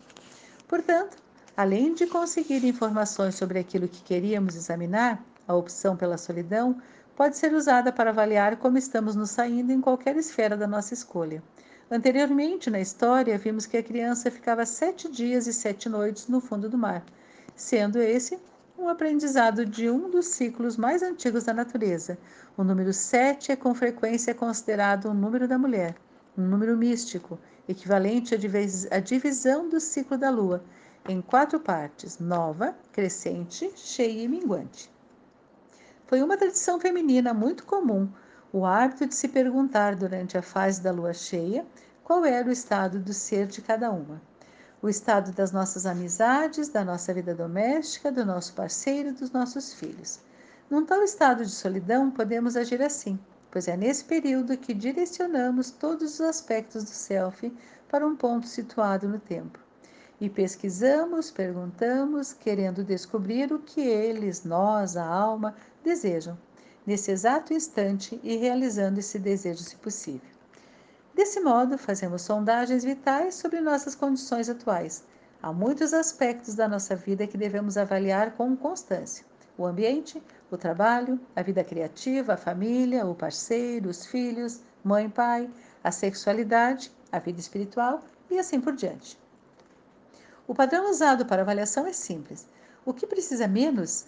Portanto, 0.68 1.18
além 1.56 1.94
de 1.94 2.08
conseguir 2.08 2.64
informações 2.66 3.36
sobre 3.36 3.60
aquilo 3.60 3.88
que 3.88 4.02
queríamos 4.02 4.56
examinar, 4.56 5.22
a 5.48 5.56
opção 5.56 5.96
pela 5.96 6.18
solidão 6.18 6.82
pode 7.18 7.36
ser 7.36 7.52
usada 7.52 7.92
para 7.92 8.12
avaliar 8.12 8.58
como 8.58 8.78
estamos 8.78 9.16
nos 9.16 9.32
saindo 9.32 9.72
em 9.72 9.82
qualquer 9.82 10.16
esfera 10.16 10.56
da 10.56 10.68
nossa 10.68 10.94
escolha. 10.94 11.42
Anteriormente, 11.90 12.70
na 12.70 12.80
história, 12.80 13.40
vimos 13.40 13.66
que 13.66 13.76
a 13.76 13.82
criança 13.82 14.30
ficava 14.30 14.68
sete 14.68 15.10
dias 15.10 15.48
e 15.48 15.54
sete 15.54 15.90
noites 15.90 16.28
no 16.28 16.40
fundo 16.40 16.70
do 16.70 16.78
mar, 16.78 17.04
sendo 17.56 17.98
esse 17.98 18.38
um 18.78 18.88
aprendizado 18.88 19.66
de 19.66 19.90
um 19.90 20.12
dos 20.12 20.28
ciclos 20.28 20.78
mais 20.78 21.02
antigos 21.02 21.46
da 21.46 21.54
natureza. 21.56 22.20
O 22.56 22.64
número 22.64 22.94
7 22.94 23.52
é 23.52 23.56
com 23.56 23.74
frequência 23.74 24.36
considerado 24.36 25.10
um 25.10 25.14
número 25.16 25.48
da 25.48 25.58
mulher, 25.58 25.96
um 26.38 26.44
número 26.44 26.78
místico, 26.78 27.40
equivalente 27.68 28.36
à 28.92 29.00
divisão 29.00 29.68
do 29.68 29.80
ciclo 29.80 30.20
da 30.20 30.30
lua, 30.30 30.64
em 31.10 31.20
quatro 31.20 31.60
partes: 31.60 32.20
nova, 32.20 32.78
crescente, 32.92 33.72
cheia 33.76 34.22
e 34.22 34.28
minguante. 34.28 34.96
Foi 36.08 36.22
uma 36.24 36.38
tradição 36.38 36.80
feminina 36.80 37.34
muito 37.34 37.66
comum 37.66 38.10
o 38.52 38.66
hábito 38.66 39.06
de 39.06 39.14
se 39.14 39.28
perguntar 39.28 39.96
durante 39.96 40.38
a 40.38 40.42
fase 40.42 40.82
da 40.82 40.92
lua 40.92 41.14
cheia 41.14 41.66
qual 42.04 42.26
era 42.26 42.48
o 42.48 42.52
estado 42.52 43.00
do 43.00 43.14
ser 43.14 43.46
de 43.46 43.62
cada 43.62 43.92
uma 43.92 44.22
o 44.82 44.88
estado 44.88 45.32
das 45.32 45.52
nossas 45.52 45.86
amizades, 45.86 46.70
da 46.70 46.86
nossa 46.86 47.14
vida 47.14 47.34
doméstica, 47.34 48.12
do 48.12 48.24
nosso 48.24 48.54
parceiro, 48.54 49.14
dos 49.14 49.32
nossos 49.32 49.74
filhos. 49.74 50.20
Num 50.70 50.86
tal 50.86 51.04
estado 51.04 51.44
de 51.44 51.52
solidão, 51.52 52.12
podemos 52.12 52.56
agir 52.56 52.82
assim, 52.82 53.18
pois 53.50 53.68
é 53.68 53.76
nesse 53.76 54.06
período 54.06 54.58
que 54.58 54.74
direcionamos 54.74 55.72
todos 55.72 56.16
os 56.16 56.22
aspectos 56.22 56.84
do 56.84 56.92
self 56.92 57.52
para 57.90 58.06
um 58.06 58.16
ponto 58.16 58.48
situado 58.48 59.08
no 59.08 59.20
tempo. 59.20 59.60
E 60.20 60.30
pesquisamos, 60.30 61.32
perguntamos, 61.32 62.34
querendo 62.34 62.84
descobrir 62.84 63.52
o 63.52 63.60
que 63.60 63.82
eles, 63.82 64.44
nós, 64.44 64.98
a 64.98 65.06
alma, 65.06 65.56
desejam, 65.88 66.38
nesse 66.86 67.12
exato 67.12 67.54
instante 67.54 68.20
e 68.22 68.36
realizando 68.36 69.00
esse 69.00 69.18
desejo, 69.18 69.64
se 69.64 69.76
possível. 69.78 70.30
Desse 71.16 71.40
modo, 71.40 71.78
fazemos 71.78 72.22
sondagens 72.22 72.84
vitais 72.84 73.36
sobre 73.36 73.62
nossas 73.62 73.96
condições 73.96 74.50
atuais. 74.50 75.04
Há 75.42 75.52
muitos 75.52 75.94
aspectos 75.94 76.56
da 76.56 76.68
nossa 76.68 76.96
vida 76.96 77.26
que 77.26 77.38
devemos 77.38 77.78
avaliar 77.78 78.34
com 78.34 78.56
constância: 78.56 79.26
o 79.58 79.66
ambiente, 79.66 80.22
o 80.52 80.58
trabalho, 80.58 81.20
a 81.36 81.42
vida 81.42 81.64
criativa, 81.64 82.34
a 82.34 82.38
família, 82.38 83.06
o 83.06 83.16
parceiro, 83.16 83.90
os 83.90 84.06
filhos, 84.06 84.62
mãe, 84.84 85.10
pai, 85.10 85.50
a 85.84 85.92
sexualidade, 85.92 86.92
a 87.12 87.18
vida 87.18 87.40
espiritual 87.40 88.04
e 88.30 88.38
assim 88.38 88.60
por 88.60 88.76
diante. 88.76 89.18
O 90.48 90.54
padrão 90.54 90.90
usado 90.90 91.26
para 91.26 91.42
avaliação 91.42 91.88
é 91.88 91.94
simples. 91.94 92.46
O 92.86 92.94
que 92.94 93.08
precisa 93.08 93.48
menos? 93.48 94.06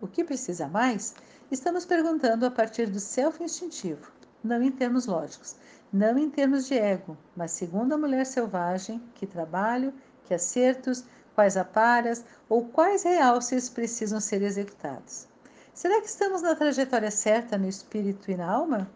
O 0.00 0.06
que 0.06 0.24
precisa 0.24 0.68
mais? 0.68 1.14
Estamos 1.50 1.84
perguntando 1.84 2.46
a 2.46 2.50
partir 2.50 2.88
do 2.88 3.00
self 3.00 3.42
instintivo, 3.42 4.10
não 4.42 4.62
em 4.62 4.70
termos 4.70 5.06
lógicos 5.06 5.56
não 5.92 6.18
em 6.18 6.28
termos 6.28 6.66
de 6.66 6.78
ego, 6.78 7.16
mas 7.34 7.52
segundo 7.52 7.94
a 7.94 7.98
mulher 7.98 8.26
selvagem, 8.26 9.02
que 9.14 9.26
trabalho, 9.26 9.92
que 10.24 10.34
acertos, 10.34 11.04
quais 11.34 11.56
aparas 11.56 12.24
ou 12.48 12.64
quais 12.66 13.04
realces 13.04 13.68
precisam 13.68 14.20
ser 14.20 14.42
executados. 14.42 15.26
Será 15.72 16.00
que 16.00 16.08
estamos 16.08 16.42
na 16.42 16.54
trajetória 16.54 17.10
certa 17.10 17.56
no 17.56 17.68
espírito 17.68 18.30
e 18.30 18.36
na 18.36 18.50
alma? 18.50 18.90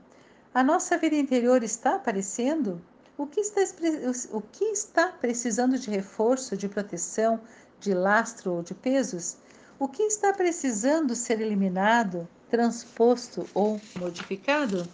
A 0.52 0.62
nossa 0.62 0.98
vida 0.98 1.16
interior 1.16 1.62
está 1.62 1.94
aparecendo? 1.96 2.82
O 3.16 3.26
que 3.26 3.40
está, 3.40 3.60
o 4.32 4.40
que 4.40 4.64
está 4.64 5.08
precisando 5.08 5.78
de 5.78 5.90
reforço, 5.90 6.56
de 6.56 6.68
proteção, 6.68 7.40
de 7.78 7.94
lastro 7.94 8.54
ou 8.54 8.62
de 8.62 8.74
pesos? 8.74 9.36
O 9.82 9.88
que 9.88 10.04
está 10.04 10.32
precisando 10.32 11.12
ser 11.16 11.40
eliminado, 11.40 12.28
transposto 12.48 13.44
ou 13.52 13.80
modificado? 13.98 14.86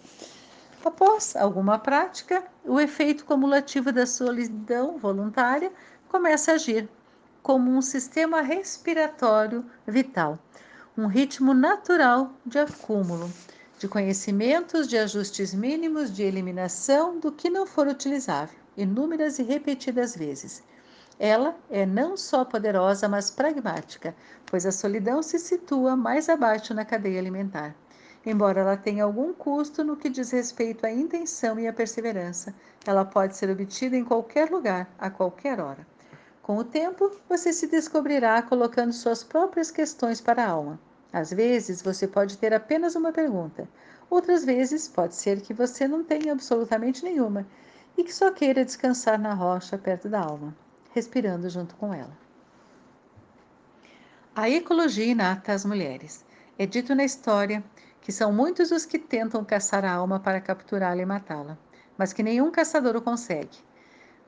Após 0.82 1.36
alguma 1.36 1.78
prática, 1.78 2.42
o 2.64 2.80
efeito 2.80 3.26
cumulativo 3.26 3.92
da 3.92 4.06
solidão 4.06 4.96
voluntária 4.96 5.70
começa 6.08 6.52
a 6.52 6.54
agir 6.54 6.88
como 7.42 7.70
um 7.70 7.82
sistema 7.82 8.40
respiratório 8.40 9.62
vital, 9.86 10.38
um 10.96 11.06
ritmo 11.06 11.52
natural 11.52 12.32
de 12.46 12.58
acúmulo 12.58 13.30
de 13.78 13.86
conhecimentos, 13.86 14.88
de 14.88 14.96
ajustes 14.96 15.52
mínimos, 15.52 16.10
de 16.10 16.22
eliminação 16.22 17.20
do 17.20 17.30
que 17.30 17.50
não 17.50 17.66
for 17.66 17.86
utilizável, 17.86 18.58
inúmeras 18.74 19.38
e 19.38 19.42
repetidas 19.42 20.16
vezes. 20.16 20.62
Ela 21.18 21.56
é 21.70 21.84
não 21.84 22.16
só 22.16 22.44
poderosa, 22.44 23.08
mas 23.08 23.30
pragmática, 23.30 24.14
pois 24.46 24.64
a 24.64 24.72
solidão 24.72 25.22
se 25.22 25.38
situa 25.38 25.96
mais 25.96 26.28
abaixo 26.28 26.72
na 26.72 26.84
cadeia 26.84 27.18
alimentar 27.18 27.74
embora 28.30 28.60
ela 28.60 28.76
tenha 28.76 29.04
algum 29.04 29.32
custo 29.32 29.82
no 29.82 29.96
que 29.96 30.10
diz 30.10 30.30
respeito 30.30 30.84
à 30.84 30.92
intenção 30.92 31.58
e 31.58 31.66
à 31.66 31.72
perseverança. 31.72 32.54
Ela 32.86 33.04
pode 33.04 33.36
ser 33.36 33.50
obtida 33.50 33.96
em 33.96 34.04
qualquer 34.04 34.50
lugar, 34.50 34.88
a 34.98 35.08
qualquer 35.10 35.60
hora. 35.60 35.86
Com 36.42 36.56
o 36.58 36.64
tempo, 36.64 37.10
você 37.28 37.52
se 37.52 37.66
descobrirá 37.66 38.40
colocando 38.42 38.92
suas 38.92 39.22
próprias 39.22 39.70
questões 39.70 40.20
para 40.20 40.44
a 40.44 40.48
alma. 40.48 40.78
Às 41.12 41.30
vezes, 41.30 41.82
você 41.82 42.06
pode 42.06 42.36
ter 42.38 42.52
apenas 42.52 42.94
uma 42.94 43.12
pergunta. 43.12 43.68
Outras 44.10 44.44
vezes, 44.44 44.88
pode 44.88 45.14
ser 45.14 45.40
que 45.40 45.54
você 45.54 45.86
não 45.86 46.04
tenha 46.04 46.32
absolutamente 46.32 47.04
nenhuma 47.04 47.46
e 47.96 48.04
que 48.04 48.14
só 48.14 48.30
queira 48.30 48.64
descansar 48.64 49.18
na 49.18 49.34
rocha 49.34 49.76
perto 49.76 50.08
da 50.08 50.20
alma, 50.20 50.54
respirando 50.98 51.48
junto 51.48 51.76
com 51.76 51.94
ela. 51.94 52.18
A 54.34 54.50
ecologia 54.50 55.06
inata 55.06 55.52
às 55.52 55.64
mulheres. 55.64 56.24
É 56.58 56.66
dito 56.66 56.92
na 56.92 57.04
história 57.04 57.62
que 58.00 58.10
são 58.10 58.32
muitos 58.32 58.72
os 58.72 58.84
que 58.84 58.98
tentam 58.98 59.44
caçar 59.44 59.84
a 59.84 59.92
alma 59.92 60.18
para 60.18 60.40
capturá-la 60.40 61.00
e 61.00 61.06
matá-la, 61.06 61.56
mas 61.96 62.12
que 62.12 62.22
nenhum 62.22 62.50
caçador 62.50 62.96
o 62.96 63.02
consegue. 63.02 63.58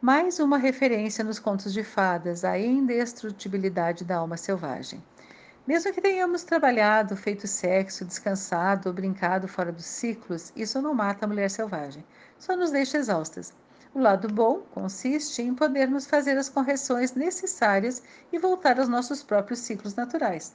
Mais 0.01 0.39
uma 0.39 0.59
referência 0.59 1.25
nos 1.25 1.41
contos 1.41 1.73
de 1.73 1.83
fadas 1.83 2.45
à 2.45 2.57
indestrutibilidade 2.57 4.05
da 4.05 4.19
alma 4.19 4.37
selvagem. 4.37 5.03
Mesmo 5.67 5.93
que 5.93 6.01
tenhamos 6.01 6.45
trabalhado, 6.45 7.17
feito 7.17 7.49
sexo, 7.49 8.05
descansado 8.05 8.89
ou 8.89 8.95
brincado 8.95 9.49
fora 9.49 9.73
dos 9.73 9.87
ciclos, 9.87 10.53
isso 10.55 10.81
não 10.81 10.95
mata 10.95 11.25
a 11.25 11.29
mulher 11.29 11.51
selvagem, 11.51 12.05
só 12.39 12.57
nos 12.57 12.71
deixa 12.71 12.97
exaustas. 12.97 13.53
O 13.93 13.99
lado 13.99 14.29
bom 14.29 14.61
consiste 14.73 15.43
em 15.43 15.53
podermos 15.53 16.07
fazer 16.07 16.39
as 16.39 16.49
correções 16.49 17.15
necessárias 17.15 18.03
e 18.33 18.39
voltar 18.39 18.79
aos 18.79 18.89
nossos 18.89 19.23
próprios 19.23 19.59
ciclos 19.59 19.97
naturais. 19.97 20.55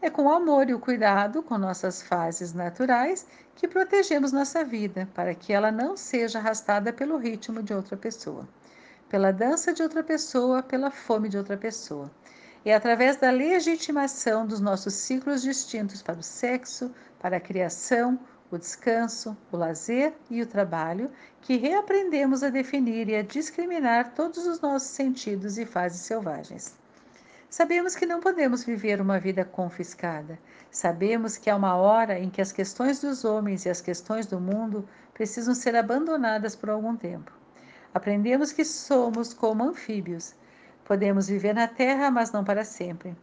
É 0.00 0.08
com 0.08 0.22
o 0.22 0.32
amor 0.32 0.70
e 0.70 0.74
o 0.74 0.78
cuidado 0.78 1.42
com 1.42 1.58
nossas 1.58 2.00
fases 2.00 2.54
naturais 2.54 3.26
que 3.56 3.66
protegemos 3.66 4.30
nossa 4.30 4.64
vida, 4.64 5.08
para 5.14 5.34
que 5.34 5.52
ela 5.52 5.72
não 5.72 5.96
seja 5.96 6.38
arrastada 6.38 6.92
pelo 6.92 7.18
ritmo 7.18 7.60
de 7.60 7.74
outra 7.74 7.96
pessoa, 7.96 8.48
pela 9.08 9.32
dança 9.32 9.72
de 9.72 9.82
outra 9.82 10.02
pessoa, 10.02 10.62
pela 10.62 10.92
fome 10.92 11.28
de 11.28 11.36
outra 11.36 11.56
pessoa. 11.56 12.10
É 12.64 12.74
através 12.74 13.16
da 13.16 13.30
legitimação 13.30 14.46
dos 14.46 14.60
nossos 14.60 14.94
ciclos 14.94 15.42
distintos 15.42 16.02
para 16.02 16.20
o 16.20 16.22
sexo, 16.22 16.94
para 17.18 17.38
a 17.38 17.40
criação, 17.40 18.18
o 18.50 18.58
descanso, 18.58 19.36
o 19.52 19.56
lazer 19.56 20.12
e 20.28 20.42
o 20.42 20.46
trabalho 20.46 21.10
que 21.40 21.56
reaprendemos 21.56 22.42
a 22.42 22.50
definir 22.50 23.08
e 23.08 23.16
a 23.16 23.22
discriminar 23.22 24.12
todos 24.14 24.46
os 24.46 24.60
nossos 24.60 24.88
sentidos 24.88 25.56
e 25.56 25.64
fases 25.64 26.00
selvagens. 26.00 26.74
Sabemos 27.48 27.96
que 27.96 28.06
não 28.06 28.20
podemos 28.20 28.64
viver 28.64 29.00
uma 29.00 29.18
vida 29.18 29.44
confiscada. 29.44 30.38
Sabemos 30.70 31.36
que 31.36 31.50
há 31.50 31.56
uma 31.56 31.74
hora 31.74 32.18
em 32.18 32.30
que 32.30 32.40
as 32.40 32.52
questões 32.52 33.00
dos 33.00 33.24
homens 33.24 33.66
e 33.66 33.68
as 33.68 33.80
questões 33.80 34.26
do 34.26 34.40
mundo 34.40 34.88
precisam 35.12 35.54
ser 35.54 35.74
abandonadas 35.74 36.54
por 36.54 36.70
algum 36.70 36.96
tempo. 36.96 37.32
Aprendemos 37.92 38.52
que 38.52 38.64
somos 38.64 39.34
como 39.34 39.64
anfíbios. 39.64 40.34
Podemos 40.84 41.28
viver 41.28 41.54
na 41.54 41.66
terra, 41.66 42.10
mas 42.10 42.30
não 42.30 42.44
para 42.44 42.64
sempre. 42.64 43.16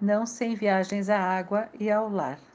Não 0.00 0.24
sem 0.24 0.54
viagens 0.54 1.10
à 1.10 1.18
água 1.18 1.68
e 1.78 1.90
ao 1.90 2.08
lar. 2.08 2.49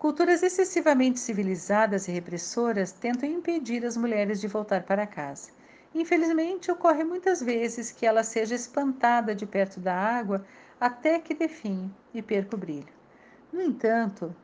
Culturas 0.00 0.42
excessivamente 0.42 1.20
civilizadas 1.20 2.08
e 2.08 2.10
repressoras 2.10 2.90
tentam 2.90 3.28
impedir 3.28 3.84
as 3.84 3.98
mulheres 3.98 4.40
de 4.40 4.48
voltar 4.48 4.82
para 4.84 5.06
casa. 5.06 5.50
Infelizmente, 5.94 6.72
ocorre 6.72 7.04
muitas 7.04 7.42
vezes 7.42 7.92
que 7.92 8.06
ela 8.06 8.24
seja 8.24 8.54
espantada 8.54 9.34
de 9.34 9.44
perto 9.44 9.78
da 9.78 9.94
água 9.94 10.42
até 10.80 11.18
que 11.18 11.34
definhe 11.34 11.94
e 12.14 12.22
perca 12.22 12.56
o 12.56 12.58
brilho. 12.58 12.88
No 13.52 13.60
entanto, 13.60 14.34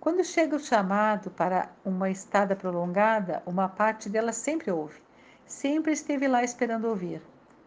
quando 0.00 0.24
chega 0.24 0.56
o 0.56 0.58
chamado 0.58 1.30
para 1.30 1.70
uma 1.84 2.10
estada 2.10 2.56
prolongada, 2.56 3.40
uma 3.46 3.68
parte 3.68 4.08
dela 4.08 4.32
sempre 4.32 4.72
ouve, 4.72 5.00
sempre 5.46 5.92
esteve 5.92 6.26
lá 6.26 6.42
esperando 6.42 6.88
ouvir. 6.88 7.22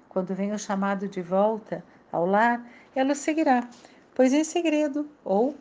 Quando 0.10 0.36
vem 0.36 0.52
o 0.52 0.60
chamado 0.60 1.08
de 1.08 1.22
volta 1.22 1.82
ao 2.12 2.26
lar, 2.26 2.62
ela 2.94 3.16
seguirá, 3.16 3.70
pois 4.14 4.34
em 4.34 4.44
segredo 4.44 5.10
ou 5.24 5.56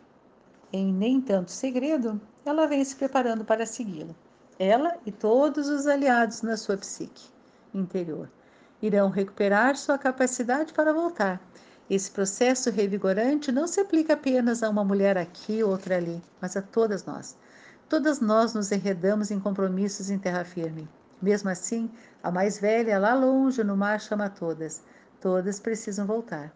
em 0.76 0.92
nem 0.92 1.20
tanto 1.20 1.50
segredo, 1.50 2.20
ela 2.44 2.66
vem 2.66 2.84
se 2.84 2.94
preparando 2.94 3.44
para 3.44 3.66
segui-lo. 3.66 4.14
Ela 4.58 4.96
e 5.04 5.10
todos 5.10 5.68
os 5.68 5.86
aliados 5.86 6.42
na 6.42 6.56
sua 6.56 6.76
psique 6.76 7.28
interior 7.74 8.28
irão 8.80 9.08
recuperar 9.08 9.76
sua 9.76 9.98
capacidade 9.98 10.72
para 10.72 10.92
voltar. 10.92 11.40
Esse 11.88 12.10
processo 12.10 12.70
revigorante 12.70 13.52
não 13.52 13.66
se 13.66 13.80
aplica 13.80 14.14
apenas 14.14 14.62
a 14.62 14.68
uma 14.68 14.84
mulher 14.84 15.16
aqui, 15.16 15.62
outra 15.62 15.96
ali, 15.96 16.20
mas 16.40 16.56
a 16.56 16.62
todas 16.62 17.04
nós. 17.04 17.36
Todas 17.88 18.20
nós 18.20 18.54
nos 18.54 18.72
enredamos 18.72 19.30
em 19.30 19.38
compromissos 19.38 20.10
em 20.10 20.18
terra 20.18 20.44
firme. 20.44 20.88
Mesmo 21.22 21.48
assim, 21.48 21.90
a 22.22 22.30
mais 22.30 22.58
velha, 22.58 22.98
lá 22.98 23.14
longe 23.14 23.62
no 23.62 23.76
mar, 23.76 24.00
chama 24.00 24.28
todas. 24.28 24.82
Todas 25.20 25.60
precisam 25.60 26.06
voltar. 26.06 26.52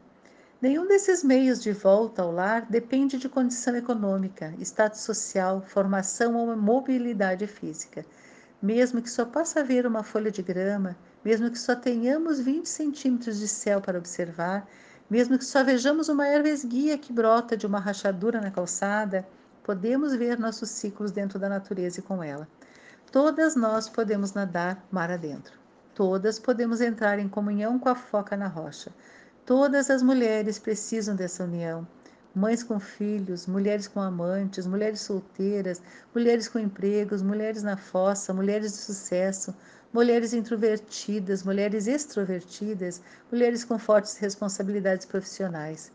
Nenhum 0.62 0.86
desses 0.86 1.24
meios 1.24 1.62
de 1.62 1.72
volta 1.72 2.20
ao 2.20 2.30
lar 2.30 2.66
depende 2.68 3.16
de 3.16 3.30
condição 3.30 3.74
econômica, 3.74 4.54
status 4.60 5.00
social, 5.00 5.62
formação 5.62 6.36
ou 6.36 6.54
mobilidade 6.54 7.46
física. 7.46 8.04
Mesmo 8.60 9.00
que 9.00 9.08
só 9.08 9.24
possa 9.24 9.64
ver 9.64 9.86
uma 9.86 10.02
folha 10.02 10.30
de 10.30 10.42
grama, 10.42 10.98
mesmo 11.24 11.50
que 11.50 11.58
só 11.58 11.74
tenhamos 11.74 12.40
20 12.40 12.68
centímetros 12.68 13.38
de 13.38 13.48
céu 13.48 13.80
para 13.80 13.96
observar, 13.96 14.68
mesmo 15.08 15.38
que 15.38 15.46
só 15.46 15.64
vejamos 15.64 16.10
uma 16.10 16.26
erva 16.26 16.50
esguia 16.50 16.98
que 16.98 17.10
brota 17.10 17.56
de 17.56 17.66
uma 17.66 17.80
rachadura 17.80 18.38
na 18.38 18.50
calçada, 18.50 19.26
podemos 19.62 20.14
ver 20.14 20.38
nossos 20.38 20.68
ciclos 20.68 21.10
dentro 21.10 21.38
da 21.38 21.48
natureza 21.48 22.00
e 22.00 22.02
com 22.02 22.22
ela. 22.22 22.46
Todas 23.10 23.56
nós 23.56 23.88
podemos 23.88 24.34
nadar 24.34 24.86
mar 24.90 25.10
adentro. 25.10 25.58
Todas 25.94 26.38
podemos 26.38 26.82
entrar 26.82 27.18
em 27.18 27.30
comunhão 27.30 27.78
com 27.78 27.88
a 27.88 27.94
foca 27.94 28.36
na 28.36 28.46
rocha. 28.46 28.92
Todas 29.44 29.90
as 29.90 30.02
mulheres 30.02 30.58
precisam 30.58 31.16
dessa 31.16 31.44
união. 31.44 31.86
Mães 32.34 32.62
com 32.62 32.78
filhos, 32.78 33.46
mulheres 33.46 33.88
com 33.88 34.00
amantes, 34.00 34.66
mulheres 34.66 35.00
solteiras, 35.00 35.82
mulheres 36.14 36.48
com 36.48 36.58
empregos, 36.58 37.22
mulheres 37.22 37.62
na 37.62 37.76
fossa, 37.76 38.32
mulheres 38.32 38.72
de 38.72 38.78
sucesso, 38.78 39.52
mulheres 39.92 40.32
introvertidas, 40.32 41.42
mulheres 41.42 41.88
extrovertidas, 41.88 43.02
mulheres 43.32 43.64
com 43.64 43.78
fortes 43.78 44.16
responsabilidades 44.18 45.04
profissionais. 45.04 45.90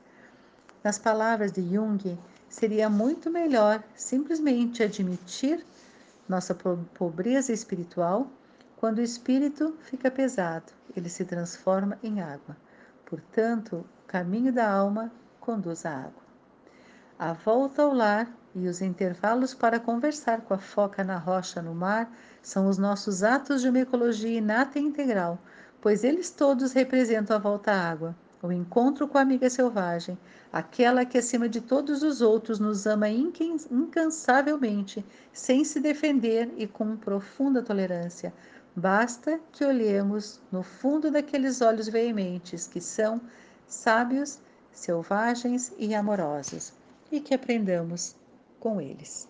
Nas 0.84 1.00
palavras 1.00 1.54
de 1.54 1.62
Jung, 1.62 2.20
seria 2.50 2.90
muito 2.90 3.32
melhor 3.32 3.82
simplesmente 3.96 4.84
admitir 4.84 5.66
nossa 6.28 6.54
pobreza 6.54 7.54
espiritual. 7.54 8.28
Quando 8.76 8.98
o 8.98 9.02
espírito 9.02 9.76
fica 9.84 10.12
pesado, 10.12 10.74
ele 10.96 11.10
se 11.10 11.24
transforma 11.24 11.98
em 12.04 12.22
água. 12.22 12.58
Portanto, 13.06 13.86
o 14.04 14.08
caminho 14.08 14.52
da 14.52 14.70
alma 14.70 15.12
conduz 15.40 15.86
à 15.86 15.96
água. 15.96 16.24
A 17.20 17.34
volta 17.34 17.84
ao 17.84 17.94
lar 17.94 18.30
e 18.56 18.68
os 18.68 18.82
intervalos 18.82 19.54
para 19.54 19.80
conversar 19.80 20.42
com 20.42 20.54
a 20.54 20.58
foca 20.58 21.04
na 21.04 21.18
rocha 21.18 21.62
no 21.62 21.76
mar 21.76 22.12
são 22.42 22.68
os 22.68 22.78
nossos 22.78 23.22
atos 23.22 23.62
de 23.62 23.70
uma 23.70 23.80
ecologia 23.80 24.38
inata 24.38 24.80
e 24.80 24.82
integral, 24.82 25.40
pois 25.80 26.04
eles 26.04 26.30
todos 26.30 26.74
representam 26.74 27.36
a 27.36 27.40
volta 27.40 27.72
à 27.72 27.90
água, 27.90 28.16
o 28.42 28.52
encontro 28.52 29.08
com 29.08 29.18
a 29.18 29.22
amiga 29.22 29.50
selvagem, 29.50 30.18
aquela 30.52 31.06
que 31.06 31.18
acima 31.18 31.50
de 31.50 31.62
todos 31.62 32.04
os 32.04 32.22
outros 32.22 32.60
nos 32.60 32.86
ama 32.86 33.08
incansavelmente, 33.10 35.06
sem 35.32 35.64
se 35.64 35.80
defender 35.80 36.54
e 36.58 36.68
com 36.68 36.96
profunda 36.96 37.62
tolerância, 37.62 38.34
Basta 38.78 39.40
que 39.54 39.64
olhemos 39.64 40.42
no 40.52 40.62
fundo 40.62 41.10
daqueles 41.10 41.62
olhos 41.62 41.88
veementes 41.88 42.68
que 42.68 42.82
são 42.82 43.22
sábios, 43.66 44.40
selvagens 44.72 45.74
e 45.78 45.96
amorosos 45.96 46.74
e 47.10 47.22
que 47.22 47.34
aprendamos 47.34 48.18
com 48.60 48.82
eles. 48.82 49.30